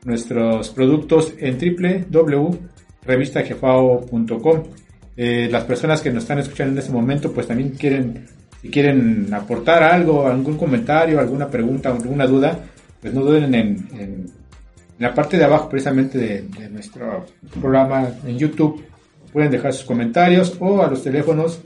nuestros 0.03 0.69
productos 0.69 1.33
en 1.37 1.57
www.revistajefao.com. 2.11 4.63
Eh, 5.17 5.49
las 5.51 5.63
personas 5.65 6.01
que 6.01 6.11
nos 6.11 6.23
están 6.23 6.39
escuchando 6.39 6.71
en 6.73 6.79
este 6.79 6.93
momento, 6.93 7.31
pues 7.33 7.47
también 7.47 7.71
quieren, 7.71 8.25
si 8.61 8.69
quieren 8.69 9.33
aportar 9.33 9.83
algo, 9.83 10.27
algún 10.27 10.57
comentario, 10.57 11.19
alguna 11.19 11.47
pregunta, 11.49 11.89
alguna 11.89 12.27
duda, 12.27 12.59
pues 13.01 13.13
no 13.13 13.21
duden 13.21 13.53
en, 13.55 13.87
en- 13.93 14.25
en 14.99 15.05
la 15.05 15.13
parte 15.13 15.37
de 15.37 15.45
abajo 15.45 15.69
precisamente 15.69 16.17
de, 16.17 16.41
de 16.41 16.69
nuestro 16.69 17.25
programa 17.61 18.09
en 18.25 18.37
YouTube. 18.37 18.83
Pueden 19.31 19.49
dejar 19.51 19.71
sus 19.73 19.85
comentarios 19.85 20.57
o 20.59 20.81
a 20.83 20.89
los 20.89 21.03
teléfonos 21.03 21.61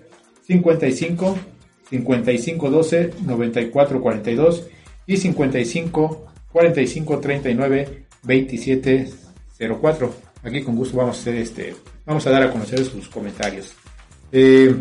55 0.45 1.37
55 1.89 2.69
12 2.69 3.13
94 3.25 4.01
42 4.01 4.67
y 5.07 5.17
55 5.17 6.25
45 6.51 7.19
39 7.19 8.05
27 8.23 9.09
04. 9.81 10.13
Aquí 10.43 10.61
con 10.61 10.75
gusto 10.75 10.97
vamos 10.97 11.17
a 11.17 11.21
hacer 11.21 11.35
este, 11.35 11.73
vamos 12.05 12.25
a 12.27 12.29
dar 12.31 12.43
a 12.43 12.51
conocer 12.51 12.83
sus 12.83 13.07
comentarios. 13.09 13.73
Eh, 14.31 14.75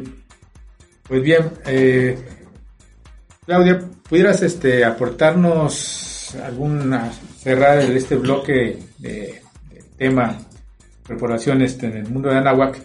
pues 1.12 1.24
bien, 1.24 1.50
eh, 1.66 2.16
Claudia, 3.44 3.82
¿pudieras 4.08 4.40
este, 4.40 4.82
aportarnos 4.82 6.34
alguna, 6.42 7.12
cerrar 7.36 7.80
este 7.80 8.16
bloque 8.16 8.78
de, 8.96 9.42
tema 9.98 10.38
corporaciones 11.06 11.78
en 11.82 11.98
el 11.98 12.08
mundo 12.08 12.30
de 12.30 12.38
Anahuac? 12.38 12.82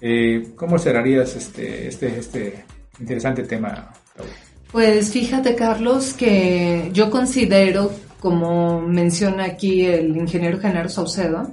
Eh, 0.00 0.52
¿Cómo 0.56 0.78
cerrarías 0.78 1.36
este, 1.36 1.88
este, 1.88 2.18
este 2.18 2.64
interesante 2.98 3.42
tema, 3.42 3.92
Claudia? 4.14 4.34
Pues 4.72 5.12
fíjate, 5.12 5.54
Carlos, 5.54 6.14
que 6.14 6.88
yo 6.94 7.10
considero, 7.10 7.92
como 8.20 8.80
menciona 8.80 9.44
aquí 9.44 9.84
el 9.84 10.16
ingeniero 10.16 10.58
Genaro 10.58 10.88
Saucedo, 10.88 11.52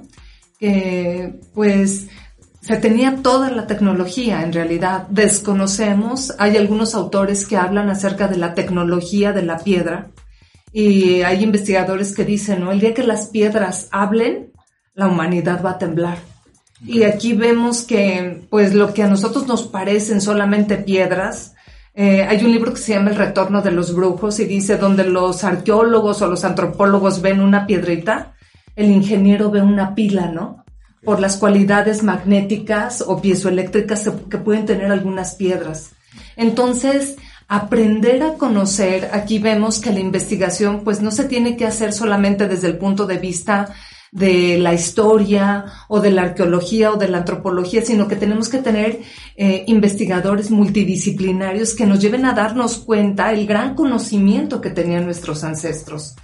que 0.58 1.34
pues 1.52 2.08
se 2.64 2.76
tenía 2.76 3.16
toda 3.16 3.50
la 3.50 3.66
tecnología, 3.66 4.42
en 4.42 4.54
realidad 4.54 5.06
desconocemos, 5.10 6.32
hay 6.38 6.56
algunos 6.56 6.94
autores 6.94 7.46
que 7.46 7.58
hablan 7.58 7.90
acerca 7.90 8.26
de 8.26 8.38
la 8.38 8.54
tecnología 8.54 9.34
de 9.34 9.42
la 9.42 9.58
piedra 9.58 10.08
y 10.72 11.20
hay 11.20 11.42
investigadores 11.42 12.14
que 12.14 12.24
dicen, 12.24 12.60
¿no? 12.60 12.72
El 12.72 12.80
día 12.80 12.94
que 12.94 13.02
las 13.02 13.26
piedras 13.26 13.88
hablen, 13.90 14.50
la 14.94 15.08
humanidad 15.08 15.62
va 15.62 15.72
a 15.72 15.78
temblar. 15.78 16.16
Y 16.82 17.02
aquí 17.02 17.34
vemos 17.34 17.82
que, 17.82 18.46
pues, 18.48 18.74
lo 18.74 18.94
que 18.94 19.02
a 19.02 19.08
nosotros 19.08 19.46
nos 19.46 19.64
parecen 19.64 20.22
solamente 20.22 20.78
piedras, 20.78 21.54
eh, 21.92 22.22
hay 22.22 22.42
un 22.46 22.50
libro 22.50 22.72
que 22.72 22.80
se 22.80 22.94
llama 22.94 23.10
El 23.10 23.16
retorno 23.16 23.60
de 23.60 23.72
los 23.72 23.94
brujos 23.94 24.40
y 24.40 24.46
dice 24.46 24.78
donde 24.78 25.04
los 25.04 25.44
arqueólogos 25.44 26.22
o 26.22 26.28
los 26.28 26.44
antropólogos 26.44 27.20
ven 27.20 27.42
una 27.42 27.66
piedrita, 27.66 28.34
el 28.74 28.90
ingeniero 28.90 29.50
ve 29.50 29.60
una 29.60 29.94
pila, 29.94 30.28
¿no? 30.28 30.63
Por 31.04 31.20
las 31.20 31.36
cualidades 31.36 32.02
magnéticas 32.02 33.02
o 33.06 33.20
piezoeléctricas 33.20 34.10
que 34.30 34.38
pueden 34.38 34.66
tener 34.66 34.90
algunas 34.90 35.34
piedras. 35.34 35.90
Entonces, 36.36 37.16
aprender 37.48 38.22
a 38.22 38.34
conocer, 38.34 39.10
aquí 39.12 39.38
vemos 39.38 39.78
que 39.80 39.92
la 39.92 40.00
investigación 40.00 40.82
pues 40.82 41.00
no 41.02 41.10
se 41.10 41.24
tiene 41.24 41.56
que 41.56 41.66
hacer 41.66 41.92
solamente 41.92 42.48
desde 42.48 42.68
el 42.68 42.78
punto 42.78 43.06
de 43.06 43.18
vista 43.18 43.74
de 44.14 44.58
la 44.58 44.72
historia 44.72 45.64
o 45.88 46.00
de 46.00 46.12
la 46.12 46.22
arqueología 46.22 46.92
o 46.92 46.96
de 46.96 47.08
la 47.08 47.18
antropología, 47.18 47.82
sino 47.82 48.06
que 48.06 48.14
tenemos 48.14 48.48
que 48.48 48.58
tener 48.58 49.00
eh, 49.36 49.64
investigadores 49.66 50.52
multidisciplinarios 50.52 51.74
que 51.74 51.84
nos 51.84 52.00
lleven 52.00 52.24
a 52.24 52.32
darnos 52.32 52.78
cuenta 52.78 53.32
el 53.32 53.44
gran 53.44 53.74
conocimiento 53.74 54.60
que 54.60 54.70
tenían 54.70 55.04
nuestros 55.04 55.42
ancestros. 55.42 56.14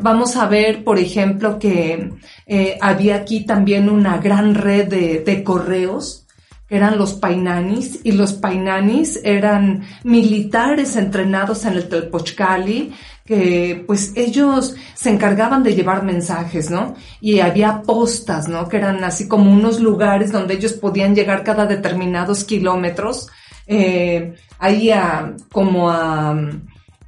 Vamos 0.00 0.36
a 0.36 0.46
ver, 0.46 0.84
por 0.84 0.98
ejemplo, 0.98 1.58
que 1.58 2.12
eh, 2.46 2.78
había 2.80 3.16
aquí 3.16 3.44
también 3.44 3.88
una 3.88 4.18
gran 4.18 4.54
red 4.54 4.88
de, 4.88 5.20
de 5.20 5.44
correos, 5.44 6.26
que 6.68 6.76
eran 6.76 6.98
los 6.98 7.14
painanis, 7.14 8.00
y 8.04 8.12
los 8.12 8.34
painanis 8.34 9.20
eran 9.24 9.84
militares 10.04 10.96
entrenados 10.96 11.64
en 11.64 11.74
el 11.74 11.88
Telpochcali, 11.88 12.92
que 13.28 13.84
pues 13.86 14.12
ellos 14.16 14.74
se 14.94 15.10
encargaban 15.10 15.62
de 15.62 15.74
llevar 15.74 16.02
mensajes, 16.02 16.70
¿no? 16.70 16.94
Y 17.20 17.40
había 17.40 17.82
postas, 17.82 18.48
¿no? 18.48 18.68
Que 18.68 18.78
eran 18.78 19.04
así 19.04 19.28
como 19.28 19.52
unos 19.52 19.80
lugares 19.80 20.32
donde 20.32 20.54
ellos 20.54 20.72
podían 20.72 21.14
llegar 21.14 21.44
cada 21.44 21.66
determinados 21.66 22.44
kilómetros, 22.44 23.28
eh, 23.66 24.34
ahí 24.58 24.90
a, 24.90 25.34
como 25.52 25.90
a, 25.90 26.40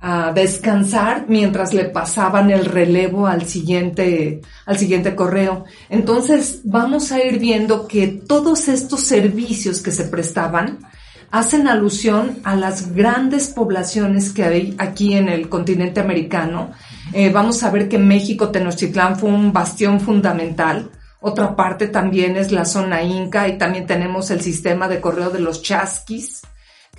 a 0.01 0.33
descansar 0.33 1.27
mientras 1.29 1.75
le 1.75 1.85
pasaban 1.85 2.51
el 2.51 2.65
relevo 2.65 3.27
al 3.27 3.47
siguiente, 3.47 4.41
al 4.65 4.79
siguiente 4.79 5.15
correo. 5.15 5.67
Entonces 5.91 6.61
vamos 6.65 7.13
a 7.13 7.23
ir 7.23 7.39
viendo 7.39 7.87
que 7.87 8.07
todos 8.09 8.69
estos 8.69 9.01
servicios 9.01 9.83
que 9.83 9.91
se 9.91 10.05
prestaban 10.05 10.79
hacen 11.31 11.69
alusión 11.69 12.39
a 12.45 12.57
las 12.57 12.95
grandes 12.95 13.49
poblaciones 13.49 14.33
que 14.33 14.45
hay 14.45 14.75
aquí 14.79 15.15
en 15.15 15.29
el 15.29 15.49
continente 15.49 16.01
americano. 16.01 16.73
Eh, 17.13 17.31
vamos 17.31 17.63
a 17.63 17.71
ver 17.71 17.89
que 17.89 17.99
México, 17.99 18.51
Tenochtitlán 18.51 19.19
fue 19.19 19.31
un 19.31 19.53
bastión 19.53 20.01
fundamental 20.01 20.91
Otra 21.21 21.55
parte 21.55 21.89
también 21.89 22.37
es 22.37 22.51
la 22.51 22.65
zona 22.65 23.03
inca 23.03 23.47
y 23.47 23.59
también 23.59 23.87
tenemos 23.87 24.31
el 24.31 24.41
sistema 24.41 24.89
de 24.89 25.03
correo 25.03 25.29
de 25.29 25.41
los 25.41 25.61
chasquis, 25.61 26.41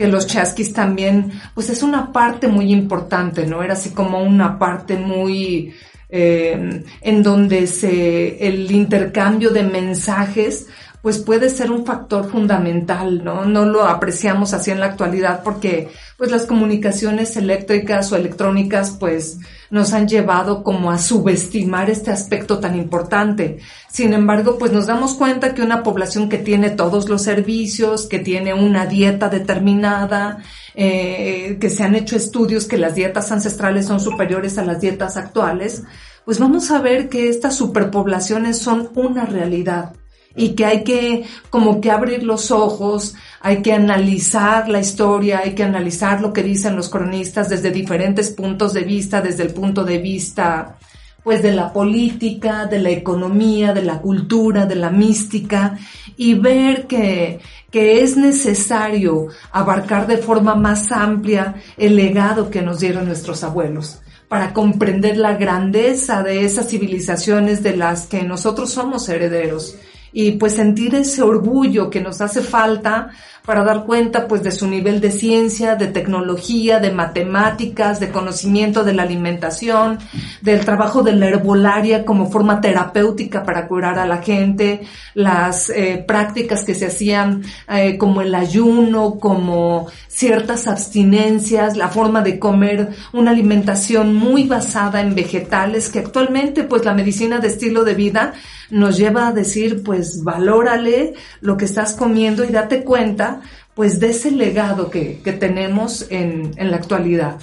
que 0.01 0.07
los 0.07 0.25
chasquis 0.25 0.73
también, 0.73 1.31
pues 1.53 1.69
es 1.69 1.83
una 1.83 2.11
parte 2.11 2.47
muy 2.47 2.71
importante, 2.71 3.45
¿no? 3.45 3.61
Era 3.61 3.73
así 3.73 3.91
como 3.91 4.23
una 4.23 4.57
parte 4.57 4.97
muy, 4.97 5.75
eh, 6.09 6.83
en 7.01 7.21
donde 7.21 7.67
se, 7.67 8.47
el 8.47 8.71
intercambio 8.71 9.51
de 9.51 9.61
mensajes, 9.61 10.65
pues 11.01 11.17
puede 11.17 11.49
ser 11.49 11.71
un 11.71 11.85
factor 11.85 12.29
fundamental, 12.29 13.23
¿no? 13.23 13.45
No 13.45 13.65
lo 13.65 13.83
apreciamos 13.85 14.53
así 14.53 14.69
en 14.69 14.79
la 14.79 14.85
actualidad 14.85 15.41
porque 15.43 15.89
pues 16.17 16.29
las 16.29 16.45
comunicaciones 16.45 17.35
eléctricas 17.37 18.11
o 18.11 18.15
electrónicas 18.15 18.91
pues 18.99 19.39
nos 19.71 19.93
han 19.93 20.07
llevado 20.07 20.63
como 20.63 20.91
a 20.91 20.99
subestimar 20.99 21.89
este 21.89 22.11
aspecto 22.11 22.59
tan 22.59 22.75
importante. 22.75 23.57
Sin 23.89 24.13
embargo, 24.13 24.57
pues 24.59 24.71
nos 24.71 24.85
damos 24.85 25.15
cuenta 25.15 25.55
que 25.55 25.63
una 25.63 25.81
población 25.81 26.29
que 26.29 26.37
tiene 26.37 26.69
todos 26.69 27.09
los 27.09 27.23
servicios, 27.23 28.05
que 28.05 28.19
tiene 28.19 28.53
una 28.53 28.85
dieta 28.85 29.27
determinada, 29.29 30.37
eh, 30.75 31.57
que 31.59 31.69
se 31.71 31.83
han 31.83 31.95
hecho 31.95 32.15
estudios 32.15 32.65
que 32.65 32.77
las 32.77 32.93
dietas 32.93 33.31
ancestrales 33.31 33.87
son 33.87 33.99
superiores 33.99 34.59
a 34.59 34.65
las 34.65 34.79
dietas 34.79 35.17
actuales, 35.17 35.83
pues 36.25 36.37
vamos 36.37 36.69
a 36.69 36.79
ver 36.79 37.09
que 37.09 37.29
estas 37.29 37.55
superpoblaciones 37.55 38.59
son 38.59 38.91
una 38.93 39.25
realidad 39.25 39.93
y 40.35 40.49
que 40.49 40.65
hay 40.65 40.83
que 40.83 41.25
como 41.49 41.81
que 41.81 41.91
abrir 41.91 42.23
los 42.23 42.51
ojos, 42.51 43.15
hay 43.41 43.61
que 43.61 43.73
analizar 43.73 44.69
la 44.69 44.79
historia, 44.79 45.41
hay 45.43 45.53
que 45.53 45.63
analizar 45.63 46.21
lo 46.21 46.31
que 46.33 46.43
dicen 46.43 46.75
los 46.75 46.89
cronistas 46.89 47.49
desde 47.49 47.71
diferentes 47.71 48.29
puntos 48.29 48.73
de 48.73 48.81
vista, 48.81 49.21
desde 49.21 49.43
el 49.43 49.53
punto 49.53 49.83
de 49.83 49.97
vista 49.97 50.77
pues 51.23 51.43
de 51.43 51.51
la 51.51 51.71
política, 51.71 52.65
de 52.65 52.79
la 52.79 52.89
economía, 52.89 53.73
de 53.73 53.83
la 53.83 53.99
cultura, 53.99 54.65
de 54.65 54.75
la 54.75 54.89
mística 54.89 55.77
y 56.17 56.33
ver 56.33 56.87
que, 56.87 57.39
que 57.69 58.01
es 58.01 58.17
necesario 58.17 59.27
abarcar 59.51 60.07
de 60.07 60.17
forma 60.17 60.55
más 60.55 60.91
amplia 60.91 61.55
el 61.77 61.95
legado 61.95 62.49
que 62.49 62.61
nos 62.61 62.79
dieron 62.79 63.05
nuestros 63.05 63.43
abuelos 63.43 64.01
para 64.27 64.53
comprender 64.53 65.17
la 65.17 65.35
grandeza 65.35 66.23
de 66.23 66.45
esas 66.45 66.69
civilizaciones 66.69 67.61
de 67.61 67.75
las 67.75 68.07
que 68.07 68.23
nosotros 68.23 68.71
somos 68.71 69.07
herederos 69.09 69.75
y 70.13 70.33
pues 70.33 70.53
sentir 70.53 70.95
ese 70.95 71.21
orgullo 71.21 71.89
que 71.89 72.01
nos 72.01 72.21
hace 72.21 72.41
falta 72.41 73.11
para 73.45 73.63
dar 73.63 73.85
cuenta 73.85 74.27
pues 74.27 74.43
de 74.43 74.51
su 74.51 74.67
nivel 74.67 75.01
de 75.01 75.11
ciencia, 75.11 75.75
de 75.75 75.87
tecnología, 75.87 76.79
de 76.79 76.91
matemáticas, 76.91 77.99
de 77.99 78.11
conocimiento 78.11 78.83
de 78.83 78.93
la 78.93 79.03
alimentación, 79.03 79.97
del 80.41 80.63
trabajo 80.63 81.01
de 81.01 81.13
la 81.13 81.27
herbolaria 81.27 82.05
como 82.05 82.29
forma 82.29 82.61
terapéutica 82.61 83.43
para 83.43 83.67
curar 83.67 83.97
a 83.97 84.05
la 84.05 84.21
gente, 84.21 84.81
las 85.15 85.69
eh, 85.69 86.03
prácticas 86.07 86.63
que 86.63 86.75
se 86.75 86.87
hacían 86.87 87.43
eh, 87.67 87.97
como 87.97 88.21
el 88.21 88.35
ayuno, 88.35 89.17
como 89.19 89.87
ciertas 90.07 90.67
abstinencias, 90.67 91.77
la 91.77 91.89
forma 91.89 92.21
de 92.21 92.37
comer 92.37 92.89
una 93.13 93.31
alimentación 93.31 94.13
muy 94.13 94.43
basada 94.43 95.01
en 95.01 95.15
vegetales 95.15 95.89
que 95.89 95.99
actualmente 95.99 96.63
pues 96.63 96.85
la 96.85 96.93
medicina 96.93 97.39
de 97.39 97.47
estilo 97.47 97.83
de 97.83 97.95
vida 97.95 98.33
nos 98.71 98.97
lleva 98.97 99.27
a 99.27 99.33
decir, 99.33 99.83
pues 99.83 100.23
valórale 100.23 101.13
lo 101.41 101.57
que 101.57 101.65
estás 101.65 101.93
comiendo 101.93 102.43
y 102.43 102.47
date 102.47 102.83
cuenta, 102.83 103.30
pues 103.73 103.99
de 103.99 104.09
ese 104.09 104.31
legado 104.31 104.89
que, 104.89 105.21
que 105.23 105.33
tenemos 105.33 106.07
en, 106.09 106.51
en, 106.57 106.71
la 106.71 106.77
actualidad. 106.77 107.39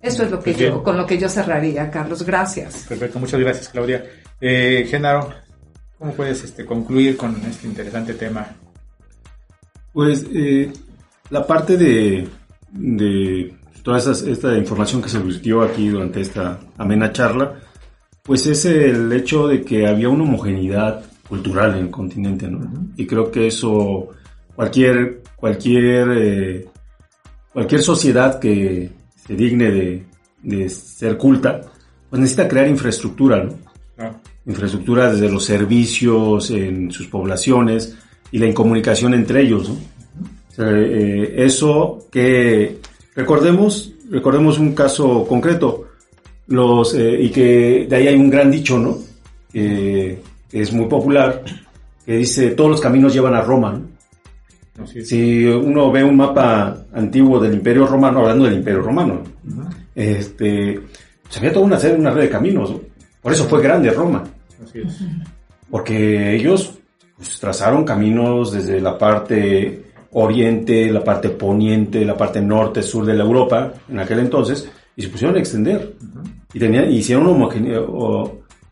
Eso 0.00 0.24
es 0.24 0.30
lo 0.30 0.40
que 0.40 0.54
yo, 0.54 0.82
con 0.82 0.96
lo 0.96 1.06
que 1.06 1.18
yo 1.18 1.28
cerraría, 1.28 1.90
Carlos. 1.90 2.24
Gracias. 2.24 2.86
Perfecto, 2.88 3.18
muchas 3.18 3.40
gracias, 3.40 3.68
Claudia. 3.68 4.04
Eh, 4.40 4.86
Genaro, 4.88 5.32
¿cómo 5.98 6.12
puedes 6.12 6.42
este, 6.42 6.66
concluir 6.66 7.16
con 7.16 7.40
este 7.48 7.68
interesante 7.68 8.14
tema? 8.14 8.46
Pues 9.92 10.24
eh, 10.34 10.72
la 11.30 11.46
parte 11.46 11.76
de, 11.76 12.28
de 12.72 13.54
toda 13.82 13.98
esta, 13.98 14.12
esta 14.12 14.56
información 14.56 15.02
que 15.02 15.08
se 15.08 15.18
virtió 15.18 15.62
aquí 15.62 15.88
durante 15.88 16.20
esta 16.20 16.58
amena 16.78 17.12
charla, 17.12 17.60
pues 18.22 18.46
es 18.46 18.64
el 18.64 19.12
hecho 19.12 19.48
de 19.48 19.62
que 19.62 19.86
había 19.86 20.08
una 20.08 20.24
homogeneidad 20.24 21.04
cultural 21.28 21.72
en 21.72 21.84
el 21.84 21.90
continente, 21.90 22.48
¿no? 22.48 22.90
Y 22.96 23.06
creo 23.06 23.30
que 23.30 23.46
eso 23.46 24.10
cualquier 24.54 25.22
cualquier 25.36 26.08
eh, 26.16 26.68
cualquier 27.52 27.82
sociedad 27.82 28.38
que 28.38 28.90
se 29.26 29.34
digne 29.34 30.04
de, 30.42 30.68
ser 30.68 31.16
culta, 31.16 31.60
pues 32.08 32.20
necesita 32.20 32.48
crear 32.48 32.68
infraestructura, 32.68 33.44
¿no? 33.44 33.54
Ah. 33.98 34.12
Infraestructura 34.46 35.12
desde 35.12 35.30
los 35.30 35.44
servicios 35.44 36.50
en 36.50 36.90
sus 36.90 37.06
poblaciones 37.06 37.96
y 38.32 38.38
la 38.38 38.46
incomunicación 38.46 39.14
entre 39.14 39.42
ellos, 39.42 39.68
¿no? 39.68 39.76
Eh, 40.58 41.34
eso 41.38 42.06
que 42.10 42.78
recordemos 43.14 43.92
recordemos 44.10 44.58
un 44.58 44.74
caso 44.74 45.24
concreto 45.26 45.86
los, 46.48 46.94
eh, 46.94 47.22
y 47.22 47.30
que 47.30 47.86
de 47.88 47.96
ahí 47.96 48.08
hay 48.08 48.16
un 48.16 48.28
gran 48.28 48.50
dicho, 48.50 48.78
¿no? 48.78 48.98
que 49.52 50.20
es 50.60 50.72
muy 50.72 50.86
popular, 50.86 51.42
que 52.04 52.16
dice, 52.16 52.50
todos 52.50 52.70
los 52.70 52.80
caminos 52.80 53.12
llevan 53.12 53.34
a 53.34 53.40
Roma, 53.40 53.80
Si 54.86 55.44
uno 55.44 55.90
ve 55.90 56.04
un 56.04 56.16
mapa 56.16 56.84
antiguo 56.92 57.38
del 57.38 57.54
Imperio 57.54 57.86
Romano, 57.86 58.20
hablando 58.20 58.44
del 58.44 58.54
Imperio 58.54 58.82
Romano, 58.82 59.22
este, 59.94 60.80
se 61.28 61.38
había 61.38 61.52
toda 61.52 61.66
una 61.66 61.78
serie, 61.78 61.98
una 61.98 62.10
red 62.10 62.22
de 62.22 62.30
caminos, 62.30 62.74
por 63.20 63.32
eso 63.32 63.44
fue 63.44 63.62
grande 63.62 63.90
Roma. 63.90 64.24
Porque 65.70 66.34
ellos 66.34 66.78
pues, 67.16 67.38
trazaron 67.38 67.84
caminos 67.84 68.52
desde 68.52 68.80
la 68.80 68.98
parte 68.98 69.84
oriente, 70.12 70.90
la 70.90 71.02
parte 71.02 71.30
poniente, 71.30 72.04
la 72.04 72.16
parte 72.16 72.40
norte, 72.40 72.82
sur 72.82 73.06
de 73.06 73.14
la 73.14 73.24
Europa, 73.24 73.72
en 73.88 73.98
aquel 73.98 74.18
entonces, 74.18 74.68
y 74.96 75.02
se 75.02 75.08
pusieron 75.08 75.36
a 75.36 75.38
extender. 75.38 75.94
Y 76.52 76.58
tenían, 76.58 76.90
hicieron 76.90 77.28
una 77.28 77.48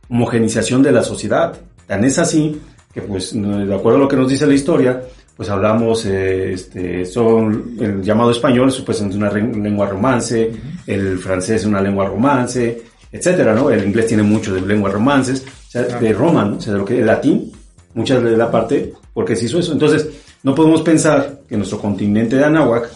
homogenización 0.08 0.82
de 0.82 0.92
la 0.92 1.02
sociedad. 1.02 1.58
Tan 1.86 2.04
es 2.04 2.18
así 2.18 2.60
que, 2.92 3.02
pues, 3.02 3.32
de 3.32 3.74
acuerdo 3.74 3.98
a 3.98 4.00
lo 4.02 4.08
que 4.08 4.16
nos 4.16 4.28
dice 4.28 4.46
la 4.46 4.54
historia, 4.54 5.00
pues 5.40 5.48
hablamos, 5.48 6.04
eh, 6.04 6.52
este, 6.52 7.06
son 7.06 7.74
el 7.80 8.02
llamado 8.02 8.30
español, 8.30 8.70
pues 8.84 9.00
es 9.00 9.14
una 9.14 9.30
lengua 9.30 9.86
romance, 9.86 10.52
el 10.86 11.18
francés 11.18 11.62
es 11.62 11.66
una 11.66 11.80
lengua 11.80 12.04
romance, 12.04 12.82
etcétera, 13.10 13.54
¿no? 13.54 13.70
El 13.70 13.86
inglés 13.86 14.08
tiene 14.08 14.22
mucho 14.22 14.52
de 14.52 14.60
lenguas 14.60 14.92
romances, 14.92 15.42
o 15.42 15.70
sea, 15.70 15.84
de 15.84 16.12
Roma, 16.12 16.44
¿no? 16.44 16.58
O 16.58 16.60
sea, 16.60 16.74
de 16.74 16.78
lo 16.80 16.84
que, 16.84 17.00
el 17.00 17.06
latín, 17.06 17.50
muchas 17.94 18.22
de 18.22 18.36
la 18.36 18.50
parte, 18.50 18.92
porque 19.14 19.34
se 19.34 19.46
hizo 19.46 19.60
eso. 19.60 19.72
Entonces, 19.72 20.10
no 20.42 20.54
podemos 20.54 20.82
pensar 20.82 21.40
que 21.48 21.56
nuestro 21.56 21.78
continente 21.80 22.36
de 22.36 22.44
Anáhuac 22.44 22.90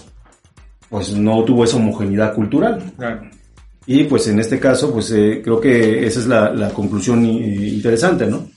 pues 0.91 1.15
no 1.15 1.43
tuvo 1.45 1.65
esa 1.65 1.79
homogeneidad 1.79 2.35
cultural. 2.35 2.93
Y 3.87 4.05
pues 4.05 4.29
en 4.29 4.39
este 4.39 4.61
caso, 4.61 4.93
pues 4.93 5.11
eh, 5.13 5.41
creo 5.43 5.59
que 5.59 6.07
esa 6.07 6.21
es 6.21 6.27
la, 6.27 6.69
conclusión 6.75 7.25
interesante, 7.25 8.27
¿no? 8.27 8.51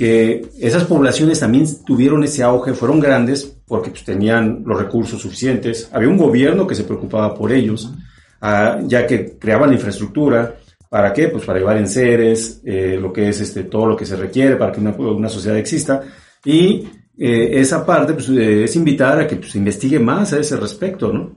Que 0.00 0.48
esas 0.58 0.84
poblaciones 0.84 1.40
también 1.40 1.66
tuvieron 1.84 2.24
ese 2.24 2.42
auge, 2.42 2.72
fueron 2.72 3.00
grandes 3.00 3.44
porque 3.66 3.90
pues, 3.90 4.02
tenían 4.02 4.62
los 4.64 4.80
recursos 4.80 5.20
suficientes, 5.20 5.90
había 5.92 6.08
un 6.08 6.16
gobierno 6.16 6.66
que 6.66 6.74
se 6.74 6.84
preocupaba 6.84 7.34
por 7.34 7.52
ellos, 7.52 7.92
ah, 8.40 8.78
ya 8.86 9.06
que 9.06 9.36
creaban 9.38 9.68
la 9.68 9.74
infraestructura, 9.74 10.54
¿para 10.88 11.12
qué? 11.12 11.28
Pues 11.28 11.44
para 11.44 11.58
llevar 11.58 11.76
en 11.76 11.86
seres, 11.86 12.62
eh, 12.64 12.96
lo 12.98 13.12
que 13.12 13.28
es 13.28 13.42
este, 13.42 13.64
todo 13.64 13.84
lo 13.84 13.94
que 13.94 14.06
se 14.06 14.16
requiere 14.16 14.56
para 14.56 14.72
que 14.72 14.80
una, 14.80 14.92
una 14.92 15.28
sociedad 15.28 15.58
exista. 15.58 16.00
Y 16.46 16.88
eh, 17.18 17.60
esa 17.60 17.84
parte 17.84 18.14
pues, 18.14 18.30
es 18.30 18.74
invitar 18.76 19.20
a 19.20 19.26
que 19.26 19.36
pues, 19.36 19.52
se 19.52 19.58
investigue 19.58 19.98
más 19.98 20.32
a 20.32 20.38
ese 20.38 20.56
respecto, 20.56 21.12
¿no? 21.12 21.34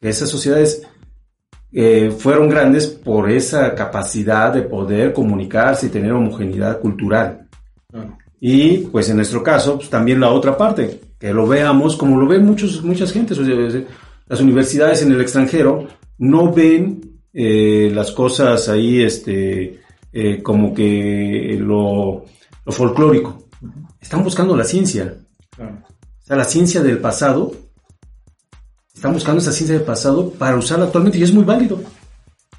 Esas 0.00 0.30
sociedades 0.30 0.88
eh, 1.70 2.10
fueron 2.10 2.48
grandes 2.48 2.86
por 2.86 3.30
esa 3.30 3.74
capacidad 3.74 4.54
de 4.54 4.62
poder 4.62 5.12
comunicarse 5.12 5.88
y 5.88 5.90
tener 5.90 6.12
homogeneidad 6.12 6.80
cultural. 6.80 7.49
Y 8.40 8.78
pues 8.78 9.08
en 9.10 9.16
nuestro 9.16 9.42
caso, 9.42 9.76
pues, 9.76 9.90
también 9.90 10.20
la 10.20 10.30
otra 10.30 10.56
parte, 10.56 11.00
que 11.18 11.32
lo 11.32 11.46
veamos 11.46 11.96
como 11.96 12.18
lo 12.18 12.26
ven 12.26 12.44
muchos, 12.46 12.82
muchas 12.82 13.12
gentes. 13.12 13.38
las 14.26 14.40
universidades 14.40 15.02
en 15.02 15.12
el 15.12 15.20
extranjero 15.20 15.86
no 16.18 16.52
ven 16.52 17.20
eh, 17.32 17.90
las 17.92 18.12
cosas 18.12 18.68
ahí 18.68 19.02
este, 19.02 19.80
eh, 20.12 20.42
como 20.42 20.72
que 20.72 21.56
lo, 21.60 22.24
lo 22.64 22.72
folclórico. 22.72 23.48
Están 24.00 24.24
buscando 24.24 24.56
la 24.56 24.64
ciencia. 24.64 25.14
O 25.58 26.22
sea, 26.22 26.36
la 26.36 26.44
ciencia 26.44 26.82
del 26.82 26.98
pasado 26.98 27.52
están 28.94 29.14
buscando 29.14 29.40
esa 29.40 29.52
ciencia 29.52 29.76
del 29.76 29.86
pasado 29.86 30.30
para 30.30 30.56
usarla 30.56 30.84
actualmente 30.84 31.18
y 31.18 31.22
es 31.22 31.32
muy 31.32 31.44
válido. 31.44 31.80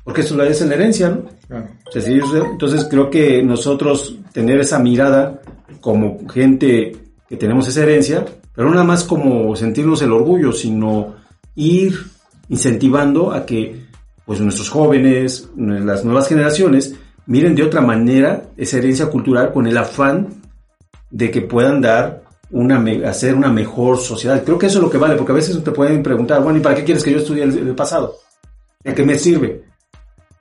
Porque 0.03 0.21
eso 0.21 0.41
es 0.41 0.61
la 0.61 0.73
herencia, 0.73 1.09
¿no? 1.09 1.29
entonces 1.85 2.87
creo 2.89 3.09
que 3.09 3.43
nosotros 3.43 4.17
tener 4.31 4.59
esa 4.59 4.79
mirada 4.79 5.41
como 5.79 6.27
gente 6.29 6.95
que 7.27 7.37
tenemos 7.37 7.67
esa 7.67 7.83
herencia, 7.83 8.25
pero 8.55 8.67
no 8.67 8.73
nada 8.73 8.85
más 8.85 9.03
como 9.03 9.55
sentirnos 9.55 10.01
el 10.01 10.11
orgullo, 10.11 10.51
sino 10.53 11.15
ir 11.55 11.93
incentivando 12.49 13.31
a 13.31 13.45
que 13.45 13.85
pues 14.25 14.39
nuestros 14.39 14.69
jóvenes, 14.69 15.49
las 15.55 16.05
nuevas 16.05 16.27
generaciones, 16.27 16.95
miren 17.25 17.55
de 17.55 17.63
otra 17.63 17.81
manera 17.81 18.43
esa 18.57 18.77
herencia 18.77 19.07
cultural 19.07 19.51
con 19.51 19.67
el 19.67 19.77
afán 19.77 20.29
de 21.09 21.29
que 21.29 21.41
puedan 21.41 21.81
dar 21.81 22.23
una, 22.49 22.83
hacer 23.09 23.35
una 23.35 23.51
mejor 23.51 23.97
sociedad. 23.97 24.43
Creo 24.43 24.57
que 24.57 24.67
eso 24.67 24.79
es 24.79 24.83
lo 24.83 24.89
que 24.89 24.97
vale, 24.97 25.15
porque 25.15 25.31
a 25.31 25.35
veces 25.35 25.61
te 25.63 25.71
pueden 25.71 26.03
preguntar, 26.03 26.41
bueno, 26.43 26.59
¿y 26.59 26.61
para 26.61 26.75
qué 26.75 26.83
quieres 26.83 27.03
que 27.03 27.11
yo 27.11 27.19
estudie 27.19 27.43
el, 27.43 27.57
el 27.57 27.75
pasado? 27.75 28.15
¿De 28.83 28.93
qué 28.93 29.03
me 29.03 29.17
sirve? 29.17 29.70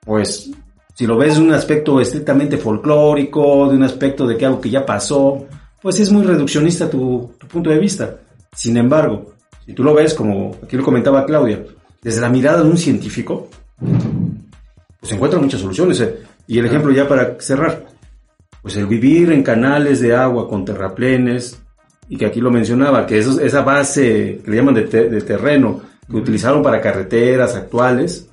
Pues, 0.04 0.50
si 0.94 1.06
lo 1.06 1.16
ves 1.16 1.36
de 1.36 1.42
un 1.42 1.52
aspecto 1.52 2.00
estrictamente 2.00 2.56
folclórico, 2.58 3.68
de 3.68 3.76
un 3.76 3.82
aspecto 3.82 4.26
de 4.26 4.36
que 4.36 4.46
algo 4.46 4.60
que 4.60 4.70
ya 4.70 4.84
pasó, 4.84 5.46
pues 5.80 5.98
es 6.00 6.10
muy 6.10 6.24
reduccionista 6.24 6.88
tu, 6.90 7.32
tu 7.38 7.46
punto 7.46 7.70
de 7.70 7.78
vista. 7.78 8.16
Sin 8.54 8.76
embargo, 8.76 9.32
si 9.64 9.72
tú 9.72 9.82
lo 9.82 9.94
ves, 9.94 10.14
como 10.14 10.56
aquí 10.62 10.76
lo 10.76 10.82
comentaba 10.84 11.24
Claudia, 11.24 11.62
desde 12.02 12.20
la 12.20 12.28
mirada 12.28 12.62
de 12.62 12.68
un 12.70 12.76
científico, 12.76 13.48
pues 13.78 15.08
se 15.08 15.14
encuentran 15.14 15.42
muchas 15.42 15.60
soluciones. 15.60 16.00
¿eh? 16.00 16.18
Y 16.46 16.58
el 16.58 16.66
ejemplo 16.66 16.90
ya 16.92 17.06
para 17.08 17.36
cerrar, 17.40 17.84
pues 18.62 18.76
el 18.76 18.86
vivir 18.86 19.32
en 19.32 19.42
canales 19.42 20.00
de 20.00 20.14
agua 20.14 20.48
con 20.48 20.64
terraplenes, 20.64 21.58
y 22.08 22.16
que 22.16 22.26
aquí 22.26 22.40
lo 22.40 22.50
mencionaba, 22.50 23.06
que 23.06 23.18
eso- 23.18 23.40
esa 23.40 23.62
base 23.62 24.40
que 24.44 24.50
le 24.50 24.56
llaman 24.56 24.74
de, 24.74 24.82
te- 24.82 25.08
de 25.08 25.20
terreno, 25.22 25.80
que 26.10 26.16
utilizaron 26.16 26.62
para 26.62 26.80
carreteras 26.80 27.54
actuales, 27.54 28.28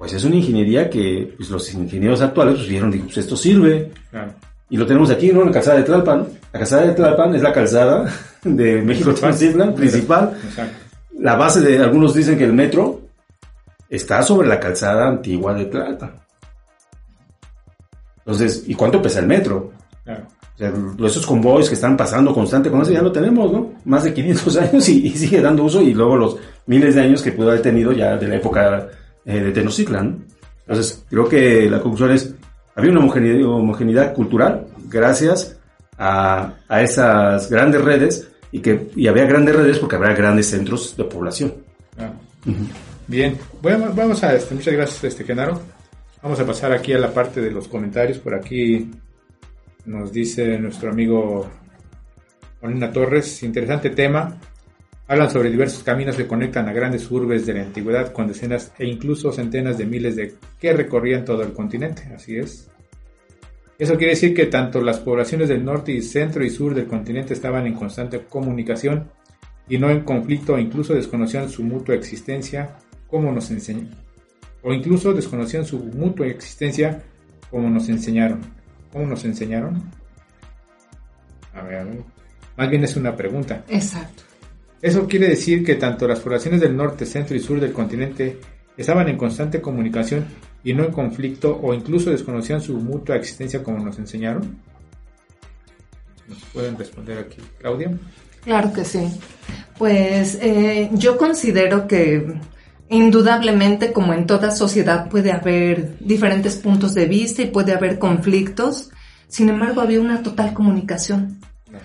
pues 0.00 0.14
es 0.14 0.24
una 0.24 0.36
ingeniería 0.36 0.88
que 0.88 1.34
pues, 1.36 1.50
los 1.50 1.74
ingenieros 1.74 2.22
actuales 2.22 2.54
pues, 2.54 2.68
vieron, 2.70 2.90
digo, 2.90 3.04
pues 3.04 3.18
esto 3.18 3.36
sirve, 3.36 3.92
Claro. 4.10 4.32
y 4.70 4.78
lo 4.78 4.86
tenemos 4.86 5.10
aquí, 5.10 5.30
¿no? 5.30 5.42
En 5.42 5.48
la 5.48 5.52
calzada 5.52 5.76
de 5.76 5.82
Tlalpan. 5.82 6.26
La 6.54 6.58
calzada 6.58 6.86
de 6.86 6.92
Tlalpan 6.94 7.34
es 7.34 7.42
la 7.42 7.52
calzada 7.52 8.10
de 8.42 8.80
México 8.80 9.12
Tenochtitlan 9.12 9.74
principal. 9.74 10.34
Exacto. 10.42 10.74
La 11.18 11.36
base 11.36 11.60
de, 11.60 11.80
algunos 11.80 12.14
dicen 12.14 12.38
que 12.38 12.44
el 12.44 12.54
metro 12.54 13.02
está 13.90 14.22
sobre 14.22 14.48
la 14.48 14.58
calzada 14.58 15.06
antigua 15.06 15.52
de 15.52 15.66
Tlalpan. 15.66 16.12
Entonces, 18.20 18.64
¿y 18.68 18.74
cuánto 18.74 19.02
pesa 19.02 19.20
el 19.20 19.26
metro? 19.26 19.70
Claro. 20.02 20.22
O 20.54 20.56
sea, 20.56 20.72
esos 21.08 21.26
convoys 21.26 21.68
que 21.68 21.74
están 21.74 21.94
pasando 21.94 22.32
constante 22.32 22.70
con 22.70 22.80
eso 22.80 22.90
ya 22.92 23.02
lo 23.02 23.12
tenemos, 23.12 23.52
¿no? 23.52 23.74
Más 23.84 24.04
de 24.04 24.14
500 24.14 24.56
años 24.56 24.88
y, 24.88 25.08
y 25.08 25.10
sigue 25.10 25.42
dando 25.42 25.64
uso 25.64 25.82
y 25.82 25.92
luego 25.92 26.16
los 26.16 26.36
miles 26.64 26.94
de 26.94 27.02
años 27.02 27.20
que 27.20 27.32
pudo 27.32 27.50
haber 27.50 27.60
tenido 27.60 27.92
ya 27.92 28.16
de 28.16 28.28
la 28.28 28.36
época 28.36 28.88
eh, 29.30 29.44
de 29.44 29.52
Tenochtitlan. 29.52 30.10
¿no? 30.10 30.24
Entonces, 30.60 31.04
creo 31.08 31.28
que 31.28 31.68
la 31.68 31.80
conclusión 31.80 32.12
es, 32.12 32.34
había 32.74 32.90
una 32.90 33.00
homogeneidad, 33.00 33.48
homogeneidad 33.48 34.14
cultural 34.14 34.66
gracias 34.88 35.56
a, 35.98 36.54
a 36.68 36.82
esas 36.82 37.50
grandes 37.50 37.82
redes 37.82 38.30
y 38.52 38.60
que 38.60 38.88
y 38.96 39.06
había 39.06 39.24
grandes 39.24 39.54
redes 39.54 39.78
porque 39.78 39.96
había 39.96 40.14
grandes 40.14 40.48
centros 40.48 40.96
de 40.96 41.04
población. 41.04 41.54
Claro. 41.96 42.14
Bien, 43.06 43.36
bueno, 43.60 43.92
vamos 43.94 44.22
a, 44.22 44.34
este, 44.34 44.54
muchas 44.54 44.74
gracias, 44.74 45.04
este 45.04 45.24
Genaro. 45.24 45.60
Vamos 46.22 46.38
a 46.38 46.46
pasar 46.46 46.72
aquí 46.72 46.92
a 46.92 46.98
la 46.98 47.12
parte 47.12 47.40
de 47.40 47.50
los 47.50 47.68
comentarios. 47.68 48.18
Por 48.18 48.34
aquí 48.34 48.90
nos 49.86 50.12
dice 50.12 50.58
nuestro 50.58 50.90
amigo 50.90 51.50
Juanina 52.60 52.92
Torres, 52.92 53.42
interesante 53.42 53.90
tema. 53.90 54.38
Hablan 55.10 55.28
sobre 55.28 55.50
diversos 55.50 55.82
caminos 55.82 56.14
que 56.14 56.28
conectan 56.28 56.68
a 56.68 56.72
grandes 56.72 57.10
urbes 57.10 57.44
de 57.44 57.54
la 57.54 57.62
antigüedad 57.62 58.12
con 58.12 58.28
decenas 58.28 58.70
e 58.78 58.86
incluso 58.86 59.32
centenas 59.32 59.76
de 59.76 59.84
miles 59.84 60.14
de 60.14 60.36
que 60.60 60.72
recorrían 60.72 61.24
todo 61.24 61.42
el 61.42 61.52
continente. 61.52 62.04
Así 62.14 62.36
es. 62.36 62.70
Eso 63.76 63.96
quiere 63.96 64.12
decir 64.12 64.32
que 64.34 64.46
tanto 64.46 64.80
las 64.80 65.00
poblaciones 65.00 65.48
del 65.48 65.64
norte 65.64 65.90
y 65.90 66.00
centro 66.00 66.44
y 66.44 66.50
sur 66.50 66.76
del 66.76 66.86
continente 66.86 67.34
estaban 67.34 67.66
en 67.66 67.74
constante 67.74 68.20
comunicación 68.20 69.10
y 69.68 69.78
no 69.78 69.90
en 69.90 70.02
conflicto 70.02 70.56
incluso 70.56 70.94
desconocían 70.94 71.50
su 71.50 71.64
mutua 71.64 71.96
existencia 71.96 72.76
como 73.08 73.32
nos 73.32 73.50
enseñan. 73.50 73.90
O 74.62 74.72
incluso 74.72 75.12
desconocían 75.12 75.64
su 75.64 75.80
mutua 75.80 76.28
existencia 76.28 77.02
como 77.50 77.68
nos 77.68 77.88
enseñaron. 77.88 78.42
¿Cómo 78.92 79.06
nos 79.06 79.24
enseñaron? 79.24 79.82
A 81.52 81.62
ver, 81.62 81.78
a 81.78 81.84
ver. 81.84 81.98
Más 82.56 82.70
bien 82.70 82.84
es 82.84 82.94
una 82.94 83.16
pregunta. 83.16 83.64
Exacto. 83.68 84.29
Eso 84.82 85.06
quiere 85.06 85.28
decir 85.28 85.64
que 85.64 85.74
tanto 85.74 86.08
las 86.08 86.20
poblaciones 86.20 86.60
del 86.60 86.76
norte, 86.76 87.04
centro 87.04 87.36
y 87.36 87.40
sur 87.40 87.60
del 87.60 87.72
continente 87.72 88.38
estaban 88.76 89.08
en 89.08 89.18
constante 89.18 89.60
comunicación 89.60 90.24
y 90.64 90.72
no 90.72 90.84
en 90.84 90.92
conflicto 90.92 91.58
o 91.62 91.74
incluso 91.74 92.10
desconocían 92.10 92.60
su 92.60 92.74
mutua 92.78 93.16
existencia 93.16 93.62
como 93.62 93.84
nos 93.84 93.98
enseñaron. 93.98 94.58
¿Nos 96.28 96.38
pueden 96.52 96.78
responder 96.78 97.18
aquí, 97.18 97.38
Claudia? 97.58 97.92
Claro 98.44 98.72
que 98.72 98.84
sí. 98.84 99.00
Pues 99.76 100.38
eh, 100.40 100.88
yo 100.92 101.18
considero 101.18 101.86
que 101.86 102.40
indudablemente, 102.88 103.92
como 103.92 104.14
en 104.14 104.26
toda 104.26 104.50
sociedad, 104.50 105.08
puede 105.08 105.32
haber 105.32 105.98
diferentes 105.98 106.56
puntos 106.56 106.94
de 106.94 107.06
vista 107.06 107.42
y 107.42 107.46
puede 107.46 107.72
haber 107.72 107.98
conflictos. 107.98 108.90
Sin 109.28 109.48
embargo, 109.48 109.80
había 109.80 110.00
una 110.00 110.22
total 110.22 110.54
comunicación. 110.54 111.38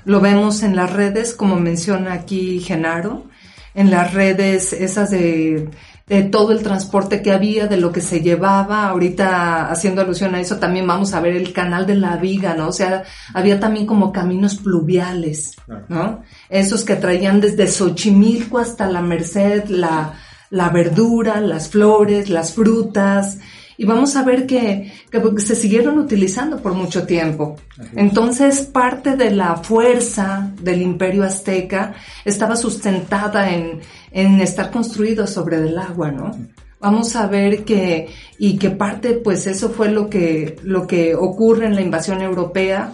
Lo 0.05 0.21
vemos 0.21 0.63
en 0.63 0.75
las 0.75 0.91
redes, 0.91 1.33
como 1.33 1.57
menciona 1.57 2.13
aquí 2.13 2.59
Genaro, 2.59 3.25
en 3.73 3.91
las 3.91 4.13
redes 4.13 4.73
esas 4.73 5.11
de, 5.11 5.69
de 6.07 6.23
todo 6.23 6.51
el 6.51 6.61
transporte 6.61 7.21
que 7.21 7.31
había, 7.31 7.67
de 7.67 7.77
lo 7.77 7.91
que 7.91 8.01
se 8.01 8.21
llevaba. 8.21 8.87
Ahorita, 8.89 9.71
haciendo 9.71 10.01
alusión 10.01 10.35
a 10.35 10.39
eso, 10.39 10.57
también 10.57 10.85
vamos 10.85 11.13
a 11.13 11.19
ver 11.19 11.35
el 11.35 11.51
canal 11.51 11.85
de 11.85 11.95
la 11.95 12.17
viga, 12.17 12.53
¿no? 12.55 12.67
O 12.67 12.71
sea, 12.71 13.03
había 13.33 13.59
también 13.59 13.85
como 13.85 14.11
caminos 14.11 14.55
pluviales, 14.55 15.55
¿no? 15.89 16.21
Esos 16.49 16.83
que 16.83 16.95
traían 16.95 17.41
desde 17.41 17.67
Xochimilco 17.67 18.59
hasta 18.59 18.87
la 18.87 19.01
Merced, 19.01 19.65
la, 19.69 20.13
la 20.51 20.69
verdura, 20.69 21.41
las 21.41 21.69
flores, 21.69 22.29
las 22.29 22.53
frutas, 22.53 23.39
y 23.77 23.85
vamos 23.85 24.15
a 24.15 24.23
ver 24.23 24.45
que, 24.45 24.91
que 25.11 25.21
se 25.41 25.55
siguieron 25.55 25.99
utilizando 25.99 26.61
por 26.61 26.73
mucho 26.73 27.05
tiempo. 27.05 27.57
Entonces, 27.95 28.61
parte 28.61 29.15
de 29.15 29.31
la 29.31 29.57
fuerza 29.57 30.51
del 30.61 30.81
imperio 30.81 31.23
azteca 31.23 31.93
estaba 32.23 32.55
sustentada 32.55 33.49
en, 33.49 33.81
en 34.11 34.39
estar 34.41 34.71
construido 34.71 35.27
sobre 35.27 35.57
el 35.57 35.77
agua, 35.77 36.11
¿no? 36.11 36.31
Vamos 36.79 37.15
a 37.15 37.27
ver 37.27 37.63
que, 37.63 38.09
y 38.37 38.57
que 38.57 38.69
parte, 38.69 39.13
pues 39.13 39.47
eso 39.47 39.69
fue 39.69 39.89
lo 39.89 40.09
que, 40.09 40.57
lo 40.63 40.85
que 40.85 41.15
ocurre 41.15 41.65
en 41.65 41.75
la 41.75 41.81
invasión 41.81 42.21
europea, 42.21 42.91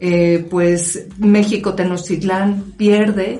eh, 0.00 0.46
pues 0.50 1.06
México 1.18 1.74
Tenochtitlán 1.74 2.72
pierde, 2.76 3.38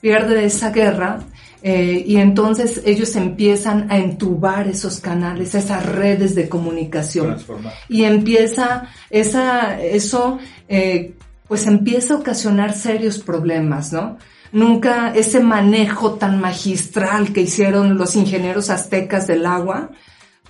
pierde 0.00 0.44
esa 0.44 0.70
guerra, 0.70 1.20
eh, 1.62 2.04
y 2.06 2.16
entonces 2.16 2.82
ellos 2.84 3.16
empiezan 3.16 3.90
a 3.90 3.98
entubar 3.98 4.68
esos 4.68 5.00
canales, 5.00 5.54
esas 5.54 5.84
redes 5.84 6.34
de 6.34 6.48
comunicación. 6.48 7.26
Transformar. 7.26 7.74
Y 7.88 8.04
empieza 8.04 8.88
esa, 9.10 9.80
eso, 9.80 10.38
eh, 10.68 11.14
pues 11.48 11.66
empieza 11.66 12.14
a 12.14 12.18
ocasionar 12.18 12.72
serios 12.74 13.18
problemas, 13.18 13.92
¿no? 13.92 14.18
Nunca 14.52 15.12
ese 15.14 15.40
manejo 15.40 16.12
tan 16.14 16.40
magistral 16.40 17.32
que 17.32 17.42
hicieron 17.42 17.98
los 17.98 18.16
ingenieros 18.16 18.70
aztecas 18.70 19.26
del 19.26 19.44
agua, 19.44 19.90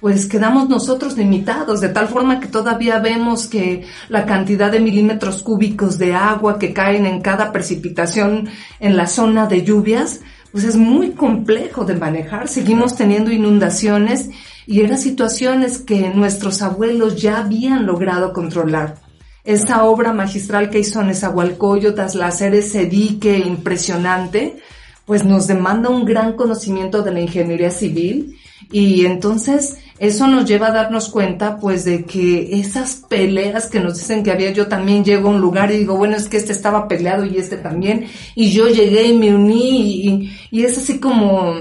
pues 0.00 0.26
quedamos 0.26 0.68
nosotros 0.68 1.16
limitados, 1.16 1.80
de 1.80 1.88
tal 1.88 2.08
forma 2.08 2.38
que 2.38 2.46
todavía 2.46 3.00
vemos 3.00 3.48
que 3.48 3.84
la 4.08 4.26
cantidad 4.26 4.70
de 4.70 4.80
milímetros 4.80 5.42
cúbicos 5.42 5.98
de 5.98 6.14
agua 6.14 6.58
que 6.58 6.72
caen 6.72 7.06
en 7.06 7.20
cada 7.20 7.50
precipitación 7.50 8.48
en 8.78 8.96
la 8.96 9.08
zona 9.08 9.46
de 9.46 9.64
lluvias, 9.64 10.20
pues 10.52 10.64
es 10.64 10.76
muy 10.76 11.10
complejo 11.10 11.84
de 11.84 11.94
manejar. 11.94 12.48
Seguimos 12.48 12.96
teniendo 12.96 13.30
inundaciones 13.30 14.30
y 14.66 14.80
eran 14.80 14.98
situaciones 14.98 15.78
que 15.78 16.10
nuestros 16.10 16.62
abuelos 16.62 17.20
ya 17.20 17.38
habían 17.38 17.86
logrado 17.86 18.32
controlar. 18.32 18.96
Esa 19.44 19.84
obra 19.84 20.12
magistral 20.12 20.68
que 20.68 20.80
hizo 20.80 21.02
Nezahualcóyotl 21.02 22.00
al 22.00 22.22
hacer 22.22 22.54
ese 22.54 22.86
dique 22.86 23.38
impresionante, 23.38 24.58
pues 25.06 25.24
nos 25.24 25.46
demanda 25.46 25.88
un 25.88 26.04
gran 26.04 26.34
conocimiento 26.34 27.02
de 27.02 27.12
la 27.12 27.20
ingeniería 27.20 27.70
civil 27.70 28.36
y 28.70 29.06
entonces 29.06 29.78
eso 29.98 30.28
nos 30.28 30.44
lleva 30.44 30.68
a 30.68 30.72
darnos 30.72 31.08
cuenta 31.08 31.58
pues 31.58 31.84
de 31.84 32.04
que 32.04 32.60
esas 32.60 32.96
peleas 33.08 33.66
que 33.66 33.80
nos 33.80 33.98
dicen 33.98 34.22
que 34.22 34.30
había, 34.30 34.52
yo 34.52 34.68
también 34.68 35.04
llego 35.04 35.28
a 35.28 35.32
un 35.32 35.40
lugar 35.40 35.70
y 35.70 35.78
digo, 35.78 35.96
bueno, 35.96 36.16
es 36.16 36.28
que 36.28 36.36
este 36.36 36.52
estaba 36.52 36.86
peleado 36.86 37.24
y 37.24 37.36
este 37.36 37.56
también, 37.56 38.06
y 38.34 38.50
yo 38.52 38.68
llegué 38.68 39.08
y 39.08 39.18
me 39.18 39.34
uní 39.34 40.06
y, 40.06 40.38
y 40.50 40.64
es 40.64 40.78
así 40.78 41.00
como, 41.00 41.52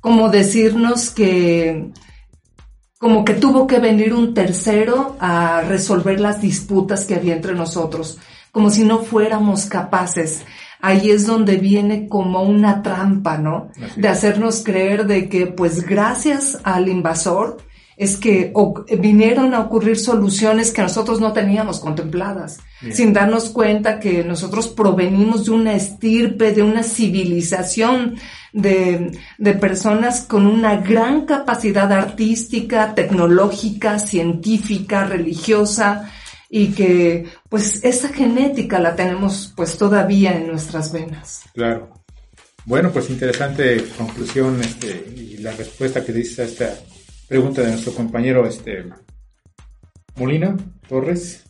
como 0.00 0.28
decirnos 0.30 1.10
que, 1.10 1.90
como 2.98 3.24
que 3.24 3.34
tuvo 3.34 3.66
que 3.66 3.78
venir 3.78 4.14
un 4.14 4.34
tercero 4.34 5.16
a 5.20 5.60
resolver 5.60 6.18
las 6.18 6.40
disputas 6.40 7.04
que 7.04 7.14
había 7.14 7.36
entre 7.36 7.54
nosotros, 7.54 8.18
como 8.50 8.70
si 8.70 8.84
no 8.84 8.98
fuéramos 9.00 9.66
capaces. 9.66 10.42
Ahí 10.80 11.10
es 11.10 11.26
donde 11.26 11.56
viene 11.56 12.08
como 12.08 12.42
una 12.42 12.82
trampa, 12.82 13.38
¿no? 13.38 13.70
Así 13.82 14.00
De 14.00 14.08
hacernos 14.08 14.62
creer 14.62 15.06
de 15.06 15.28
que, 15.28 15.46
pues 15.46 15.86
gracias 15.86 16.58
al 16.64 16.88
invasor, 16.88 17.58
es 17.96 18.16
que 18.16 18.50
o- 18.54 18.84
vinieron 18.98 19.54
a 19.54 19.60
ocurrir 19.60 19.98
soluciones 19.98 20.70
que 20.72 20.82
nosotros 20.82 21.20
no 21.20 21.32
teníamos 21.32 21.80
contempladas, 21.80 22.58
Bien. 22.82 22.94
sin 22.94 23.12
darnos 23.12 23.48
cuenta 23.50 23.98
que 23.98 24.22
nosotros 24.22 24.68
provenimos 24.68 25.46
de 25.46 25.50
una 25.52 25.74
estirpe, 25.74 26.52
de 26.52 26.62
una 26.62 26.82
civilización, 26.82 28.16
de, 28.52 29.18
de 29.38 29.52
personas 29.54 30.20
con 30.22 30.46
una 30.46 30.76
gran 30.76 31.26
capacidad 31.26 31.90
artística, 31.92 32.94
tecnológica, 32.94 33.98
científica, 33.98 35.04
religiosa, 35.04 36.10
y 36.48 36.68
que 36.68 37.24
pues 37.48 37.82
esa 37.82 38.08
genética 38.08 38.78
la 38.78 38.94
tenemos 38.94 39.52
pues 39.56 39.76
todavía 39.76 40.36
en 40.36 40.46
nuestras 40.48 40.92
venas. 40.92 41.42
Claro. 41.54 41.90
Bueno, 42.64 42.90
pues 42.92 43.10
interesante 43.10 43.84
conclusión 43.96 44.60
este, 44.60 45.04
y 45.16 45.38
la 45.38 45.52
respuesta 45.52 46.04
que 46.04 46.12
dice 46.12 46.42
a 46.42 46.44
esta 46.44 46.74
pregunta 47.28 47.62
de 47.62 47.70
nuestro 47.70 47.92
compañero 47.92 48.46
este, 48.46 48.84
Molina 50.16 50.56
Torres. 50.88 51.44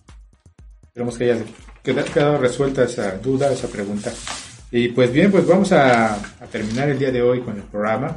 Esperemos 0.82 1.18
que 1.18 1.30
haya 1.90 2.04
quedado 2.04 2.38
resuelta 2.38 2.84
esa 2.84 3.18
duda, 3.18 3.52
esa 3.52 3.68
pregunta. 3.68 4.12
Y 4.70 4.88
pues 4.88 5.12
bien, 5.12 5.30
pues 5.30 5.46
vamos 5.46 5.72
a, 5.72 6.18
terminar 6.50 6.88
el 6.88 6.98
día 6.98 7.10
de 7.10 7.22
hoy 7.22 7.40
con 7.40 7.56
el 7.56 7.62
programa. 7.64 8.16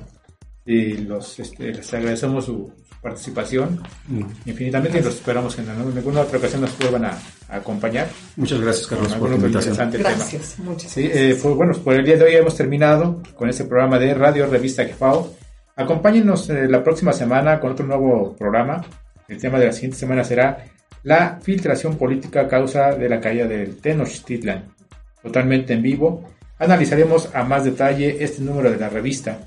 Y 0.65 0.97
los, 0.97 1.39
este, 1.39 1.73
les 1.73 1.93
agradecemos 1.93 2.45
su, 2.45 2.71
participación 3.01 3.81
mm. 4.07 4.23
infinitamente 4.45 4.99
y 4.99 5.01
los 5.01 5.15
esperamos 5.15 5.57
en, 5.57 5.69
alguna 5.69 6.21
otra 6.21 6.37
ocasión 6.37 6.61
nos 6.61 6.77
vuelvan 6.77 7.05
a, 7.05 7.17
acompañar. 7.47 8.07
Muchas 8.35 8.61
gracias, 8.61 8.87
Carlos, 8.87 9.13
por 9.13 9.29
la 9.29 9.35
invitación. 9.37 9.75
Gracias, 9.91 10.55
tema. 10.55 10.69
muchas 10.69 10.91
sí, 10.91 11.09
eh, 11.11 11.37
pues 11.41 11.55
bueno, 11.55 11.73
por 11.83 11.95
el 11.95 12.05
día 12.05 12.17
de 12.17 12.25
hoy 12.25 12.35
hemos 12.35 12.55
terminado 12.55 13.23
con 13.35 13.49
este 13.49 13.63
programa 13.65 13.97
de 13.97 14.13
Radio 14.13 14.45
Revista 14.45 14.85
Gefao. 14.85 15.33
Acompáñenos 15.79 16.49
eh, 16.49 16.67
la 16.67 16.83
próxima 16.83 17.13
semana 17.13 17.57
con 17.57 17.71
otro 17.71 17.85
nuevo 17.85 18.35
programa. 18.37 18.83
El 19.29 19.39
tema 19.39 19.57
de 19.57 19.67
la 19.67 19.71
siguiente 19.71 19.95
semana 19.95 20.25
será 20.25 20.65
la 21.03 21.39
filtración 21.41 21.95
política 21.95 22.41
a 22.41 22.47
causa 22.49 22.91
de 22.95 23.07
la 23.07 23.21
caída 23.21 23.47
del 23.47 23.77
Tenochtitlan. 23.77 24.65
Totalmente 25.23 25.71
en 25.71 25.81
vivo 25.81 26.25
analizaremos 26.57 27.33
a 27.33 27.45
más 27.45 27.63
detalle 27.63 28.21
este 28.21 28.41
número 28.41 28.69
de 28.69 28.77
la 28.77 28.89
revista. 28.89 29.39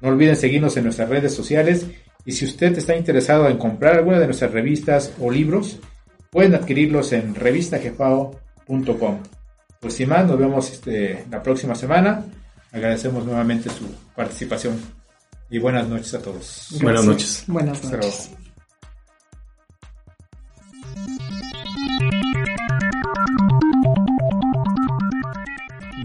No 0.00 0.08
olviden 0.08 0.34
seguirnos 0.34 0.76
en 0.76 0.82
nuestras 0.82 1.08
redes 1.08 1.32
sociales 1.32 1.86
y 2.24 2.32
si 2.32 2.46
usted 2.46 2.76
está 2.76 2.96
interesado 2.96 3.48
en 3.48 3.56
comprar 3.56 3.94
alguna 3.94 4.18
de 4.18 4.26
nuestras 4.26 4.50
revistas 4.50 5.14
o 5.20 5.30
libros, 5.30 5.78
pueden 6.30 6.56
adquirirlos 6.56 7.12
en 7.12 7.32
revistajefao.com. 7.36 9.18
Pues 9.78 9.94
sin 9.94 10.08
más, 10.08 10.26
nos 10.26 10.36
vemos 10.36 10.72
este, 10.72 11.26
la 11.30 11.40
próxima 11.40 11.76
semana. 11.76 12.24
Agradecemos 12.72 13.24
nuevamente 13.24 13.70
su 13.70 13.84
participación 14.16 14.99
y 15.50 15.58
buenas 15.58 15.88
noches 15.88 16.14
a 16.14 16.22
todos. 16.22 16.78
Buenas 16.80 17.04
noches. 17.04 17.44
Buenas 17.48 17.84
noches. 17.84 18.30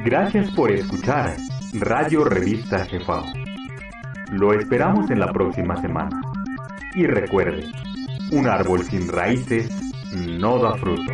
Gracias 0.03 0.51
por 0.51 0.71
escuchar 0.71 1.35
Radio 1.73 2.23
Revista 2.23 2.85
Jefao. 2.85 3.25
Lo 4.31 4.53
esperamos 4.53 5.09
en 5.11 5.19
la 5.19 5.31
próxima 5.31 5.79
semana. 5.81 6.21
Y 6.95 7.05
recuerde, 7.05 7.65
un 8.31 8.47
árbol 8.47 8.83
sin 8.85 9.07
raíces 9.07 9.69
no 10.13 10.59
da 10.59 10.75
fruto. 10.77 11.11